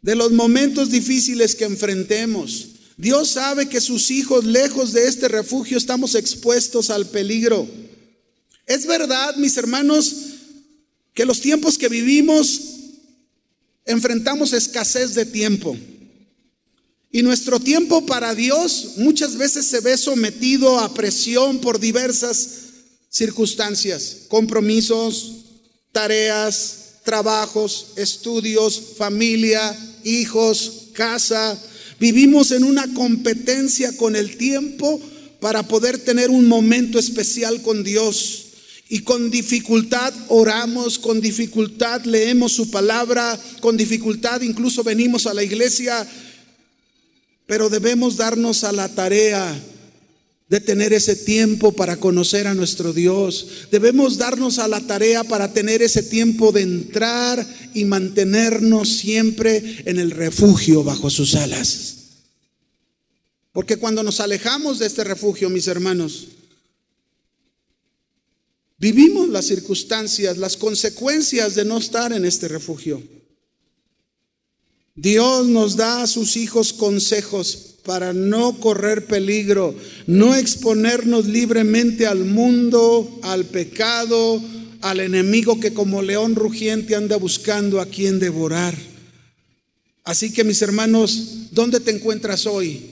De 0.00 0.14
los 0.14 0.32
momentos 0.32 0.90
difíciles 0.90 1.54
que 1.54 1.64
enfrentemos. 1.64 2.68
Dios 2.96 3.30
sabe 3.30 3.68
que 3.68 3.80
sus 3.80 4.10
hijos 4.10 4.44
lejos 4.44 4.92
de 4.92 5.06
este 5.06 5.28
refugio 5.28 5.76
estamos 5.76 6.14
expuestos 6.14 6.90
al 6.90 7.06
peligro. 7.06 7.68
Es 8.66 8.86
verdad, 8.86 9.36
mis 9.36 9.56
hermanos, 9.56 10.14
que 11.12 11.26
los 11.26 11.40
tiempos 11.40 11.76
que 11.76 11.88
vivimos 11.88 12.60
enfrentamos 13.84 14.52
escasez 14.52 15.14
de 15.14 15.26
tiempo. 15.26 15.76
Y 17.10 17.22
nuestro 17.22 17.60
tiempo 17.60 18.04
para 18.04 18.34
Dios 18.34 18.94
muchas 18.96 19.36
veces 19.36 19.66
se 19.66 19.80
ve 19.80 19.96
sometido 19.96 20.78
a 20.78 20.92
presión 20.92 21.60
por 21.60 21.80
diversas 21.80 22.48
circunstancias, 23.08 24.22
compromisos, 24.28 25.45
tareas, 25.96 26.96
trabajos, 27.04 27.94
estudios, 27.96 28.82
familia, 28.98 29.74
hijos, 30.04 30.88
casa. 30.92 31.58
Vivimos 31.98 32.50
en 32.50 32.64
una 32.64 32.92
competencia 32.92 33.96
con 33.96 34.14
el 34.14 34.36
tiempo 34.36 35.00
para 35.40 35.62
poder 35.62 35.96
tener 35.96 36.28
un 36.28 36.48
momento 36.48 36.98
especial 36.98 37.62
con 37.62 37.82
Dios. 37.82 38.42
Y 38.90 39.00
con 39.00 39.30
dificultad 39.30 40.12
oramos, 40.28 40.98
con 40.98 41.22
dificultad 41.22 42.04
leemos 42.04 42.52
su 42.52 42.70
palabra, 42.70 43.40
con 43.60 43.78
dificultad 43.78 44.42
incluso 44.42 44.84
venimos 44.84 45.26
a 45.26 45.32
la 45.32 45.44
iglesia, 45.44 46.06
pero 47.46 47.70
debemos 47.70 48.18
darnos 48.18 48.64
a 48.64 48.72
la 48.72 48.90
tarea 48.90 49.58
de 50.48 50.60
tener 50.60 50.92
ese 50.92 51.16
tiempo 51.16 51.72
para 51.72 51.96
conocer 51.96 52.46
a 52.46 52.54
nuestro 52.54 52.92
Dios. 52.92 53.68
Debemos 53.70 54.16
darnos 54.16 54.58
a 54.58 54.68
la 54.68 54.80
tarea 54.80 55.24
para 55.24 55.52
tener 55.52 55.82
ese 55.82 56.02
tiempo 56.02 56.52
de 56.52 56.62
entrar 56.62 57.46
y 57.74 57.84
mantenernos 57.84 58.96
siempre 58.96 59.82
en 59.84 59.98
el 59.98 60.12
refugio 60.12 60.84
bajo 60.84 61.10
sus 61.10 61.34
alas. 61.34 61.94
Porque 63.52 63.76
cuando 63.76 64.02
nos 64.02 64.20
alejamos 64.20 64.78
de 64.78 64.86
este 64.86 65.02
refugio, 65.02 65.50
mis 65.50 65.66
hermanos, 65.66 66.28
Vivimos 68.78 69.28
las 69.28 69.46
circunstancias, 69.46 70.36
las 70.36 70.56
consecuencias 70.56 71.54
de 71.54 71.64
no 71.64 71.78
estar 71.78 72.12
en 72.12 72.24
este 72.26 72.46
refugio. 72.48 73.02
Dios 74.94 75.46
nos 75.46 75.76
da 75.76 76.02
a 76.02 76.06
sus 76.06 76.36
hijos 76.36 76.72
consejos 76.72 77.65
para 77.86 78.12
no 78.12 78.58
correr 78.58 79.06
peligro, 79.06 79.74
no 80.08 80.34
exponernos 80.34 81.26
libremente 81.26 82.08
al 82.08 82.24
mundo, 82.24 83.20
al 83.22 83.44
pecado, 83.44 84.42
al 84.80 84.98
enemigo 84.98 85.60
que 85.60 85.72
como 85.72 86.02
león 86.02 86.34
rugiente 86.34 86.96
anda 86.96 87.16
buscando 87.16 87.80
a 87.80 87.86
quien 87.86 88.18
devorar. 88.18 88.76
Así 90.02 90.32
que 90.32 90.42
mis 90.42 90.60
hermanos, 90.62 91.48
¿dónde 91.52 91.78
te 91.78 91.92
encuentras 91.92 92.46
hoy? 92.46 92.82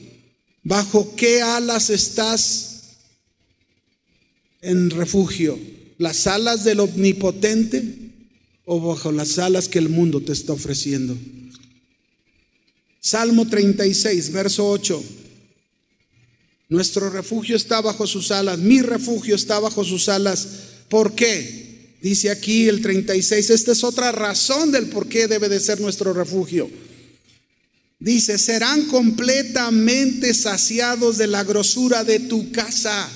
¿Bajo 0.62 1.14
qué 1.16 1.42
alas 1.42 1.90
estás 1.90 2.82
en 4.62 4.90
refugio? 4.90 5.58
¿Las 5.98 6.28
alas 6.28 6.62
del 6.62 6.78
omnipotente 6.78 7.82
o 8.64 8.80
bajo 8.80 9.10
las 9.10 9.40
alas 9.40 9.68
que 9.68 9.80
el 9.80 9.88
mundo 9.88 10.20
te 10.20 10.32
está 10.32 10.52
ofreciendo? 10.52 11.16
Salmo 13.04 13.46
36, 13.46 14.32
verso 14.32 14.66
8. 14.66 15.04
Nuestro 16.70 17.10
refugio 17.10 17.54
está 17.54 17.82
bajo 17.82 18.06
sus 18.06 18.30
alas, 18.30 18.58
mi 18.58 18.80
refugio 18.80 19.36
está 19.36 19.60
bajo 19.60 19.84
sus 19.84 20.08
alas. 20.08 20.48
¿Por 20.88 21.14
qué? 21.14 21.96
Dice 22.00 22.30
aquí 22.30 22.66
el 22.66 22.80
36, 22.80 23.50
esta 23.50 23.72
es 23.72 23.84
otra 23.84 24.10
razón 24.10 24.72
del 24.72 24.86
por 24.86 25.06
qué 25.06 25.28
debe 25.28 25.50
de 25.50 25.60
ser 25.60 25.82
nuestro 25.82 26.14
refugio. 26.14 26.70
Dice, 27.98 28.38
serán 28.38 28.86
completamente 28.86 30.32
saciados 30.32 31.18
de 31.18 31.26
la 31.26 31.44
grosura 31.44 32.04
de 32.04 32.20
tu 32.20 32.52
casa. 32.52 33.06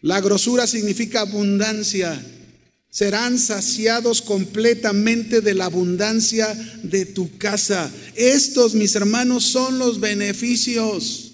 La 0.00 0.20
grosura 0.20 0.68
significa 0.68 1.22
abundancia. 1.22 2.24
Serán 2.94 3.40
saciados 3.40 4.22
completamente 4.22 5.40
de 5.40 5.54
la 5.54 5.64
abundancia 5.64 6.46
de 6.84 7.04
tu 7.06 7.38
casa. 7.38 7.90
Estos, 8.14 8.76
mis 8.76 8.94
hermanos, 8.94 9.42
son 9.46 9.80
los 9.80 9.98
beneficios, 9.98 11.32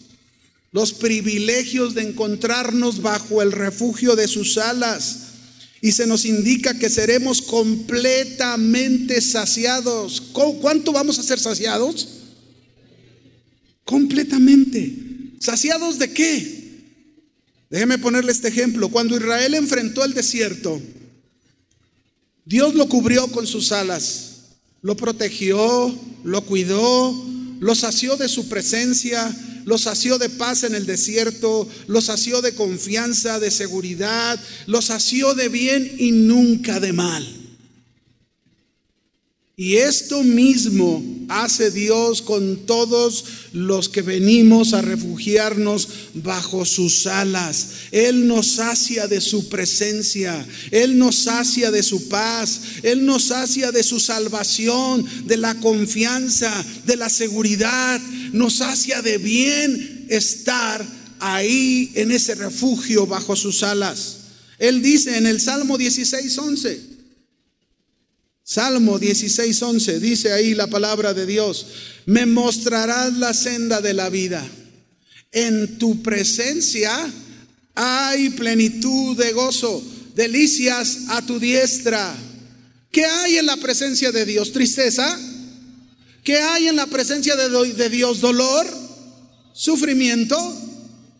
los 0.72 0.94
privilegios 0.94 1.92
de 1.92 2.00
encontrarnos 2.00 3.02
bajo 3.02 3.42
el 3.42 3.52
refugio 3.52 4.16
de 4.16 4.26
sus 4.26 4.56
alas. 4.56 5.18
Y 5.82 5.92
se 5.92 6.06
nos 6.06 6.24
indica 6.24 6.78
que 6.78 6.88
seremos 6.88 7.42
completamente 7.42 9.20
saciados. 9.20 10.22
¿Cuánto 10.32 10.94
vamos 10.94 11.18
a 11.18 11.22
ser 11.22 11.38
saciados? 11.38 12.08
Completamente. 13.84 14.96
¿Saciados 15.40 15.98
de 15.98 16.10
qué? 16.10 16.80
Déjeme 17.68 17.98
ponerle 17.98 18.32
este 18.32 18.48
ejemplo. 18.48 18.88
Cuando 18.88 19.14
Israel 19.14 19.52
enfrentó 19.52 20.06
el 20.06 20.14
desierto, 20.14 20.80
Dios 22.50 22.74
lo 22.74 22.88
cubrió 22.88 23.28
con 23.28 23.46
sus 23.46 23.70
alas, 23.70 24.56
lo 24.82 24.96
protegió, 24.96 25.96
lo 26.24 26.44
cuidó, 26.44 27.14
lo 27.60 27.76
sació 27.76 28.16
de 28.16 28.28
su 28.28 28.48
presencia, 28.48 29.32
lo 29.64 29.78
sació 29.78 30.18
de 30.18 30.30
paz 30.30 30.64
en 30.64 30.74
el 30.74 30.84
desierto, 30.84 31.68
lo 31.86 32.00
sació 32.00 32.42
de 32.42 32.56
confianza, 32.56 33.38
de 33.38 33.52
seguridad, 33.52 34.40
lo 34.66 34.82
sació 34.82 35.34
de 35.34 35.48
bien 35.48 35.94
y 35.96 36.10
nunca 36.10 36.80
de 36.80 36.92
mal. 36.92 37.39
Y 39.60 39.76
esto 39.76 40.22
mismo 40.22 41.04
hace 41.28 41.70
Dios 41.70 42.22
con 42.22 42.64
todos 42.64 43.26
los 43.52 43.90
que 43.90 44.00
venimos 44.00 44.72
a 44.72 44.80
refugiarnos 44.80 45.86
bajo 46.14 46.64
sus 46.64 47.06
alas. 47.06 47.66
Él 47.90 48.26
nos 48.26 48.52
sacia 48.52 49.06
de 49.06 49.20
su 49.20 49.50
presencia, 49.50 50.48
Él 50.70 50.96
nos 50.96 51.16
sacia 51.16 51.70
de 51.70 51.82
su 51.82 52.08
paz, 52.08 52.58
Él 52.82 53.04
nos 53.04 53.24
sacia 53.24 53.70
de 53.70 53.82
su 53.82 54.00
salvación, 54.00 55.04
de 55.26 55.36
la 55.36 55.54
confianza, 55.60 56.64
de 56.86 56.96
la 56.96 57.10
seguridad, 57.10 58.00
nos 58.32 58.54
sacia 58.54 59.02
de 59.02 59.18
bien 59.18 60.06
estar 60.08 60.82
ahí 61.18 61.92
en 61.96 62.12
ese 62.12 62.34
refugio 62.34 63.06
bajo 63.06 63.36
sus 63.36 63.62
alas. 63.62 64.20
Él 64.58 64.80
dice 64.80 65.18
en 65.18 65.26
el 65.26 65.38
Salmo 65.38 65.76
16, 65.76 66.38
11. 66.38 66.89
Salmo 68.50 68.98
16, 68.98 69.62
11, 69.62 70.00
dice 70.00 70.32
ahí 70.32 70.56
la 70.56 70.66
palabra 70.66 71.14
de 71.14 71.24
Dios, 71.24 71.66
me 72.06 72.26
mostrarás 72.26 73.16
la 73.16 73.32
senda 73.32 73.80
de 73.80 73.94
la 73.94 74.08
vida. 74.08 74.44
En 75.30 75.78
tu 75.78 76.02
presencia 76.02 76.90
hay 77.76 78.30
plenitud 78.30 79.16
de 79.16 79.30
gozo, 79.30 79.80
delicias 80.16 81.02
a 81.10 81.24
tu 81.24 81.38
diestra. 81.38 82.12
¿Qué 82.90 83.04
hay 83.04 83.36
en 83.36 83.46
la 83.46 83.56
presencia 83.56 84.10
de 84.10 84.26
Dios? 84.26 84.50
¿Tristeza? 84.50 85.16
¿Qué 86.24 86.34
hay 86.38 86.66
en 86.66 86.74
la 86.74 86.88
presencia 86.88 87.36
de, 87.36 87.72
de 87.72 87.88
Dios? 87.88 88.20
¿Dolor? 88.20 88.66
¿Sufrimiento? 89.52 90.36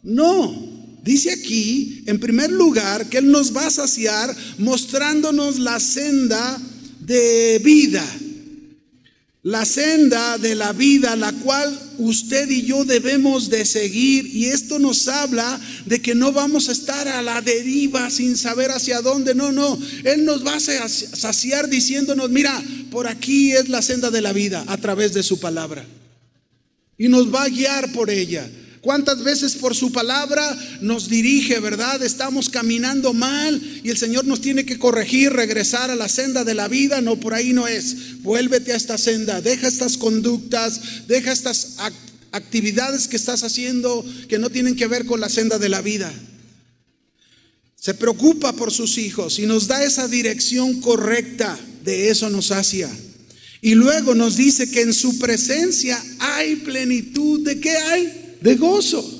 No. 0.02 0.98
Dice 1.04 1.30
aquí, 1.30 2.02
en 2.08 2.18
primer 2.18 2.50
lugar, 2.50 3.08
que 3.08 3.18
Él 3.18 3.30
nos 3.30 3.56
va 3.56 3.68
a 3.68 3.70
saciar 3.70 4.36
mostrándonos 4.58 5.60
la 5.60 5.78
senda 5.78 6.60
de 7.10 7.58
vida. 7.58 8.06
La 9.42 9.64
senda 9.64 10.38
de 10.38 10.54
la 10.54 10.72
vida, 10.72 11.16
la 11.16 11.32
cual 11.32 11.76
usted 11.98 12.48
y 12.48 12.62
yo 12.62 12.84
debemos 12.84 13.48
de 13.48 13.64
seguir. 13.64 14.26
Y 14.26 14.44
esto 14.46 14.78
nos 14.78 15.08
habla 15.08 15.58
de 15.86 16.00
que 16.00 16.14
no 16.14 16.30
vamos 16.30 16.68
a 16.68 16.72
estar 16.72 17.08
a 17.08 17.20
la 17.22 17.40
deriva 17.40 18.10
sin 18.10 18.36
saber 18.36 18.70
hacia 18.70 19.00
dónde. 19.00 19.34
No, 19.34 19.50
no. 19.50 19.76
Él 20.04 20.24
nos 20.24 20.46
va 20.46 20.54
a 20.54 20.60
saciar 20.60 21.68
diciéndonos, 21.68 22.30
mira, 22.30 22.62
por 22.90 23.08
aquí 23.08 23.52
es 23.52 23.68
la 23.68 23.82
senda 23.82 24.10
de 24.10 24.20
la 24.20 24.32
vida 24.32 24.62
a 24.68 24.76
través 24.76 25.12
de 25.12 25.24
su 25.24 25.40
palabra. 25.40 25.84
Y 26.96 27.08
nos 27.08 27.34
va 27.34 27.44
a 27.44 27.48
guiar 27.48 27.92
por 27.92 28.10
ella. 28.10 28.48
¿Cuántas 28.80 29.22
veces 29.22 29.56
por 29.56 29.76
su 29.76 29.92
palabra 29.92 30.56
nos 30.80 31.10
dirige, 31.10 31.60
verdad? 31.60 32.02
Estamos 32.02 32.48
caminando 32.48 33.12
mal 33.12 33.60
y 33.84 33.90
el 33.90 33.98
Señor 33.98 34.24
nos 34.24 34.40
tiene 34.40 34.64
que 34.64 34.78
corregir, 34.78 35.34
regresar 35.34 35.90
a 35.90 35.96
la 35.96 36.08
senda 36.08 36.44
de 36.44 36.54
la 36.54 36.66
vida. 36.66 37.02
No, 37.02 37.20
por 37.20 37.34
ahí 37.34 37.52
no 37.52 37.68
es. 37.68 38.22
Vuélvete 38.22 38.72
a 38.72 38.76
esta 38.76 38.96
senda, 38.96 39.42
deja 39.42 39.68
estas 39.68 39.98
conductas, 39.98 40.80
deja 41.08 41.30
estas 41.30 41.76
actividades 42.32 43.06
que 43.06 43.16
estás 43.16 43.44
haciendo 43.44 44.02
que 44.28 44.38
no 44.38 44.48
tienen 44.48 44.76
que 44.76 44.86
ver 44.86 45.04
con 45.04 45.20
la 45.20 45.28
senda 45.28 45.58
de 45.58 45.68
la 45.68 45.82
vida. 45.82 46.12
se 47.76 47.94
preocupa 47.94 48.52
por 48.52 48.70
sus 48.70 48.98
hijos 48.98 49.38
y 49.38 49.46
nos 49.46 49.66
da 49.66 49.82
esa 49.82 50.06
dirección 50.06 50.82
correcta, 50.82 51.58
de 51.82 52.10
eso 52.10 52.28
nos 52.28 52.46
sacia. 52.48 52.90
Y 53.62 53.74
luego 53.74 54.14
nos 54.14 54.36
dice 54.36 54.70
que 54.70 54.82
en 54.82 54.92
su 54.92 55.18
presencia 55.18 56.02
hay 56.18 56.56
plenitud. 56.56 57.40
¿De 57.40 57.58
qué 57.60 57.70
hay? 57.70 58.19
De 58.40 58.56
gozo. 58.56 59.18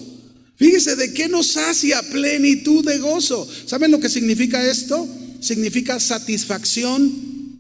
Fíjese, 0.57 0.97
¿de 0.97 1.15
qué 1.15 1.29
nos 1.29 1.53
sacia 1.53 2.03
plenitud 2.11 2.85
de 2.85 2.99
gozo? 2.99 3.49
¿Saben 3.67 3.91
lo 3.91 3.99
que 3.99 4.11
significa 4.11 4.63
esto? 4.69 5.09
Significa 5.41 5.99
satisfacción 5.99 7.59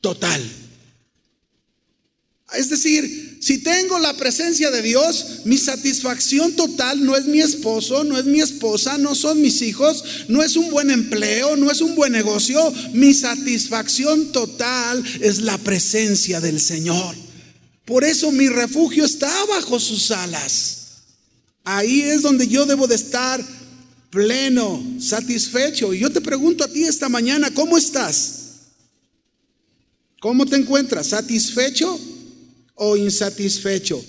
total. 0.00 0.42
Es 2.56 2.68
decir, 2.68 3.38
si 3.40 3.58
tengo 3.58 4.00
la 4.00 4.16
presencia 4.16 4.72
de 4.72 4.82
Dios, 4.82 5.42
mi 5.44 5.56
satisfacción 5.56 6.56
total 6.56 7.04
no 7.04 7.16
es 7.16 7.26
mi 7.26 7.40
esposo, 7.40 8.02
no 8.02 8.18
es 8.18 8.24
mi 8.24 8.40
esposa, 8.40 8.98
no 8.98 9.14
son 9.14 9.40
mis 9.40 9.62
hijos, 9.62 10.02
no 10.28 10.42
es 10.42 10.56
un 10.56 10.70
buen 10.70 10.90
empleo, 10.90 11.56
no 11.56 11.70
es 11.70 11.80
un 11.80 11.94
buen 11.94 12.12
negocio. 12.12 12.60
Mi 12.92 13.14
satisfacción 13.14 14.32
total 14.32 15.04
es 15.20 15.42
la 15.42 15.56
presencia 15.58 16.40
del 16.40 16.60
Señor. 16.60 17.14
Por 17.84 18.02
eso 18.02 18.32
mi 18.32 18.48
refugio 18.48 19.04
está 19.04 19.32
bajo 19.46 19.78
sus 19.78 20.10
alas. 20.10 20.79
Ahí 21.72 22.02
es 22.02 22.22
donde 22.22 22.48
yo 22.48 22.66
debo 22.66 22.88
de 22.88 22.96
estar 22.96 23.40
pleno, 24.10 24.84
satisfecho. 24.98 25.94
Y 25.94 26.00
yo 26.00 26.10
te 26.10 26.20
pregunto 26.20 26.64
a 26.64 26.68
ti 26.68 26.82
esta 26.82 27.08
mañana, 27.08 27.54
¿cómo 27.54 27.78
estás? 27.78 28.38
¿Cómo 30.20 30.46
te 30.46 30.56
encuentras? 30.56 31.06
¿Satisfecho 31.06 31.96
o 32.74 32.96
insatisfecho? 32.96 34.04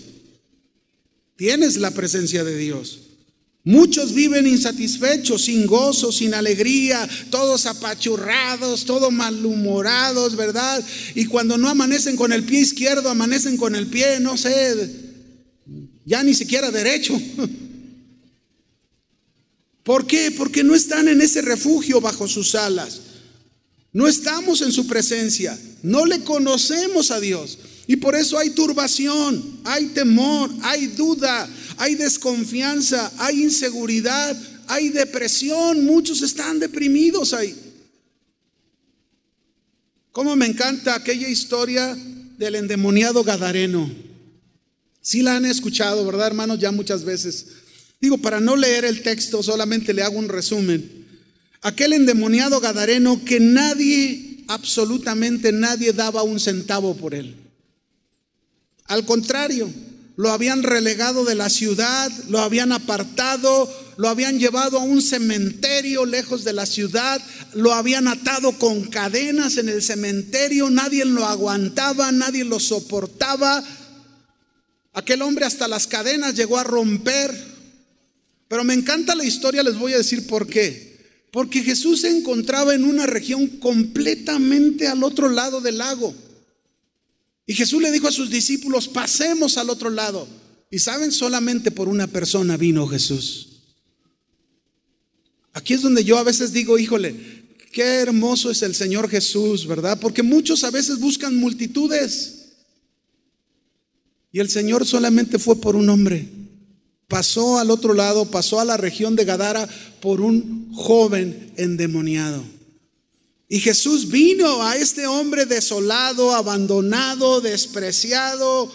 Tienes 1.35 1.77
la 1.77 1.91
presencia 1.91 2.43
de 2.43 2.57
Dios. 2.57 3.01
Muchos 3.63 4.15
viven 4.15 4.47
insatisfechos, 4.47 5.43
sin 5.43 5.67
gozo, 5.67 6.11
sin 6.11 6.33
alegría, 6.33 7.07
todos 7.29 7.67
apachurrados, 7.67 8.85
todos 8.85 9.13
malhumorados, 9.13 10.35
¿verdad? 10.35 10.83
Y 11.13 11.25
cuando 11.25 11.59
no 11.59 11.69
amanecen 11.69 12.15
con 12.15 12.33
el 12.33 12.43
pie 12.43 12.61
izquierdo, 12.61 13.07
amanecen 13.07 13.55
con 13.55 13.75
el 13.75 13.85
pie, 13.85 14.19
no 14.19 14.35
sé, 14.35 15.00
ya 16.05 16.23
ni 16.23 16.33
siquiera 16.33 16.71
derecho. 16.71 17.19
¿Por 19.83 20.05
qué? 20.05 20.31
Porque 20.31 20.63
no 20.63 20.75
están 20.75 21.07
en 21.07 21.21
ese 21.21 21.41
refugio 21.41 22.01
bajo 22.01 22.27
sus 22.27 22.55
alas. 22.55 23.01
No 23.93 24.07
estamos 24.07 24.61
en 24.61 24.71
su 24.71 24.87
presencia. 24.87 25.57
No 25.83 26.05
le 26.05 26.23
conocemos 26.23 27.11
a 27.11 27.19
Dios. 27.19 27.57
Y 27.87 27.97
por 27.97 28.15
eso 28.15 28.37
hay 28.37 28.51
turbación, 28.51 29.59
hay 29.65 29.87
temor, 29.87 30.49
hay 30.61 30.87
duda, 30.87 31.49
hay 31.77 31.95
desconfianza, 31.95 33.11
hay 33.17 33.41
inseguridad, 33.41 34.37
hay 34.67 34.89
depresión. 34.89 35.85
Muchos 35.85 36.21
están 36.21 36.59
deprimidos 36.59 37.33
ahí. 37.33 37.55
Cómo 40.11 40.35
me 40.35 40.45
encanta 40.45 40.95
aquella 40.95 41.27
historia 41.27 41.97
del 42.37 42.55
endemoniado 42.55 43.23
Gadareno. 43.23 44.10
Si 45.01 45.21
la 45.21 45.35
han 45.35 45.45
escuchado, 45.45 46.05
¿verdad, 46.05 46.27
hermanos? 46.27 46.59
Ya 46.59 46.71
muchas 46.71 47.03
veces. 47.03 47.47
Digo, 47.99 48.17
para 48.19 48.39
no 48.39 48.55
leer 48.55 48.85
el 48.85 49.01
texto, 49.01 49.41
solamente 49.43 49.93
le 49.93 50.03
hago 50.03 50.17
un 50.17 50.29
resumen. 50.29 51.07
Aquel 51.61 51.93
endemoniado 51.93 52.59
Gadareno 52.59 53.23
que 53.23 53.39
nadie, 53.39 54.43
absolutamente 54.47 55.51
nadie 55.51 55.93
daba 55.93 56.23
un 56.23 56.39
centavo 56.39 56.95
por 56.95 57.13
él. 57.13 57.35
Al 58.85 59.05
contrario, 59.05 59.71
lo 60.17 60.31
habían 60.31 60.63
relegado 60.63 61.23
de 61.23 61.35
la 61.35 61.49
ciudad, 61.49 62.11
lo 62.27 62.39
habían 62.39 62.71
apartado, 62.71 63.71
lo 63.97 64.09
habían 64.09 64.39
llevado 64.39 64.79
a 64.79 64.83
un 64.83 65.01
cementerio 65.01 66.05
lejos 66.05 66.43
de 66.43 66.53
la 66.53 66.65
ciudad, 66.65 67.21
lo 67.53 67.73
habían 67.73 68.07
atado 68.07 68.51
con 68.59 68.83
cadenas 68.85 69.57
en 69.57 69.69
el 69.69 69.81
cementerio, 69.81 70.69
nadie 70.69 71.05
lo 71.05 71.25
aguantaba, 71.25 72.11
nadie 72.11 72.43
lo 72.43 72.59
soportaba, 72.59 73.63
Aquel 74.93 75.21
hombre 75.21 75.45
hasta 75.45 75.67
las 75.67 75.87
cadenas 75.87 76.35
llegó 76.35 76.57
a 76.57 76.63
romper. 76.63 77.31
Pero 78.47 78.63
me 78.63 78.73
encanta 78.73 79.15
la 79.15 79.23
historia, 79.23 79.63
les 79.63 79.77
voy 79.77 79.93
a 79.93 79.97
decir 79.97 80.27
por 80.27 80.47
qué. 80.47 80.91
Porque 81.31 81.63
Jesús 81.63 82.01
se 82.01 82.09
encontraba 82.09 82.75
en 82.75 82.83
una 82.83 83.05
región 83.05 83.47
completamente 83.47 84.87
al 84.87 85.03
otro 85.03 85.29
lado 85.29 85.61
del 85.61 85.77
lago. 85.77 86.13
Y 87.45 87.53
Jesús 87.53 87.81
le 87.81 87.91
dijo 87.91 88.07
a 88.07 88.11
sus 88.11 88.29
discípulos, 88.29 88.89
pasemos 88.89 89.57
al 89.57 89.69
otro 89.69 89.89
lado. 89.89 90.27
Y 90.69 90.79
saben, 90.79 91.11
solamente 91.11 91.71
por 91.71 91.87
una 91.87 92.07
persona 92.07 92.57
vino 92.57 92.87
Jesús. 92.87 93.47
Aquí 95.53 95.73
es 95.73 95.81
donde 95.81 96.03
yo 96.03 96.17
a 96.17 96.23
veces 96.23 96.53
digo, 96.53 96.77
híjole, 96.77 97.15
qué 97.71 97.83
hermoso 97.83 98.51
es 98.51 98.61
el 98.61 98.75
Señor 98.75 99.09
Jesús, 99.09 99.67
¿verdad? 99.67 99.99
Porque 99.99 100.23
muchos 100.23 100.63
a 100.63 100.71
veces 100.71 100.99
buscan 100.99 101.37
multitudes. 101.37 102.40
Y 104.31 104.39
el 104.39 104.49
Señor 104.49 104.85
solamente 104.85 105.39
fue 105.39 105.59
por 105.59 105.75
un 105.75 105.89
hombre. 105.89 106.29
Pasó 107.07 107.59
al 107.59 107.69
otro 107.71 107.93
lado, 107.93 108.31
pasó 108.31 108.59
a 108.59 108.65
la 108.65 108.77
región 108.77 109.15
de 109.15 109.25
Gadara 109.25 109.67
por 109.99 110.21
un 110.21 110.71
joven 110.73 111.51
endemoniado. 111.57 112.41
Y 113.49 113.59
Jesús 113.59 114.09
vino 114.09 114.63
a 114.63 114.77
este 114.77 115.07
hombre 115.07 115.45
desolado, 115.45 116.33
abandonado, 116.33 117.41
despreciado. 117.41 118.71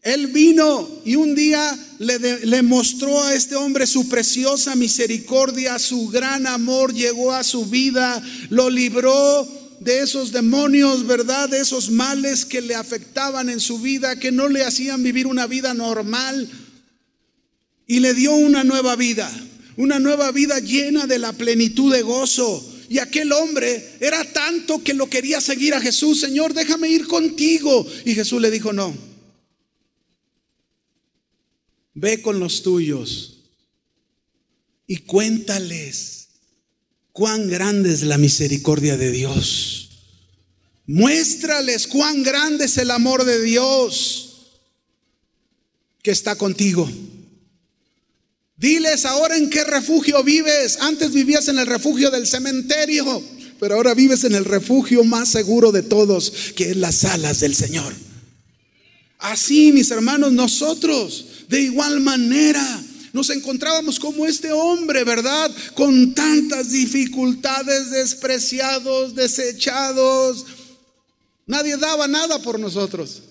Él 0.00 0.28
vino 0.28 0.88
y 1.04 1.16
un 1.16 1.34
día 1.34 1.78
le, 1.98 2.62
mostró 2.62 3.22
a 3.22 3.34
este 3.34 3.56
hombre 3.56 3.86
su 3.86 4.08
preciosa 4.08 4.74
misericordia, 4.74 5.78
su 5.78 6.08
gran 6.08 6.46
amor 6.46 6.94
llegó 6.94 7.32
a 7.32 7.44
su 7.44 7.66
vida, 7.66 8.22
lo 8.48 8.70
libró 8.70 9.46
de 9.80 10.00
esos 10.00 10.32
demonios, 10.32 11.06
¿verdad? 11.06 11.48
De 11.48 11.60
esos 11.60 11.90
males 11.90 12.44
que 12.44 12.60
le 12.60 12.74
afectaban 12.74 13.48
en 13.48 13.60
su 13.60 13.78
vida, 13.78 14.18
que 14.18 14.32
no 14.32 14.48
le 14.48 14.64
hacían 14.64 15.02
vivir 15.02 15.26
una 15.26 15.46
vida 15.46 15.74
normal. 15.74 16.48
Y 17.86 18.00
le 18.00 18.14
dio 18.14 18.34
una 18.34 18.64
nueva 18.64 18.96
vida, 18.96 19.30
una 19.76 19.98
nueva 19.98 20.30
vida 20.30 20.58
llena 20.58 21.06
de 21.06 21.18
la 21.18 21.32
plenitud 21.32 21.92
de 21.92 22.02
gozo. 22.02 22.72
Y 22.88 22.98
aquel 22.98 23.32
hombre 23.32 23.96
era 24.00 24.24
tanto 24.24 24.82
que 24.82 24.94
lo 24.94 25.08
quería 25.08 25.40
seguir 25.40 25.74
a 25.74 25.80
Jesús, 25.80 26.20
Señor, 26.20 26.54
déjame 26.54 26.88
ir 26.88 27.06
contigo. 27.06 27.86
Y 28.04 28.14
Jesús 28.14 28.40
le 28.40 28.50
dijo, 28.50 28.72
no, 28.72 28.94
ve 31.94 32.20
con 32.20 32.40
los 32.40 32.62
tuyos 32.62 33.34
y 34.86 34.98
cuéntales 34.98 36.13
cuán 37.14 37.48
grande 37.48 37.94
es 37.94 38.02
la 38.02 38.18
misericordia 38.18 38.96
de 38.96 39.12
Dios. 39.12 39.88
Muéstrales 40.86 41.86
cuán 41.86 42.24
grande 42.24 42.64
es 42.64 42.76
el 42.76 42.90
amor 42.90 43.24
de 43.24 43.40
Dios 43.40 44.50
que 46.02 46.10
está 46.10 46.34
contigo. 46.34 46.90
Diles 48.56 49.04
ahora 49.04 49.36
en 49.36 49.48
qué 49.48 49.62
refugio 49.62 50.24
vives. 50.24 50.78
Antes 50.80 51.12
vivías 51.12 51.46
en 51.46 51.60
el 51.60 51.66
refugio 51.66 52.10
del 52.10 52.26
cementerio, 52.26 53.22
pero 53.60 53.76
ahora 53.76 53.94
vives 53.94 54.24
en 54.24 54.34
el 54.34 54.44
refugio 54.44 55.04
más 55.04 55.28
seguro 55.28 55.70
de 55.70 55.82
todos, 55.82 56.32
que 56.56 56.70
es 56.72 56.76
las 56.76 57.04
alas 57.04 57.38
del 57.38 57.54
Señor. 57.54 57.94
Así, 59.20 59.70
mis 59.70 59.88
hermanos, 59.92 60.32
nosotros, 60.32 61.26
de 61.48 61.60
igual 61.60 62.00
manera, 62.00 62.84
nos 63.14 63.30
encontrábamos 63.30 64.00
como 64.00 64.26
este 64.26 64.50
hombre, 64.50 65.04
¿verdad? 65.04 65.48
Con 65.74 66.14
tantas 66.14 66.72
dificultades, 66.72 67.92
despreciados, 67.92 69.14
desechados. 69.14 70.44
Nadie 71.46 71.76
daba 71.76 72.08
nada 72.08 72.40
por 72.42 72.58
nosotros. 72.58 73.22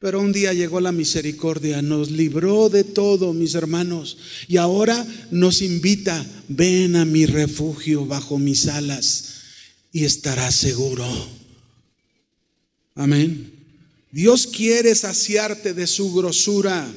Pero 0.00 0.20
un 0.20 0.32
día 0.32 0.52
llegó 0.52 0.80
la 0.80 0.90
misericordia, 0.90 1.80
nos 1.80 2.10
libró 2.10 2.68
de 2.70 2.82
todo, 2.82 3.32
mis 3.32 3.54
hermanos, 3.54 4.18
y 4.48 4.56
ahora 4.56 5.06
nos 5.30 5.62
invita, 5.62 6.26
ven 6.48 6.96
a 6.96 7.04
mi 7.04 7.24
refugio 7.24 8.04
bajo 8.04 8.36
mis 8.38 8.66
alas 8.66 9.34
y 9.92 10.06
estarás 10.06 10.56
seguro. 10.56 11.06
Amén. 12.96 13.52
Dios 14.10 14.48
quiere 14.48 14.92
saciarte 14.96 15.72
de 15.72 15.86
su 15.86 16.12
grosura 16.12 16.92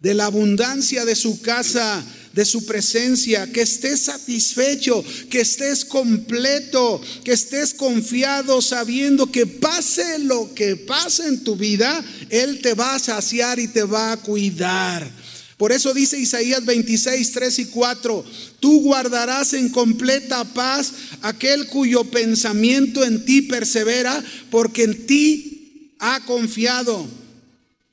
de 0.00 0.14
la 0.14 0.26
abundancia 0.26 1.04
de 1.04 1.14
su 1.14 1.42
casa, 1.42 2.02
de 2.32 2.44
su 2.44 2.64
presencia, 2.64 3.50
que 3.52 3.62
estés 3.62 4.00
satisfecho, 4.00 5.04
que 5.28 5.40
estés 5.40 5.84
completo, 5.84 7.00
que 7.22 7.32
estés 7.32 7.74
confiado 7.74 8.62
sabiendo 8.62 9.30
que 9.30 9.46
pase 9.46 10.18
lo 10.20 10.54
que 10.54 10.76
pase 10.76 11.26
en 11.26 11.44
tu 11.44 11.56
vida, 11.56 12.02
Él 12.30 12.60
te 12.62 12.74
va 12.74 12.94
a 12.94 12.98
saciar 12.98 13.58
y 13.58 13.68
te 13.68 13.82
va 13.82 14.12
a 14.12 14.16
cuidar. 14.16 15.10
Por 15.58 15.72
eso 15.72 15.92
dice 15.92 16.18
Isaías 16.18 16.64
26, 16.64 17.32
3 17.32 17.58
y 17.58 17.64
4, 17.66 18.24
tú 18.60 18.80
guardarás 18.80 19.52
en 19.52 19.68
completa 19.68 20.42
paz 20.44 20.92
aquel 21.20 21.66
cuyo 21.66 22.04
pensamiento 22.04 23.04
en 23.04 23.26
ti 23.26 23.42
persevera, 23.42 24.24
porque 24.50 24.84
en 24.84 25.06
ti 25.06 25.94
ha 25.98 26.24
confiado. 26.24 27.06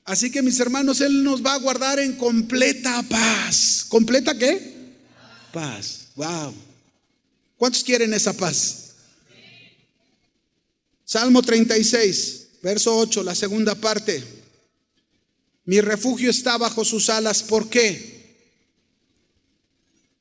Así 0.08 0.30
que 0.30 0.40
mis 0.40 0.58
hermanos, 0.58 1.02
Él 1.02 1.22
nos 1.22 1.44
va 1.44 1.52
a 1.52 1.58
guardar 1.58 1.98
en 1.98 2.14
completa 2.14 3.04
paz. 3.08 3.84
¿Completa 3.88 4.36
qué? 4.36 4.78
paz. 5.52 6.08
Wow. 6.16 6.54
¿Cuántos 7.58 7.84
quieren 7.84 8.14
esa 8.14 8.32
paz? 8.32 8.92
Salmo 11.04 11.42
36, 11.42 12.46
verso 12.62 12.96
8, 12.96 13.22
la 13.22 13.34
segunda 13.34 13.74
parte. 13.74 14.24
Mi 15.66 15.82
refugio 15.82 16.30
está 16.30 16.56
bajo 16.56 16.86
sus 16.86 17.10
alas. 17.10 17.42
¿Por 17.42 17.68
qué? 17.68 18.36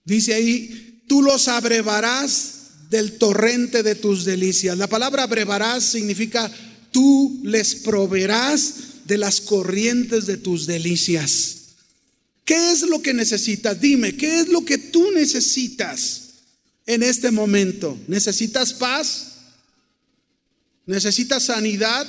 Dice 0.03 0.33
ahí, 0.33 1.03
tú 1.07 1.21
los 1.21 1.47
abrevarás 1.47 2.89
del 2.89 3.17
torrente 3.17 3.83
de 3.83 3.95
tus 3.95 4.25
delicias. 4.25 4.77
La 4.77 4.87
palabra 4.87 5.23
abrevarás 5.23 5.83
significa 5.83 6.51
tú 6.91 7.39
les 7.43 7.75
proveerás 7.75 8.73
de 9.07 9.17
las 9.17 9.39
corrientes 9.39 10.25
de 10.25 10.35
tus 10.35 10.67
delicias. 10.67 11.55
¿Qué 12.43 12.71
es 12.71 12.81
lo 12.81 13.01
que 13.01 13.13
necesitas? 13.13 13.79
Dime, 13.79 14.15
¿qué 14.15 14.41
es 14.41 14.49
lo 14.49 14.65
que 14.65 14.77
tú 14.77 15.11
necesitas 15.11 16.23
en 16.85 17.03
este 17.03 17.31
momento? 17.31 17.97
¿Necesitas 18.07 18.73
paz? 18.73 19.27
¿Necesitas 20.85 21.43
sanidad? 21.43 22.05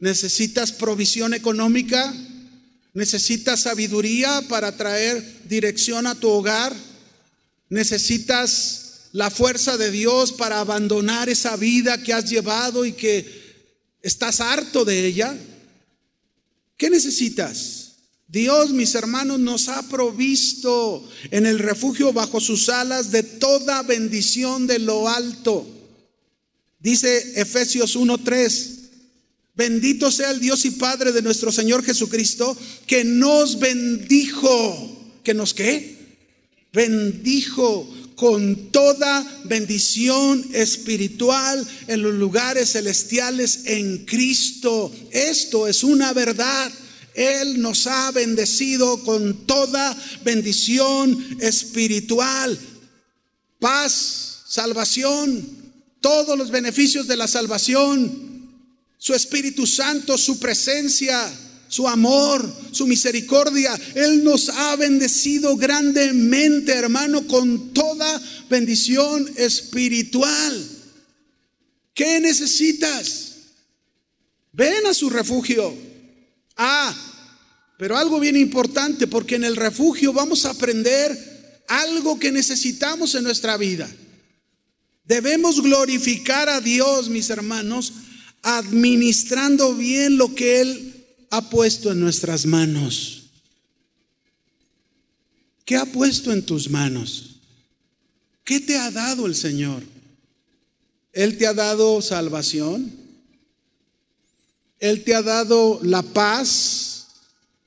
¿Necesitas 0.00 0.72
provisión 0.72 1.32
económica? 1.32 2.12
¿Necesitas 2.92 3.62
sabiduría 3.62 4.42
para 4.48 4.76
traer 4.76 5.42
dirección 5.48 6.08
a 6.08 6.16
tu 6.16 6.28
hogar? 6.28 6.74
¿Necesitas 7.68 9.10
la 9.12 9.30
fuerza 9.30 9.76
de 9.76 9.92
Dios 9.92 10.32
para 10.32 10.58
abandonar 10.58 11.28
esa 11.28 11.56
vida 11.56 12.02
que 12.02 12.12
has 12.12 12.28
llevado 12.28 12.84
y 12.84 12.92
que 12.92 13.44
estás 14.02 14.40
harto 14.40 14.84
de 14.84 15.06
ella? 15.06 15.36
¿Qué 16.76 16.90
necesitas? 16.90 17.92
Dios, 18.26 18.70
mis 18.70 18.94
hermanos, 18.94 19.38
nos 19.38 19.68
ha 19.68 19.88
provisto 19.88 21.08
en 21.30 21.46
el 21.46 21.58
refugio 21.58 22.12
bajo 22.12 22.40
sus 22.40 22.68
alas 22.68 23.12
de 23.12 23.22
toda 23.22 23.82
bendición 23.82 24.66
de 24.66 24.80
lo 24.80 25.08
alto. 25.08 25.66
Dice 26.80 27.40
Efesios 27.40 27.96
1:3, 27.96 28.70
bendito 29.54 30.10
sea 30.10 30.30
el 30.30 30.40
Dios 30.40 30.64
y 30.64 30.72
Padre 30.72 31.12
de 31.12 31.22
nuestro 31.22 31.52
Señor 31.52 31.84
Jesucristo, 31.84 32.56
que 32.86 33.04
nos 33.04 33.58
bendijo, 33.58 35.12
que 35.22 35.32
nos 35.32 35.54
qué? 35.54 35.94
Bendijo 36.72 37.88
con 38.14 38.70
toda 38.70 39.24
bendición 39.44 40.44
espiritual 40.52 41.66
en 41.88 42.02
los 42.02 42.14
lugares 42.14 42.72
celestiales 42.72 43.60
en 43.66 44.04
Cristo. 44.04 44.92
Esto 45.10 45.66
es 45.66 45.82
una 45.82 46.12
verdad. 46.12 46.70
Él 47.14 47.60
nos 47.60 47.86
ha 47.86 48.10
bendecido 48.10 49.02
con 49.04 49.46
toda 49.46 49.96
bendición 50.24 51.38
espiritual, 51.40 52.58
paz, 53.58 54.42
salvación, 54.46 55.64
todos 56.00 56.36
los 56.36 56.50
beneficios 56.50 57.06
de 57.06 57.16
la 57.16 57.28
salvación, 57.28 58.50
su 58.98 59.14
Espíritu 59.14 59.66
Santo, 59.66 60.18
su 60.18 60.38
presencia, 60.38 61.32
su 61.74 61.88
amor, 61.88 62.48
su 62.70 62.86
misericordia. 62.86 63.76
Él 63.96 64.22
nos 64.22 64.48
ha 64.48 64.76
bendecido 64.76 65.56
grandemente, 65.56 66.72
hermano, 66.72 67.26
con 67.26 67.74
toda 67.74 68.22
bendición 68.48 69.28
espiritual. 69.36 70.68
¿Qué 71.92 72.20
necesitas? 72.20 73.32
Ven 74.52 74.86
a 74.86 74.94
su 74.94 75.10
refugio. 75.10 75.74
Ah, 76.56 76.94
pero 77.76 77.96
algo 77.96 78.20
bien 78.20 78.36
importante, 78.36 79.08
porque 79.08 79.34
en 79.34 79.42
el 79.42 79.56
refugio 79.56 80.12
vamos 80.12 80.44
a 80.44 80.50
aprender 80.50 81.64
algo 81.66 82.20
que 82.20 82.30
necesitamos 82.30 83.16
en 83.16 83.24
nuestra 83.24 83.56
vida. 83.56 83.90
Debemos 85.04 85.60
glorificar 85.60 86.48
a 86.48 86.60
Dios, 86.60 87.08
mis 87.08 87.30
hermanos, 87.30 87.94
administrando 88.42 89.74
bien 89.74 90.18
lo 90.18 90.36
que 90.36 90.60
Él 90.60 90.93
ha 91.36 91.50
puesto 91.50 91.90
en 91.90 92.00
nuestras 92.00 92.46
manos? 92.46 93.24
¿Qué 95.64 95.76
ha 95.76 95.86
puesto 95.86 96.32
en 96.32 96.44
tus 96.44 96.68
manos? 96.70 97.36
¿Qué 98.44 98.60
te 98.60 98.76
ha 98.78 98.90
dado 98.90 99.26
el 99.26 99.34
Señor? 99.34 99.82
Él 101.12 101.38
te 101.38 101.46
ha 101.46 101.54
dado 101.54 102.00
salvación. 102.02 102.92
Él 104.78 105.02
te 105.02 105.14
ha 105.14 105.22
dado 105.22 105.80
la 105.82 106.02
paz, 106.02 107.06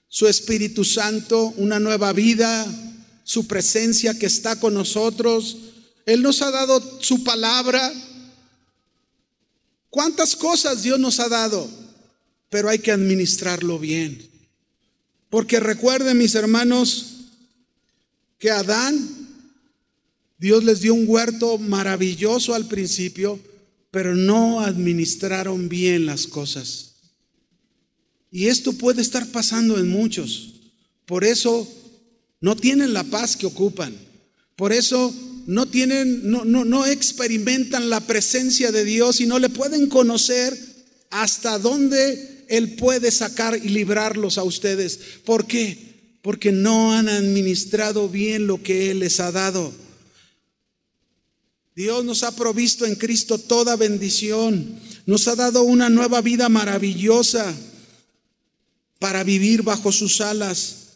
su 0.07 0.27
Espíritu 0.27 0.83
Santo, 0.83 1.53
una 1.57 1.79
nueva 1.79 2.13
vida, 2.13 2.65
su 3.23 3.47
presencia 3.47 4.17
que 4.17 4.27
está 4.27 4.59
con 4.59 4.75
nosotros. 4.75 5.57
Él 6.05 6.21
nos 6.21 6.41
ha 6.41 6.51
dado 6.51 7.01
su 7.01 7.23
palabra. 7.23 7.91
¿Cuántas 9.89 10.35
cosas 10.35 10.83
Dios 10.83 10.99
nos 10.99 11.19
ha 11.19 11.27
dado? 11.27 11.86
Pero 12.49 12.69
hay 12.69 12.79
que 12.79 12.91
administrarlo 12.91 13.79
bien. 13.79 14.27
Porque 15.29 15.59
recuerden, 15.59 16.17
mis 16.17 16.35
hermanos, 16.35 17.17
que 18.39 18.51
Adán, 18.51 19.27
Dios 20.37 20.63
les 20.63 20.81
dio 20.81 20.93
un 20.93 21.05
huerto 21.07 21.57
maravilloso 21.57 22.53
al 22.53 22.67
principio, 22.67 23.39
pero 23.91 24.15
no 24.15 24.61
administraron 24.61 25.67
bien 25.67 26.05
las 26.05 26.27
cosas. 26.27 26.93
Y 28.31 28.47
esto 28.47 28.73
puede 28.73 29.01
estar 29.01 29.27
pasando 29.27 29.77
en 29.77 29.89
muchos. 29.89 30.53
Por 31.05 31.23
eso 31.23 31.67
no 32.39 32.55
tienen 32.55 32.93
la 32.93 33.03
paz 33.03 33.35
que 33.35 33.47
ocupan. 33.47 33.95
Por 34.55 34.73
eso 34.73 35.13
no 35.47 35.65
tienen, 35.65 36.29
no, 36.29 36.45
no, 36.45 36.65
no 36.65 36.85
experimentan 36.85 37.89
la 37.89 38.01
presencia 38.01 38.71
de 38.71 38.83
Dios 38.83 39.21
y 39.21 39.25
no 39.25 39.39
le 39.39 39.49
pueden 39.49 39.87
conocer 39.87 40.57
hasta 41.09 41.57
dónde 41.57 42.36
él 42.49 42.75
puede 42.75 43.11
sacar 43.11 43.57
y 43.57 43.69
librarlos 43.69 44.37
a 44.37 44.43
ustedes. 44.43 44.99
¿Por 45.25 45.45
qué? 45.45 46.17
Porque 46.21 46.51
no 46.51 46.93
han 46.93 47.09
administrado 47.09 48.09
bien 48.09 48.47
lo 48.47 48.61
que 48.61 48.91
Él 48.91 48.99
les 48.99 49.19
ha 49.19 49.31
dado. 49.31 49.73
Dios 51.75 52.03
nos 52.03 52.23
ha 52.23 52.35
provisto 52.35 52.85
en 52.85 52.95
Cristo 52.95 53.37
toda 53.37 53.75
bendición. 53.75 54.79
Nos 55.05 55.27
ha 55.27 55.35
dado 55.35 55.63
una 55.63 55.89
nueva 55.89 56.21
vida 56.21 56.49
maravillosa 56.49 57.55
para 58.99 59.23
vivir 59.23 59.61
bajo 59.61 59.91
sus 59.91 60.21
alas 60.21 60.87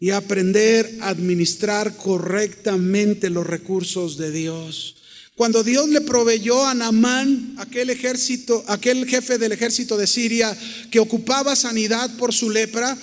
y 0.00 0.10
aprender 0.10 0.98
a 1.00 1.08
administrar 1.08 1.96
correctamente 1.96 3.30
los 3.30 3.46
recursos 3.46 4.16
de 4.16 4.30
Dios. 4.30 4.97
Cuando 5.38 5.62
Dios 5.62 5.88
le 5.88 6.00
proveyó 6.00 6.66
a 6.66 6.74
Naamán, 6.74 7.54
aquel 7.58 7.90
ejército, 7.90 8.64
aquel 8.66 9.06
jefe 9.06 9.38
del 9.38 9.52
ejército 9.52 9.96
de 9.96 10.08
Siria 10.08 10.58
que 10.90 10.98
ocupaba 10.98 11.54
sanidad 11.54 12.10
por 12.16 12.34
su 12.34 12.50
lepra, 12.50 12.98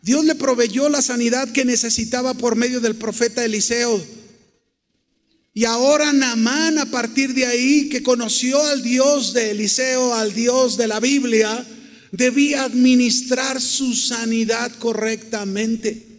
Dios 0.00 0.24
le 0.24 0.34
proveyó 0.34 0.88
la 0.88 1.02
sanidad 1.02 1.46
que 1.52 1.66
necesitaba 1.66 2.32
por 2.32 2.56
medio 2.56 2.80
del 2.80 2.94
profeta 2.94 3.44
Eliseo. 3.44 4.02
Y 5.52 5.66
ahora 5.66 6.10
Naamán, 6.14 6.78
a 6.78 6.86
partir 6.86 7.34
de 7.34 7.44
ahí, 7.44 7.90
que 7.90 8.02
conoció 8.02 8.64
al 8.64 8.82
Dios 8.82 9.34
de 9.34 9.50
Eliseo, 9.50 10.14
al 10.14 10.32
Dios 10.32 10.78
de 10.78 10.88
la 10.88 11.00
Biblia, 11.00 11.66
debía 12.12 12.64
administrar 12.64 13.60
su 13.60 13.92
sanidad 13.92 14.72
correctamente. 14.78 16.14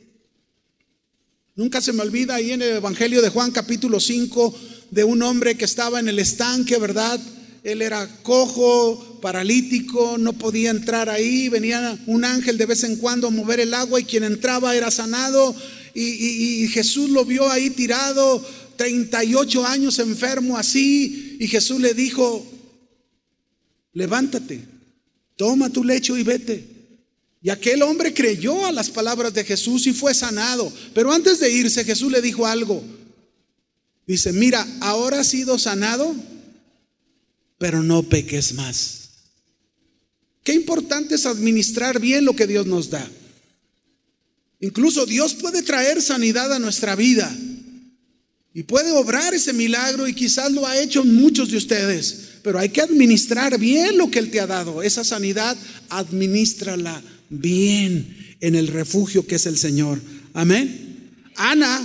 Nunca 1.56 1.82
se 1.82 1.92
me 1.92 2.04
olvida 2.04 2.36
ahí 2.36 2.52
en 2.52 2.62
el 2.62 2.76
Evangelio 2.76 3.24
de 3.24 3.30
Juan 3.30 3.50
capítulo 3.50 4.00
5, 4.00 4.60
de 4.92 5.04
un 5.04 5.22
hombre 5.22 5.56
que 5.56 5.66
estaba 5.66 6.00
en 6.00 6.08
el 6.08 6.20
estanque, 6.20 6.78
¿verdad? 6.78 7.20
Él 7.64 7.82
era 7.82 8.08
cojo, 8.22 9.20
paralítico, 9.22 10.18
no 10.20 10.34
podía 10.34 10.70
entrar 10.70 11.10
ahí, 11.10 11.50
venía 11.50 11.98
un 12.06 12.24
ángel 12.24 12.58
de 12.58 12.68
vez 12.68 12.84
en 12.84 12.98
cuando 12.98 13.28
a 13.28 13.32
mover 13.32 13.60
el 13.60 13.74
agua 13.74 14.00
y 14.00 14.04
quien 14.06 14.24
entraba 14.24 14.76
era 14.76 14.92
sanado 14.92 15.56
y, 15.96 16.68
Jesús 16.68 17.10
lo 17.10 17.26
vio 17.26 17.50
ahí 17.50 17.70
tirado, 17.70 18.46
38 18.76 19.66
años 19.66 20.00
enfermo 20.00 20.58
así 20.58 21.38
y 21.40 21.48
Jesús 21.48 21.80
le 21.80 21.94
dijo, 21.94 22.46
levántate, 23.94 24.62
toma 25.38 25.70
tu 25.70 25.84
lecho 25.84 26.18
y 26.18 26.24
vete. 26.24 26.76
Y 27.42 27.50
aquel 27.50 27.84
hombre 27.84 28.14
creyó 28.14 28.66
a 28.66 28.72
las 28.72 28.90
palabras 28.90 29.34
de 29.34 29.44
Jesús 29.44 29.88
y 29.88 29.94
fue 29.94 30.14
sanado. 30.14 30.72
Pero 30.94 31.12
antes 31.12 31.40
de 31.40 31.52
irse 31.52 31.86
Jesús 31.86 32.12
le 32.12 32.22
dijo 32.22 32.46
algo, 32.46 32.84
Dice, 34.08 34.34
mira, 34.34 34.66
ahora 34.82 35.22
has 35.22 35.28
sido 35.28 35.58
sanado, 35.58 36.16
pero 37.58 37.82
no 37.82 38.04
peques 38.04 38.54
más. 38.54 39.10
Qué 40.44 40.54
importante 40.54 41.16
es 41.16 41.26
administrar 41.26 42.00
bien 42.00 42.24
lo 42.24 42.36
que 42.36 42.46
Dios 42.46 42.68
nos 42.68 42.92
da. 42.92 43.10
Incluso 44.60 45.06
Dios 45.06 45.34
puede 45.34 45.64
traer 45.64 46.02
sanidad 46.02 46.54
a 46.54 46.60
nuestra 46.60 46.96
vida 46.96 47.36
y 48.54 48.64
puede 48.64 48.92
obrar 48.92 49.34
ese 49.34 49.54
milagro 49.54 50.08
y 50.08 50.14
quizás 50.14 50.52
lo 50.52 50.66
ha 50.66 50.80
hecho 50.80 51.04
muchos 51.04 51.50
de 51.50 51.58
ustedes, 51.58 52.20
pero 52.44 52.60
hay 52.60 52.70
que 52.70 52.82
administrar 52.82 53.58
bien 53.60 53.98
lo 53.98 54.10
que 54.12 54.20
Él 54.20 54.30
te 54.30 54.40
ha 54.40 54.48
dado. 54.48 54.84
Esa 54.84 55.04
sanidad, 55.04 55.58
administrala 55.90 57.04
bien 57.30 58.38
en 58.40 58.56
el 58.56 58.68
refugio 58.68 59.26
que 59.26 59.36
es 59.36 59.46
el 59.48 59.58
Señor. 59.58 60.00
Amén. 60.34 61.12
Ana 61.36 61.82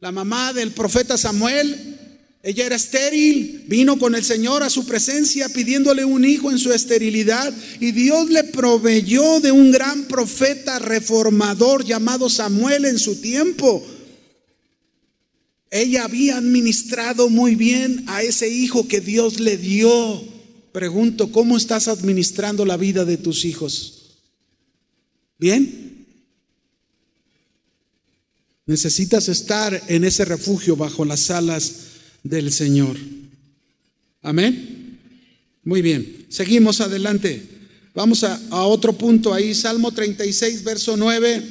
la 0.00 0.12
mamá 0.12 0.52
del 0.54 0.72
profeta 0.72 1.18
Samuel, 1.18 1.98
ella 2.42 2.64
era 2.64 2.76
estéril, 2.76 3.64
vino 3.68 3.98
con 3.98 4.14
el 4.14 4.24
Señor 4.24 4.62
a 4.62 4.70
su 4.70 4.86
presencia 4.86 5.50
pidiéndole 5.50 6.06
un 6.06 6.24
hijo 6.24 6.50
en 6.50 6.58
su 6.58 6.72
esterilidad 6.72 7.52
y 7.80 7.92
Dios 7.92 8.30
le 8.30 8.44
proveyó 8.44 9.40
de 9.40 9.52
un 9.52 9.70
gran 9.70 10.04
profeta 10.04 10.78
reformador 10.78 11.84
llamado 11.84 12.30
Samuel 12.30 12.86
en 12.86 12.98
su 12.98 13.20
tiempo. 13.20 13.86
Ella 15.70 16.04
había 16.04 16.38
administrado 16.38 17.28
muy 17.28 17.54
bien 17.54 18.04
a 18.08 18.22
ese 18.22 18.48
hijo 18.48 18.88
que 18.88 19.02
Dios 19.02 19.38
le 19.38 19.58
dio. 19.58 20.24
Pregunto, 20.72 21.30
¿cómo 21.30 21.58
estás 21.58 21.88
administrando 21.88 22.64
la 22.64 22.78
vida 22.78 23.04
de 23.04 23.18
tus 23.18 23.44
hijos? 23.44 24.18
¿Bien? 25.38 25.89
Necesitas 28.70 29.28
estar 29.28 29.82
en 29.88 30.04
ese 30.04 30.24
refugio 30.24 30.76
bajo 30.76 31.04
las 31.04 31.28
alas 31.32 31.72
del 32.22 32.52
Señor. 32.52 32.96
Amén. 34.22 35.00
Muy 35.64 35.82
bien, 35.82 36.26
seguimos 36.28 36.80
adelante. 36.80 37.42
Vamos 37.96 38.22
a, 38.22 38.38
otro 38.52 38.92
punto 38.92 39.34
ahí, 39.34 39.56
Salmo 39.56 39.90
36, 39.90 40.62
verso 40.62 40.96
9. 40.96 41.42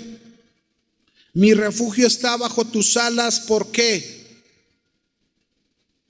Mi 1.34 1.54
refugio 1.54 2.08
está 2.08 2.38
bajo 2.38 2.64
tus 2.64 2.96
alas, 2.96 3.42
¿por 3.42 3.70
qué? 3.70 4.40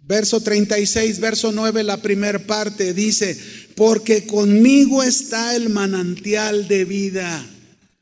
Verso 0.05 0.39
36, 0.39 1.19
verso 1.19 1.51
9, 1.51 1.81
la 1.85 1.97
primera 1.97 2.37
parte 2.37 2.93
dice, 2.93 3.35
porque 3.75 4.27
conmigo 4.27 5.01
está 5.01 5.55
el 5.55 5.69
manantial 5.69 6.67
de 6.67 6.85
vida. 6.85 7.43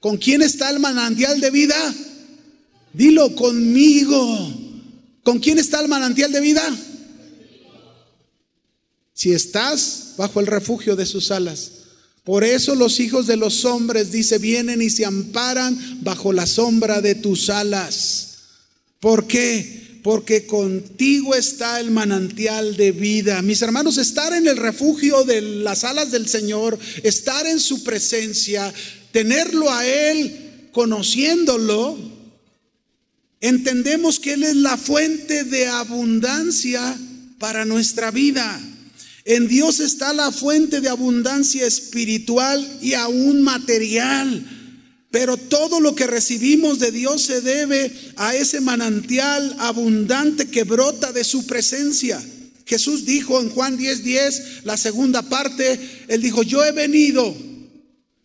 ¿Con 0.01 0.17
quién 0.17 0.41
está 0.41 0.69
el 0.71 0.81
manantial 0.81 1.39
de 1.39 1.51
vida? 1.51 1.95
Dilo, 2.93 3.35
conmigo. 3.35 4.53
¿Con 5.23 5.39
quién 5.39 5.57
está 5.59 5.81
el 5.81 5.87
manantial 5.87 6.31
de 6.31 6.41
vida? 6.41 6.63
Si 9.13 9.33
estás 9.33 10.13
bajo 10.17 10.39
el 10.39 10.47
refugio 10.47 10.95
de 10.95 11.05
sus 11.05 11.31
alas. 11.31 11.71
Por 12.23 12.43
eso 12.43 12.75
los 12.75 12.99
hijos 12.99 13.25
de 13.25 13.37
los 13.37 13.63
hombres, 13.63 14.11
dice, 14.11 14.37
vienen 14.37 14.81
y 14.81 14.89
se 14.89 15.05
amparan 15.05 15.99
bajo 16.01 16.33
la 16.33 16.45
sombra 16.45 17.01
de 17.01 17.15
tus 17.15 17.49
alas. 17.49 18.37
¿Por 18.99 19.27
qué? 19.27 20.01
Porque 20.03 20.45
contigo 20.45 21.35
está 21.35 21.79
el 21.79 21.91
manantial 21.91 22.75
de 22.75 22.91
vida. 22.91 23.41
Mis 23.41 23.61
hermanos, 23.61 23.97
estar 23.97 24.33
en 24.33 24.47
el 24.47 24.57
refugio 24.57 25.23
de 25.23 25.41
las 25.41 25.83
alas 25.83 26.11
del 26.11 26.27
Señor, 26.27 26.77
estar 27.03 27.47
en 27.47 27.59
su 27.59 27.83
presencia, 27.83 28.73
tenerlo 29.11 29.71
a 29.71 29.85
Él, 29.85 30.69
conociéndolo, 30.71 31.97
entendemos 33.41 34.19
que 34.19 34.33
Él 34.33 34.43
es 34.43 34.55
la 34.55 34.77
fuente 34.77 35.43
de 35.43 35.67
abundancia 35.67 36.97
para 37.39 37.65
nuestra 37.65 38.11
vida. 38.11 38.59
En 39.25 39.47
Dios 39.47 39.79
está 39.79 40.13
la 40.13 40.31
fuente 40.31 40.79
de 40.81 40.89
abundancia 40.89 41.65
espiritual 41.65 42.65
y 42.81 42.93
aún 42.93 43.41
material. 43.41 44.45
Pero 45.11 45.37
todo 45.37 45.79
lo 45.79 45.95
que 45.95 46.07
recibimos 46.07 46.79
de 46.79 46.91
Dios 46.91 47.21
se 47.23 47.41
debe 47.41 47.91
a 48.17 48.35
ese 48.35 48.61
manantial 48.61 49.55
abundante 49.59 50.47
que 50.47 50.63
brota 50.63 51.11
de 51.11 51.23
su 51.23 51.45
presencia. 51.45 52.23
Jesús 52.65 53.05
dijo 53.05 53.41
en 53.41 53.49
Juan 53.49 53.77
10:10, 53.77 54.03
10, 54.03 54.43
la 54.65 54.77
segunda 54.77 55.21
parte, 55.21 55.79
Él 56.07 56.21
dijo, 56.21 56.43
yo 56.43 56.63
he 56.65 56.71
venido 56.71 57.35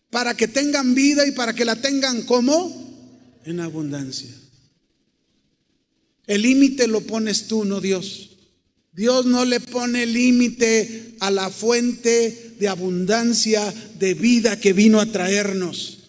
para 0.09 0.35
que 0.35 0.47
tengan 0.47 0.93
vida 0.93 1.25
y 1.25 1.31
para 1.31 1.53
que 1.53 1.65
la 1.65 1.77
tengan 1.77 2.23
como 2.23 3.41
en 3.45 3.59
abundancia. 3.59 4.29
El 6.27 6.41
límite 6.43 6.87
lo 6.87 7.01
pones 7.01 7.47
tú, 7.47 7.65
no 7.65 7.81
Dios. 7.81 8.29
Dios 8.93 9.25
no 9.25 9.43
le 9.43 9.59
pone 9.59 10.05
límite 10.05 11.15
a 11.19 11.31
la 11.31 11.49
fuente 11.49 12.55
de 12.59 12.67
abundancia 12.67 13.73
de 13.99 14.13
vida 14.13 14.59
que 14.59 14.73
vino 14.73 14.99
a 14.99 15.05
traernos. 15.07 15.99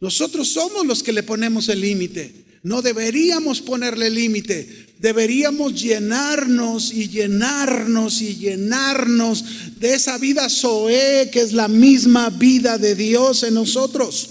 Nosotros 0.00 0.48
somos 0.48 0.86
los 0.86 1.02
que 1.02 1.12
le 1.12 1.22
ponemos 1.22 1.68
el 1.68 1.82
límite. 1.82 2.44
No 2.62 2.80
deberíamos 2.80 3.60
ponerle 3.60 4.08
límite. 4.08 4.94
Deberíamos 4.98 5.80
llenarnos 5.80 6.94
y 6.94 7.08
llenarnos 7.08 8.22
y 8.22 8.36
llenarnos 8.36 9.44
de 9.78 9.92
esa 9.92 10.16
vida 10.16 10.48
Zoé, 10.48 11.28
que 11.30 11.42
es 11.42 11.52
la 11.52 11.68
misma 11.68 12.30
vida 12.30 12.78
de 12.78 12.94
Dios 12.94 13.42
en 13.42 13.52
nosotros. 13.54 14.30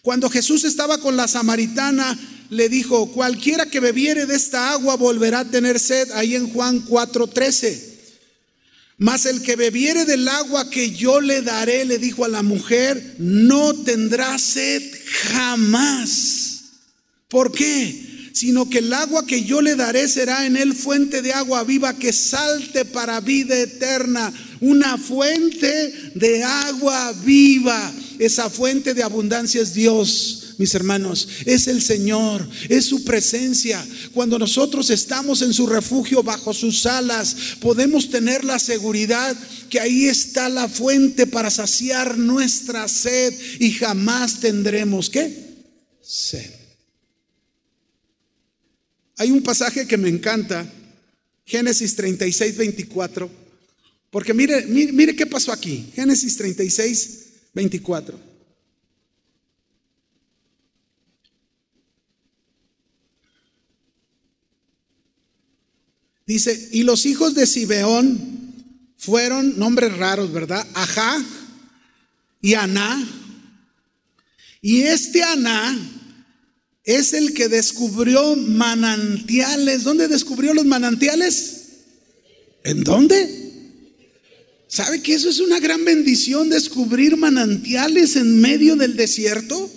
Cuando 0.00 0.30
Jesús 0.30 0.64
estaba 0.64 0.98
con 0.98 1.16
la 1.16 1.28
samaritana, 1.28 2.18
le 2.54 2.68
dijo, 2.68 3.10
cualquiera 3.12 3.66
que 3.66 3.80
bebiere 3.80 4.26
de 4.26 4.36
esta 4.36 4.72
agua 4.72 4.96
volverá 4.96 5.40
a 5.40 5.50
tener 5.50 5.78
sed, 5.78 6.10
ahí 6.12 6.34
en 6.34 6.48
Juan 6.48 6.84
4:13. 6.86 7.94
Mas 8.96 9.26
el 9.26 9.42
que 9.42 9.56
bebiere 9.56 10.04
del 10.04 10.26
agua 10.28 10.70
que 10.70 10.92
yo 10.92 11.20
le 11.20 11.42
daré, 11.42 11.84
le 11.84 11.98
dijo 11.98 12.24
a 12.24 12.28
la 12.28 12.42
mujer, 12.42 13.16
no 13.18 13.74
tendrá 13.74 14.38
sed 14.38 14.82
jamás. 15.32 16.62
¿Por 17.28 17.50
qué? 17.50 18.30
Sino 18.32 18.70
que 18.70 18.78
el 18.78 18.92
agua 18.92 19.26
que 19.26 19.42
yo 19.42 19.60
le 19.60 19.74
daré 19.74 20.08
será 20.08 20.46
en 20.46 20.56
él 20.56 20.74
fuente 20.74 21.22
de 21.22 21.32
agua 21.32 21.64
viva 21.64 21.94
que 21.94 22.12
salte 22.12 22.84
para 22.84 23.20
vida 23.20 23.58
eterna. 23.58 24.32
Una 24.60 24.96
fuente 24.96 25.92
de 26.14 26.44
agua 26.44 27.12
viva. 27.24 27.92
Esa 28.20 28.48
fuente 28.48 28.94
de 28.94 29.02
abundancia 29.02 29.60
es 29.60 29.74
Dios 29.74 30.43
mis 30.58 30.74
hermanos, 30.74 31.28
es 31.46 31.66
el 31.66 31.82
Señor, 31.82 32.48
es 32.68 32.84
su 32.84 33.04
presencia. 33.04 33.84
Cuando 34.12 34.38
nosotros 34.38 34.90
estamos 34.90 35.42
en 35.42 35.52
su 35.52 35.66
refugio 35.66 36.22
bajo 36.22 36.52
sus 36.52 36.86
alas, 36.86 37.36
podemos 37.60 38.10
tener 38.10 38.44
la 38.44 38.58
seguridad 38.58 39.36
que 39.70 39.80
ahí 39.80 40.06
está 40.06 40.48
la 40.48 40.68
fuente 40.68 41.26
para 41.26 41.50
saciar 41.50 42.18
nuestra 42.18 42.88
sed 42.88 43.34
y 43.60 43.72
jamás 43.72 44.40
tendremos 44.40 45.10
¿qué? 45.10 45.54
Sed. 46.02 46.50
Hay 49.16 49.30
un 49.30 49.42
pasaje 49.42 49.86
que 49.86 49.96
me 49.96 50.08
encanta, 50.08 50.70
Génesis 51.46 51.94
36, 51.94 52.56
24, 52.56 53.30
porque 54.10 54.34
mire, 54.34 54.66
mire, 54.66 54.92
mire 54.92 55.16
qué 55.16 55.26
pasó 55.26 55.52
aquí, 55.52 55.90
Génesis 55.94 56.36
36, 56.36 57.18
24. 57.54 58.33
Dice, 66.26 66.68
y 66.72 66.82
los 66.82 67.06
hijos 67.06 67.34
de 67.34 67.46
Sibeón 67.46 68.18
fueron 68.96 69.58
nombres 69.58 69.96
raros, 69.96 70.32
¿verdad? 70.32 70.66
Ajá 70.74 71.22
y 72.44 72.52
Aná. 72.52 73.08
Y 74.60 74.82
este 74.82 75.22
Aná 75.22 75.78
es 76.84 77.14
el 77.14 77.32
que 77.32 77.48
descubrió 77.48 78.36
manantiales. 78.36 79.82
¿Dónde 79.82 80.08
descubrió 80.08 80.52
los 80.52 80.66
manantiales? 80.66 81.62
¿En 82.62 82.84
dónde? 82.84 83.44
¿Sabe 84.68 85.00
que 85.00 85.14
eso 85.14 85.30
es 85.30 85.40
una 85.40 85.58
gran 85.58 85.86
bendición, 85.86 86.50
descubrir 86.50 87.16
manantiales 87.16 88.16
en 88.16 88.42
medio 88.42 88.76
del 88.76 88.94
desierto? 88.94 89.70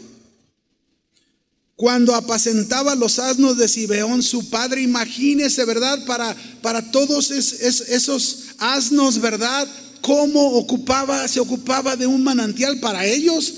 Cuando 1.78 2.16
apacentaba 2.16 2.96
los 2.96 3.20
asnos 3.20 3.56
de 3.56 3.68
Sibeón, 3.68 4.24
su 4.24 4.50
padre, 4.50 4.82
imagínese, 4.82 5.64
¿verdad? 5.64 6.04
Para, 6.06 6.36
para 6.64 6.92
todos 6.92 7.30
esos 7.30 8.46
asnos, 8.58 9.22
¿verdad? 9.22 9.68
Cómo 10.02 10.54
ocupaba, 10.54 11.28
se 11.28 11.40
ocupaba 11.40 11.96
de 11.96 12.08
un 12.08 12.24
manantial 12.24 12.80
para 12.80 13.06
ellos 13.06 13.54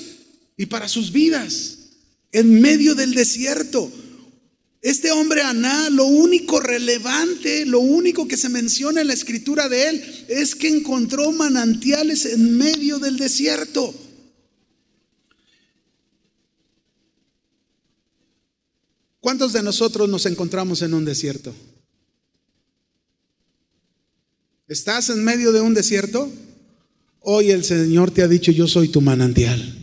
y 0.58 0.66
para 0.66 0.90
sus 0.90 1.14
vidas, 1.14 1.78
en 2.34 2.60
medio 2.60 2.94
del 2.94 3.14
desierto. 3.14 3.90
Este 4.82 5.12
hombre 5.12 5.42
Aná, 5.42 5.90
lo 5.90 6.04
único 6.04 6.60
relevante, 6.60 7.66
lo 7.66 7.80
único 7.80 8.28
que 8.28 8.36
se 8.36 8.50
menciona 8.50 9.00
en 9.00 9.08
la 9.08 9.14
escritura 9.14 9.70
de 9.70 9.88
él 9.88 10.26
es 10.28 10.56
que 10.56 10.68
encontró 10.68 11.32
manantiales 11.32 12.26
en 12.26 12.58
medio 12.58 13.00
del 13.00 13.16
desierto. 13.16 13.94
¿Cuántos 19.20 19.54
de 19.54 19.64
nosotros 19.64 20.08
nos 20.08 20.26
encontramos 20.26 20.82
en 20.82 20.94
un 20.94 21.06
desierto? 21.06 21.54
¿Estás 24.68 25.10
en 25.10 25.24
medio 25.24 25.52
de 25.52 25.62
un 25.62 25.74
desierto? 25.74 26.32
Hoy 27.22 27.52
el 27.52 27.66
Señor 27.66 28.12
te 28.12 28.22
ha 28.22 28.28
dicho, 28.28 28.52
yo 28.52 28.68
soy 28.68 28.88
tu 28.90 29.02
manantial. 29.02 29.78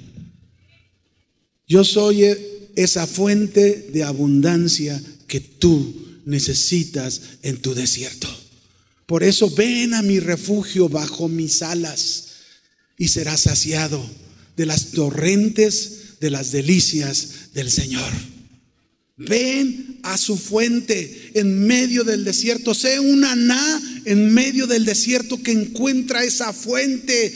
Yo 1.67 1.85
soy 1.85 2.25
esa 2.77 3.07
fuente 3.07 3.91
de 3.93 4.05
abundancia 4.05 5.03
que 5.27 5.41
tú 5.41 6.21
necesitas 6.25 7.21
en 7.43 7.61
tu 7.61 7.75
desierto. 7.75 8.29
Por 9.07 9.23
eso 9.23 9.51
ven 9.51 9.95
a 9.95 10.03
mi 10.03 10.19
refugio 10.19 10.89
bajo 10.89 11.29
mis 11.29 11.63
alas 11.63 12.29
y 12.97 13.09
serás 13.09 13.41
saciado 13.41 14.05
de 14.57 14.67
las 14.67 14.93
torrentes 14.93 16.19
de 16.21 16.31
las 16.31 16.53
delicias 16.53 17.53
del 17.53 17.71
Señor. 17.71 18.13
Ven 19.19 19.99
a 20.03 20.19
su 20.19 20.37
fuente 20.37 21.31
en 21.33 21.67
medio 21.67 22.05
del 22.05 22.23
desierto. 22.23 22.75
Sé 22.75 23.01
un 23.01 23.25
aná 23.25 24.03
en 24.05 24.33
medio 24.35 24.67
del 24.67 24.85
desierto 24.85 25.43
que 25.43 25.53
encuentra 25.53 26.23
esa 26.23 26.53
fuente, 26.53 27.35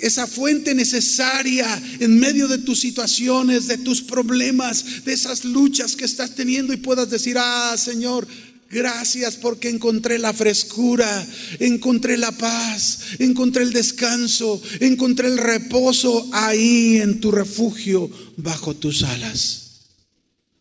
esa 0.00 0.26
fuente 0.26 0.74
necesaria 0.74 1.82
en 2.00 2.18
medio 2.18 2.48
de 2.48 2.56
tus 2.56 2.80
situaciones, 2.80 3.66
de 3.66 3.76
tus 3.76 4.00
problemas, 4.00 5.04
de 5.04 5.12
esas 5.12 5.44
luchas 5.44 5.96
que 5.96 6.06
estás 6.06 6.34
teniendo 6.34 6.72
y 6.72 6.78
puedas 6.78 7.10
decir, 7.10 7.36
ah, 7.38 7.76
Señor, 7.76 8.26
Gracias 8.68 9.36
porque 9.36 9.68
encontré 9.68 10.18
la 10.18 10.32
frescura, 10.32 11.24
encontré 11.60 12.16
la 12.16 12.32
paz, 12.32 12.98
encontré 13.20 13.62
el 13.62 13.72
descanso, 13.72 14.60
encontré 14.80 15.28
el 15.28 15.38
reposo 15.38 16.28
ahí 16.32 16.96
en 16.96 17.20
tu 17.20 17.30
refugio 17.30 18.10
bajo 18.36 18.74
tus 18.74 19.04
alas. 19.04 19.65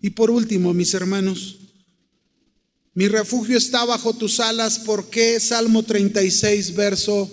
Y 0.06 0.12
por 0.12 0.30
último, 0.30 0.72
mis 0.72 0.94
hermanos, 0.94 1.58
mi 2.94 3.08
refugio 3.08 3.58
está 3.58 3.84
bajo 3.86 4.14
tus 4.14 4.40
alas 4.40 4.78
porque 4.78 5.40
Salmo 5.40 5.82
36, 5.82 6.76
verso 6.76 7.28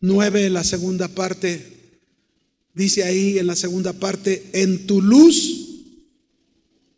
9, 0.00 0.48
la 0.48 0.64
segunda 0.64 1.08
parte, 1.08 2.00
dice 2.72 3.04
ahí 3.04 3.38
en 3.38 3.46
la 3.46 3.54
segunda 3.54 3.92
parte, 3.92 4.48
en 4.54 4.86
tu 4.86 5.02
luz 5.02 5.82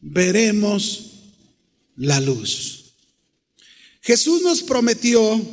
veremos 0.01 1.15
la 1.97 2.21
luz. 2.21 2.95
Jesús 4.03 4.43
nos 4.43 4.63
prometió 4.63 5.45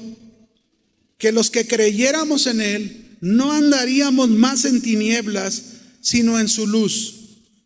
que 1.17 1.31
los 1.31 1.49
que 1.49 1.65
creyéramos 1.65 2.45
en 2.45 2.61
Él 2.61 3.17
no 3.19 3.51
andaríamos 3.51 4.29
más 4.29 4.65
en 4.65 4.79
tinieblas, 4.79 5.63
sino 6.01 6.39
en 6.39 6.47
su 6.47 6.67
luz 6.67 7.22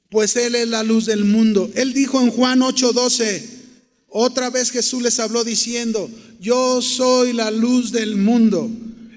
pues 0.10 0.36
Él 0.36 0.55
es 0.55 0.68
la 0.68 0.84
luz 0.84 1.05
del 1.05 1.26
mundo. 1.26 1.70
Él 1.76 1.93
dijo 1.93 2.22
en 2.22 2.32
Juan 2.32 2.60
8:12, 2.62 3.43
otra 4.08 4.49
vez 4.49 4.72
Jesús 4.72 5.01
les 5.03 5.20
habló 5.20 5.43
diciendo, 5.43 6.10
yo 6.39 6.82
soy 6.82 7.34
la 7.34 7.51
luz 7.51 7.91
del 7.91 8.16
mundo. 8.16 8.70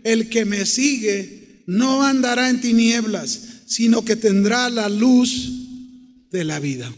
El 0.03 0.29
que 0.29 0.45
me 0.45 0.67
sigue 0.67 1.63
no 1.67 2.03
andará 2.03 2.51
en 2.51 2.61
tinieblas, 2.61 3.41
sino 3.67 4.05
que 4.05 4.17
tendrá 4.17 4.69
la 4.71 4.89
luz 4.89 5.51
de 6.31 6.45
la 6.45 6.59
vida. 6.59 6.93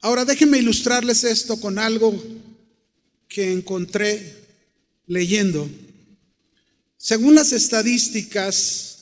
Ahora 0.00 0.24
déjenme 0.24 0.58
ilustrarles 0.58 1.24
esto 1.24 1.60
con 1.60 1.78
algo 1.78 2.22
que 3.28 3.52
encontré 3.52 4.36
leyendo. 5.06 5.68
Según 6.96 7.34
las 7.34 7.52
estadísticas, 7.52 8.98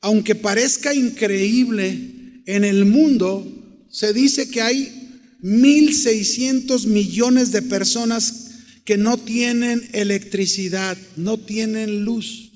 aunque 0.00 0.34
parezca 0.34 0.94
increíble, 0.94 2.13
en 2.46 2.64
el 2.64 2.84
mundo 2.84 3.46
se 3.90 4.12
dice 4.12 4.48
que 4.48 4.62
hay 4.62 5.10
1.600 5.42 6.86
millones 6.86 7.50
de 7.52 7.62
personas 7.62 8.44
que 8.84 8.96
no 8.96 9.18
tienen 9.18 9.88
electricidad, 9.92 10.96
no 11.16 11.38
tienen 11.38 12.04
luz. 12.04 12.52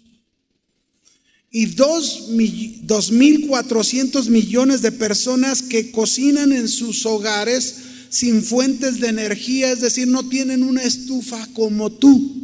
Y 1.51 1.75
2.400 1.77 4.29
millones 4.29 4.83
de 4.83 4.93
personas 4.93 5.63
que 5.63 5.91
cocinan 5.91 6.53
en 6.53 6.69
sus 6.69 7.07
hogares 7.07 7.77
sin 8.11 8.43
fuentes 8.43 9.01
de 9.01 9.09
energía, 9.09 9.73
es 9.73 9.81
decir, 9.81 10.07
no 10.09 10.29
tienen 10.29 10.63
una 10.63 10.83
estufa 10.83 11.49
como 11.55 11.91
tú, 11.93 12.37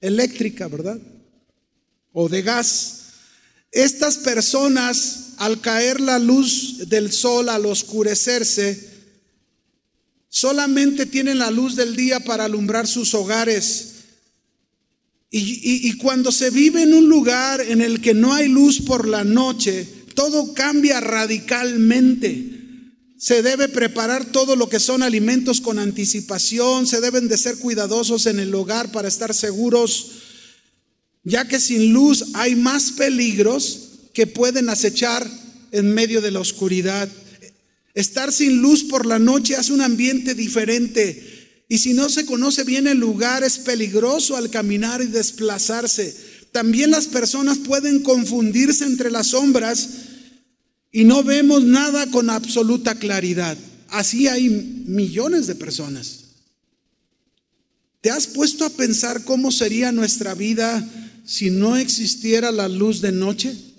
eléctrica, 0.00 0.68
¿verdad? 0.68 1.00
O 2.12 2.28
de 2.28 2.42
gas. 2.42 3.00
Estas 3.72 4.18
personas, 4.18 5.23
al 5.38 5.60
caer 5.60 6.00
la 6.00 6.18
luz 6.18 6.88
del 6.88 7.12
sol, 7.12 7.48
al 7.48 7.66
oscurecerse, 7.66 8.90
solamente 10.28 11.06
tienen 11.06 11.38
la 11.38 11.50
luz 11.50 11.76
del 11.76 11.96
día 11.96 12.20
para 12.20 12.44
alumbrar 12.44 12.86
sus 12.86 13.14
hogares. 13.14 13.90
Y, 15.30 15.96
cuando 15.98 16.30
se 16.30 16.50
vive 16.50 16.82
en 16.82 16.94
un 16.94 17.08
lugar 17.08 17.60
en 17.60 17.80
el 17.80 18.00
que 18.00 18.14
no 18.14 18.34
hay 18.34 18.48
luz 18.48 18.80
por 18.80 19.08
la 19.08 19.24
noche, 19.24 19.88
todo 20.14 20.54
cambia 20.54 21.00
radicalmente. 21.00 22.50
Se 23.18 23.42
debe 23.42 23.68
preparar 23.68 24.26
todo 24.26 24.54
lo 24.54 24.68
que 24.68 24.78
son 24.78 25.02
alimentos 25.02 25.60
con 25.60 25.80
anticipación, 25.80 26.86
se 26.86 27.00
deben 27.00 27.26
de 27.26 27.36
ser 27.36 27.58
cuidadosos 27.58 28.26
en 28.26 28.38
el 28.38 28.54
hogar 28.54 28.92
para 28.92 29.08
estar 29.08 29.34
seguros 29.34 30.10
ya 31.24 31.48
que 31.48 31.58
sin 31.58 31.92
luz 31.92 32.26
hay 32.34 32.54
más 32.54 32.92
peligros 32.92 33.83
que 34.14 34.26
pueden 34.26 34.70
acechar 34.70 35.28
en 35.72 35.92
medio 35.92 36.22
de 36.22 36.30
la 36.30 36.40
oscuridad. 36.40 37.08
Estar 37.92 38.32
sin 38.32 38.62
luz 38.62 38.84
por 38.84 39.04
la 39.04 39.18
noche 39.18 39.56
hace 39.56 39.72
un 39.72 39.82
ambiente 39.82 40.34
diferente 40.34 41.64
y 41.68 41.78
si 41.78 41.92
no 41.92 42.08
se 42.08 42.24
conoce 42.24 42.64
bien 42.64 42.86
el 42.86 42.98
lugar 42.98 43.42
es 43.42 43.58
peligroso 43.58 44.36
al 44.36 44.50
caminar 44.50 45.02
y 45.02 45.06
desplazarse. 45.06 46.16
También 46.52 46.92
las 46.92 47.06
personas 47.06 47.58
pueden 47.58 48.02
confundirse 48.02 48.84
entre 48.84 49.10
las 49.10 49.28
sombras 49.28 49.88
y 50.92 51.04
no 51.04 51.24
vemos 51.24 51.64
nada 51.64 52.08
con 52.10 52.30
absoluta 52.30 52.94
claridad. 52.94 53.58
Así 53.88 54.28
hay 54.28 54.48
millones 54.86 55.48
de 55.48 55.56
personas. 55.56 56.20
¿Te 58.00 58.10
has 58.10 58.28
puesto 58.28 58.64
a 58.64 58.70
pensar 58.70 59.24
cómo 59.24 59.50
sería 59.50 59.90
nuestra 59.90 60.34
vida 60.34 60.88
si 61.24 61.50
no 61.50 61.76
existiera 61.76 62.52
la 62.52 62.68
luz 62.68 63.00
de 63.00 63.12
noche? 63.12 63.73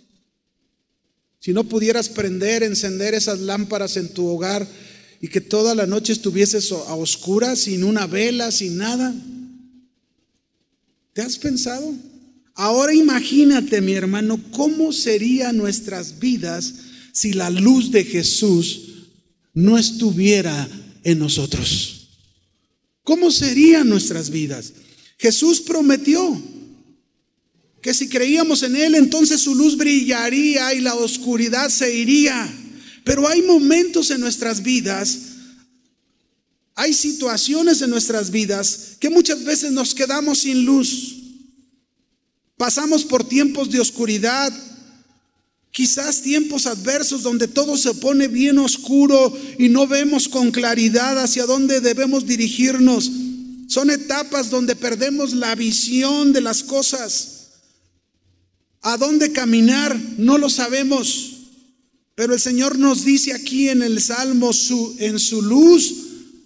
Si 1.46 1.54
no 1.54 1.64
pudieras 1.64 2.10
prender, 2.10 2.64
encender 2.64 3.14
esas 3.14 3.40
lámparas 3.40 3.98
en 3.98 4.10
tu 4.10 4.26
hogar 4.26 4.68
y 5.22 5.28
que 5.28 5.42
toda 5.42 5.76
la 5.76 5.86
noche 5.86 6.12
estuvieses 6.12 6.72
a 6.72 6.96
oscuras, 6.96 7.60
sin 7.60 7.84
una 7.84 8.08
vela, 8.08 8.52
sin 8.52 8.78
nada. 8.78 9.14
¿Te 11.14 11.22
has 11.22 11.38
pensado? 11.38 11.94
Ahora 12.56 12.96
imagínate, 12.96 13.80
mi 13.80 13.94
hermano, 13.94 14.42
cómo 14.54 14.92
serían 14.92 15.56
nuestras 15.56 16.18
vidas 16.18 16.74
si 17.14 17.34
la 17.34 17.52
luz 17.52 17.92
de 17.92 18.04
Jesús 18.04 19.12
no 19.54 19.78
estuviera 19.78 20.68
en 21.04 21.20
nosotros. 21.20 22.08
¿Cómo 23.04 23.30
serían 23.30 23.88
nuestras 23.88 24.32
vidas? 24.32 24.74
Jesús 25.20 25.62
prometió 25.62 26.42
que 27.86 27.94
si 27.94 28.10
creíamos 28.10 28.64
en 28.64 28.76
Él, 28.76 28.96
entonces 28.96 29.42
su 29.42 29.54
luz 29.54 29.78
brillaría 29.78 30.74
y 30.74 30.82
la 30.82 30.96
oscuridad 30.96 31.70
se 31.70 31.94
iría. 31.94 32.52
Pero 33.04 33.28
hay 33.28 33.44
momentos 33.44 34.10
en 34.10 34.22
nuestras 34.22 34.64
vidas, 34.64 35.20
hay 36.74 36.96
situaciones 36.96 37.84
en 37.84 37.92
nuestras 37.92 38.32
vidas 38.32 38.98
que 39.00 39.12
muchas 39.12 39.44
veces 39.44 39.72
nos 39.72 39.94
quedamos 39.94 40.40
sin 40.40 40.66
luz. 40.66 41.16
Pasamos 42.58 43.04
por 43.04 43.24
tiempos 43.24 43.70
de 43.70 43.80
oscuridad, 43.80 44.52
quizás 45.70 46.24
tiempos 46.24 46.66
adversos 46.66 47.22
donde 47.22 47.48
todo 47.48 47.78
se 47.78 47.94
pone 47.94 48.28
bien 48.28 48.58
oscuro 48.58 49.32
y 49.60 49.70
no 49.70 49.86
vemos 49.86 50.28
con 50.28 50.50
claridad 50.50 51.22
hacia 51.24 51.46
dónde 51.46 51.82
debemos 51.82 52.26
dirigirnos. 52.26 53.12
Son 53.68 53.92
etapas 53.92 54.50
donde 54.50 54.76
perdemos 54.76 55.36
la 55.36 55.54
visión 55.54 56.34
de 56.34 56.42
las 56.42 56.64
cosas. 56.64 57.35
¿A 58.88 58.98
dónde 58.98 59.32
caminar? 59.32 60.00
No 60.20 60.38
lo 60.38 60.48
sabemos. 60.48 61.32
Pero 62.14 62.36
el 62.36 62.40
Señor 62.40 62.78
nos 62.78 63.04
dice 63.04 63.34
aquí 63.34 63.68
en 63.68 63.82
el 63.82 64.00
Salmo, 64.00 64.54
su, 64.54 64.96
en 65.00 65.18
su 65.18 65.42
luz 65.42 65.96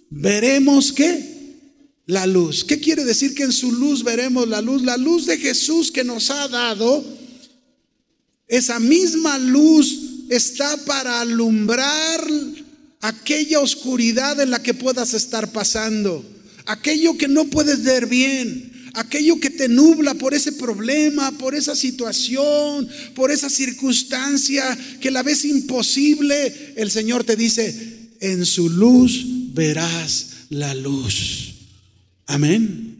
veremos 0.08 0.90
qué? 0.90 1.58
La 2.06 2.26
luz. 2.26 2.64
¿Qué 2.64 2.80
quiere 2.80 3.04
decir 3.04 3.34
que 3.34 3.42
en 3.42 3.52
su 3.52 3.70
luz 3.72 4.02
veremos 4.02 4.48
la 4.48 4.62
luz? 4.62 4.82
La 4.82 4.96
luz 4.96 5.26
de 5.26 5.36
Jesús 5.36 5.92
que 5.92 6.02
nos 6.02 6.30
ha 6.30 6.48
dado, 6.48 7.04
esa 8.48 8.80
misma 8.80 9.38
luz 9.38 10.00
está 10.30 10.78
para 10.86 11.20
alumbrar 11.20 12.26
aquella 13.02 13.60
oscuridad 13.60 14.40
en 14.40 14.50
la 14.50 14.62
que 14.62 14.72
puedas 14.72 15.12
estar 15.12 15.52
pasando, 15.52 16.24
aquello 16.64 17.18
que 17.18 17.28
no 17.28 17.44
puedes 17.44 17.84
ver 17.84 18.06
bien, 18.06 18.69
aquello 18.94 19.38
que 19.40 19.50
te 19.50 19.68
nubla 19.68 20.14
por 20.14 20.34
ese 20.34 20.52
problema, 20.52 21.32
por 21.32 21.54
esa 21.54 21.74
situación, 21.74 22.88
por 23.14 23.30
esa 23.30 23.50
circunstancia 23.50 24.78
que 25.00 25.10
la 25.10 25.22
ves 25.22 25.44
imposible, 25.44 26.74
el 26.76 26.90
Señor 26.90 27.24
te 27.24 27.36
dice, 27.36 28.10
en 28.20 28.44
su 28.46 28.68
luz 28.68 29.24
verás 29.54 30.26
la 30.50 30.74
luz. 30.74 31.54
Amén. 32.26 32.90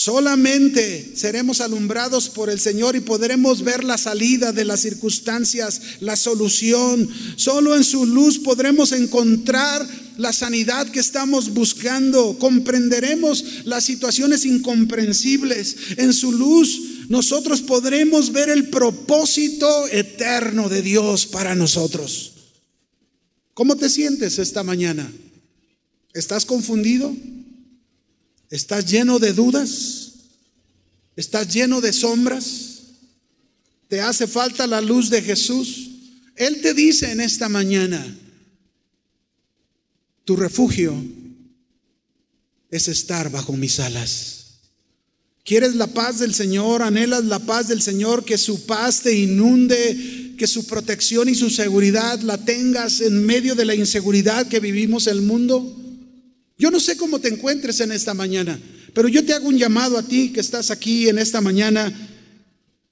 Solamente 0.00 1.12
seremos 1.14 1.60
alumbrados 1.60 2.30
por 2.30 2.48
el 2.48 2.58
Señor 2.58 2.96
y 2.96 3.00
podremos 3.00 3.62
ver 3.62 3.84
la 3.84 3.98
salida 3.98 4.50
de 4.50 4.64
las 4.64 4.80
circunstancias, 4.80 5.78
la 6.00 6.16
solución. 6.16 7.06
Solo 7.36 7.76
en 7.76 7.84
su 7.84 8.06
luz 8.06 8.38
podremos 8.38 8.92
encontrar 8.92 9.86
la 10.20 10.32
sanidad 10.34 10.86
que 10.88 11.00
estamos 11.00 11.54
buscando. 11.54 12.38
Comprenderemos 12.38 13.64
las 13.64 13.84
situaciones 13.84 14.44
incomprensibles. 14.44 15.76
En 15.96 16.12
su 16.12 16.30
luz 16.30 17.08
nosotros 17.08 17.62
podremos 17.62 18.30
ver 18.30 18.50
el 18.50 18.68
propósito 18.68 19.88
eterno 19.88 20.68
de 20.68 20.82
Dios 20.82 21.26
para 21.26 21.54
nosotros. 21.54 22.32
¿Cómo 23.54 23.76
te 23.76 23.88
sientes 23.88 24.38
esta 24.38 24.62
mañana? 24.62 25.10
¿Estás 26.12 26.44
confundido? 26.44 27.16
¿Estás 28.50 28.90
lleno 28.90 29.18
de 29.18 29.32
dudas? 29.32 30.12
¿Estás 31.16 31.52
lleno 31.52 31.80
de 31.80 31.94
sombras? 31.94 32.82
¿Te 33.88 34.02
hace 34.02 34.26
falta 34.26 34.66
la 34.66 34.82
luz 34.82 35.08
de 35.08 35.22
Jesús? 35.22 35.90
Él 36.36 36.60
te 36.60 36.74
dice 36.74 37.10
en 37.10 37.20
esta 37.20 37.48
mañana, 37.48 38.16
tu 40.30 40.36
refugio 40.36 40.94
es 42.70 42.86
estar 42.86 43.32
bajo 43.32 43.52
mis 43.56 43.80
alas. 43.80 44.60
¿Quieres 45.44 45.74
la 45.74 45.88
paz 45.88 46.20
del 46.20 46.34
Señor? 46.34 46.82
¿Anhelas 46.82 47.24
la 47.24 47.40
paz 47.40 47.66
del 47.66 47.82
Señor? 47.82 48.24
Que 48.24 48.38
su 48.38 48.64
paz 48.64 49.00
te 49.00 49.12
inunde, 49.12 50.36
que 50.38 50.46
su 50.46 50.68
protección 50.68 51.28
y 51.28 51.34
su 51.34 51.50
seguridad 51.50 52.20
la 52.20 52.38
tengas 52.38 53.00
en 53.00 53.26
medio 53.26 53.56
de 53.56 53.64
la 53.64 53.74
inseguridad 53.74 54.46
que 54.46 54.60
vivimos 54.60 55.08
el 55.08 55.20
mundo. 55.22 55.76
Yo 56.56 56.70
no 56.70 56.78
sé 56.78 56.96
cómo 56.96 57.18
te 57.18 57.26
encuentres 57.26 57.80
en 57.80 57.90
esta 57.90 58.14
mañana, 58.14 58.56
pero 58.94 59.08
yo 59.08 59.24
te 59.24 59.32
hago 59.32 59.48
un 59.48 59.58
llamado 59.58 59.98
a 59.98 60.04
ti 60.04 60.32
que 60.32 60.38
estás 60.38 60.70
aquí 60.70 61.08
en 61.08 61.18
esta 61.18 61.40
mañana 61.40 61.92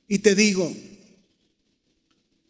y 0.09 0.19
te 0.19 0.35
digo, 0.35 0.77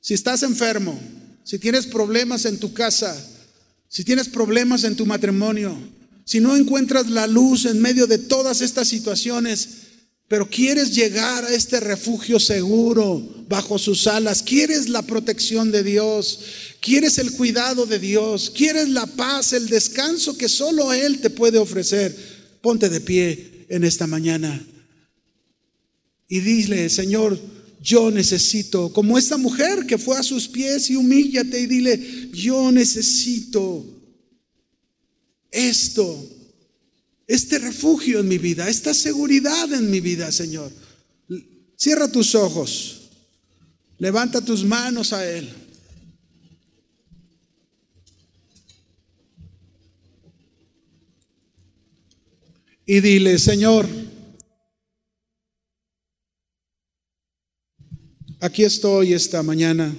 si 0.01 0.15
estás 0.15 0.43
enfermo, 0.45 0.99
si 1.45 1.59
tienes 1.59 1.87
problemas 1.87 2.47
en 2.47 2.59
tu 2.59 2.73
casa, 2.73 3.35
si 3.89 4.05
tienes 4.05 4.29
problemas 4.29 4.85
en 4.85 4.97
tu 4.97 5.07
matrimonio, 5.07 5.77
si 6.25 6.41
no 6.41 6.57
encuentras 6.57 7.09
la 7.11 7.27
luz 7.27 7.65
en 7.65 7.81
medio 7.81 8.07
de 8.07 8.19
todas 8.19 8.61
estas 8.61 8.89
situaciones, 8.89 9.69
pero 10.29 10.49
quieres 10.49 10.95
llegar 10.95 11.45
a 11.45 11.55
este 11.55 11.81
refugio 11.81 12.39
seguro 12.39 13.27
bajo 13.49 13.79
sus 13.79 14.07
alas, 14.07 14.43
quieres 14.43 14.91
la 14.91 15.03
protección 15.03 15.73
de 15.73 15.83
Dios, 15.83 16.41
quieres 16.81 17.17
el 17.19 17.33
cuidado 17.33 17.87
de 17.87 17.99
Dios, 17.99 18.53
quieres 18.55 18.91
la 18.91 19.07
paz, 19.07 19.55
el 19.55 19.69
descanso 19.69 20.37
que 20.37 20.49
solo 20.49 20.93
Él 20.93 21.21
te 21.21 21.31
puede 21.31 21.57
ofrecer, 21.57 22.15
ponte 22.61 22.91
de 22.91 23.01
pie 23.01 23.67
en 23.71 23.85
esta 23.85 24.07
mañana 24.07 24.63
y 26.29 26.41
dile, 26.41 26.91
Señor, 26.91 27.41
yo 27.89 28.11
necesito, 28.11 28.93
como 28.93 29.17
esta 29.17 29.39
mujer 29.39 29.87
que 29.87 29.97
fue 29.97 30.19
a 30.19 30.23
sus 30.23 30.47
pies 30.47 30.91
y 30.91 30.97
humíllate 30.97 31.59
y 31.59 31.67
dile, 31.67 32.31
yo 32.35 32.71
necesito 32.71 33.83
esto 35.51 36.35
este 37.27 37.59
refugio 37.59 38.21
en 38.21 38.29
mi 38.29 38.37
vida, 38.37 38.69
esta 38.69 38.93
seguridad 38.93 39.73
en 39.73 39.91
mi 39.91 40.01
vida, 40.01 40.31
Señor. 40.33 40.71
Cierra 41.77 42.13
tus 42.13 42.35
ojos, 42.35 43.11
levanta 43.99 44.43
tus 44.43 44.65
manos 44.65 45.15
a 45.15 45.27
Él. 45.27 45.51
Y 52.85 53.01
dile, 53.01 53.39
Señor, 53.39 53.87
aquí 58.41 58.65
estoy 58.65 59.13
esta 59.13 59.43
mañana. 59.43 59.95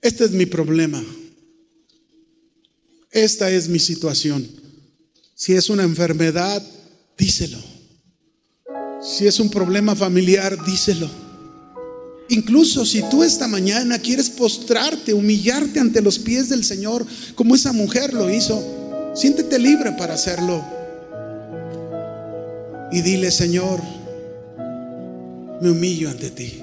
Este 0.00 0.24
es 0.24 0.32
mi 0.32 0.46
problema. 0.46 1.02
Esta 3.10 3.50
es 3.50 3.68
mi 3.68 3.78
situación. 3.78 4.46
Si 5.34 5.52
es 5.54 5.68
una 5.68 5.82
enfermedad, 5.82 6.62
díselo. 7.16 7.58
Si 9.02 9.26
es 9.26 9.38
un 9.40 9.50
problema 9.50 9.94
familiar, 9.94 10.64
díselo. 10.64 11.08
Incluso 12.28 12.86
si 12.86 13.02
tú 13.10 13.22
esta 13.22 13.46
mañana 13.46 13.98
quieres 13.98 14.30
postrarte, 14.30 15.12
humillarte 15.12 15.80
ante 15.80 16.00
los 16.00 16.18
pies 16.18 16.48
del 16.48 16.64
Señor, 16.64 17.04
como 17.34 17.54
esa 17.54 17.72
mujer 17.72 18.14
lo 18.14 18.30
hizo, 18.30 19.12
siéntete 19.14 19.58
libre 19.58 19.92
para 19.92 20.14
hacerlo. 20.14 20.64
Y 22.90 23.02
dile, 23.02 23.30
Señor, 23.30 23.80
me 25.62 25.70
humillo 25.70 26.10
ante 26.10 26.28
ti, 26.32 26.60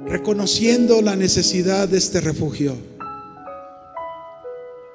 reconociendo 0.00 1.02
la 1.02 1.14
necesidad 1.16 1.86
de 1.86 1.98
este 1.98 2.22
refugio. 2.22 2.74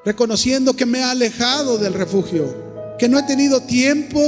Reconociendo 0.04 0.74
que 0.74 0.88
me 0.88 1.04
ha 1.04 1.12
alejado 1.12 1.78
del 1.78 1.94
refugio, 1.94 2.96
que 2.98 3.08
no 3.08 3.20
he 3.20 3.24
tenido 3.24 3.62
tiempo 3.62 4.20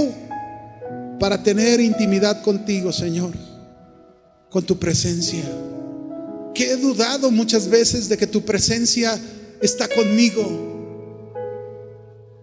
para 1.19 1.41
tener 1.41 1.79
intimidad 1.79 2.43
contigo, 2.43 2.93
Señor, 2.93 3.31
con 4.51 4.63
tu 4.63 4.77
presencia. 4.77 5.43
Que 6.53 6.73
he 6.73 6.77
dudado 6.77 7.31
muchas 7.31 7.67
veces 7.67 8.07
de 8.09 8.17
que 8.17 8.27
tu 8.27 8.43
presencia 8.43 9.19
está 9.59 9.87
conmigo. 9.87 11.33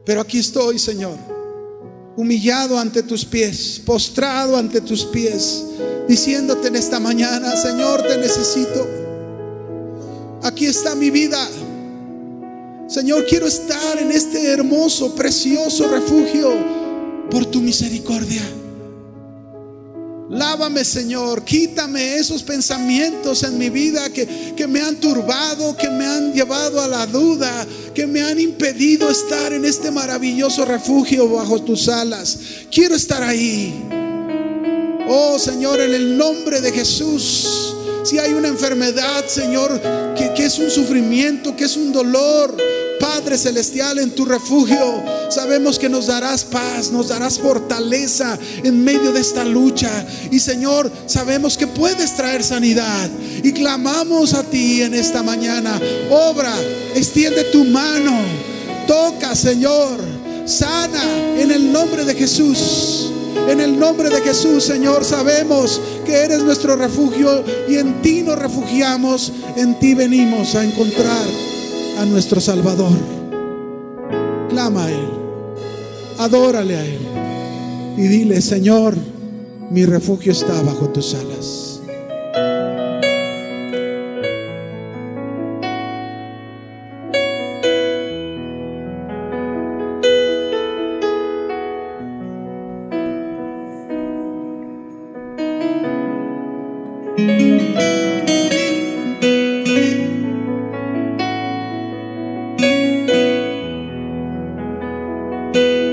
Pero 0.04 0.20
aquí 0.20 0.38
estoy, 0.38 0.80
Señor, 0.80 1.35
humillado 2.16 2.78
ante 2.78 3.02
tus 3.02 3.24
pies, 3.24 3.80
postrado 3.84 4.56
ante 4.56 4.80
tus 4.80 5.04
pies, 5.04 5.64
diciéndote 6.08 6.68
en 6.68 6.76
esta 6.76 6.98
mañana, 6.98 7.56
Señor, 7.56 8.02
te 8.02 8.16
necesito. 8.16 8.88
Aquí 10.42 10.66
está 10.66 10.94
mi 10.94 11.10
vida. 11.10 11.38
Señor, 12.88 13.26
quiero 13.26 13.46
estar 13.46 13.98
en 13.98 14.12
este 14.12 14.50
hermoso, 14.52 15.14
precioso 15.14 15.88
refugio 15.88 16.52
por 17.30 17.44
tu 17.46 17.60
misericordia. 17.60 18.42
Lávame, 20.28 20.84
Señor, 20.84 21.44
quítame 21.44 22.16
esos 22.16 22.42
pensamientos 22.42 23.44
en 23.44 23.58
mi 23.58 23.70
vida 23.70 24.10
que, 24.10 24.54
que, 24.56 24.66
me 24.66 24.80
han 24.80 24.96
turbado, 24.96 25.76
que 25.76 25.88
me 25.88 26.04
han 26.04 26.32
llevado 26.32 26.80
a 26.80 26.88
la 26.88 27.06
duda, 27.06 27.64
que 27.94 28.08
me 28.08 28.22
han 28.22 28.40
impedido 28.40 29.08
estar 29.08 29.52
en 29.52 29.64
este 29.64 29.92
maravilloso 29.92 30.64
refugio 30.64 31.28
bajo 31.28 31.62
tus 31.62 31.88
alas. 31.88 32.38
Quiero 32.72 32.96
estar 32.96 33.22
ahí. 33.22 33.72
Oh, 35.08 35.38
Señor, 35.38 35.80
en 35.80 35.94
el 35.94 36.18
nombre 36.18 36.60
de 36.60 36.72
Jesús. 36.72 37.75
Si 38.06 38.20
hay 38.20 38.34
una 38.34 38.46
enfermedad, 38.46 39.26
Señor, 39.26 39.82
que, 40.14 40.44
es 40.44 40.60
un 40.60 40.70
sufrimiento, 40.70 41.56
que 41.56 41.64
es 41.64 41.76
un 41.76 41.90
dolor, 41.90 42.56
Padre 43.00 43.36
Celestial, 43.36 43.98
en 43.98 44.12
tu 44.12 44.24
refugio, 44.24 45.02
sabemos 45.28 45.76
que 45.76 45.88
nos 45.88 46.06
darás 46.06 46.44
paz, 46.44 46.92
nos 46.92 47.08
darás 47.08 47.40
fortaleza 47.40 48.38
en 48.62 48.84
medio 48.84 49.10
de 49.10 49.20
esta 49.20 49.44
lucha. 49.44 49.90
Y 50.30 50.38
Señor, 50.38 50.88
sabemos 51.06 51.58
que 51.58 51.66
puedes 51.66 52.14
traer 52.14 52.44
sanidad. 52.44 53.10
Y 53.42 53.50
clamamos 53.50 54.34
a 54.34 54.44
ti 54.44 54.82
en 54.82 54.94
esta 54.94 55.24
mañana. 55.24 55.76
Obra, 56.08 56.54
extiende 56.94 57.42
tu 57.50 57.64
mano. 57.64 58.20
Toca, 58.86 59.34
Señor. 59.34 59.98
Sana 60.44 61.02
en 61.40 61.50
el 61.50 61.72
nombre 61.72 62.04
de 62.04 62.14
Jesús. 62.14 63.10
En 63.48 63.60
el 63.60 63.78
nombre 63.78 64.10
de 64.10 64.20
Jesús, 64.22 64.64
Señor, 64.64 65.04
sabemos 65.04 65.80
que 66.04 66.14
eres 66.14 66.42
nuestro 66.42 66.76
refugio 66.76 67.44
y 67.68 67.76
en 67.76 68.02
ti 68.02 68.22
nos 68.22 68.38
refugiamos, 68.38 69.32
en 69.56 69.78
ti 69.78 69.94
venimos 69.94 70.54
a 70.54 70.64
encontrar 70.64 71.26
a 71.98 72.04
nuestro 72.04 72.40
Salvador. 72.40 72.96
Clama 74.48 74.86
a 74.86 74.90
Él, 74.90 75.08
adórale 76.18 76.76
a 76.76 76.84
Él 76.84 77.00
y 77.96 78.02
dile, 78.02 78.40
Señor, 78.42 78.96
mi 79.70 79.84
refugio 79.84 80.32
está 80.32 80.60
bajo 80.62 80.88
tus 80.90 81.14
alas. 81.14 81.75
Tus 105.56 105.64
alas 105.64 105.85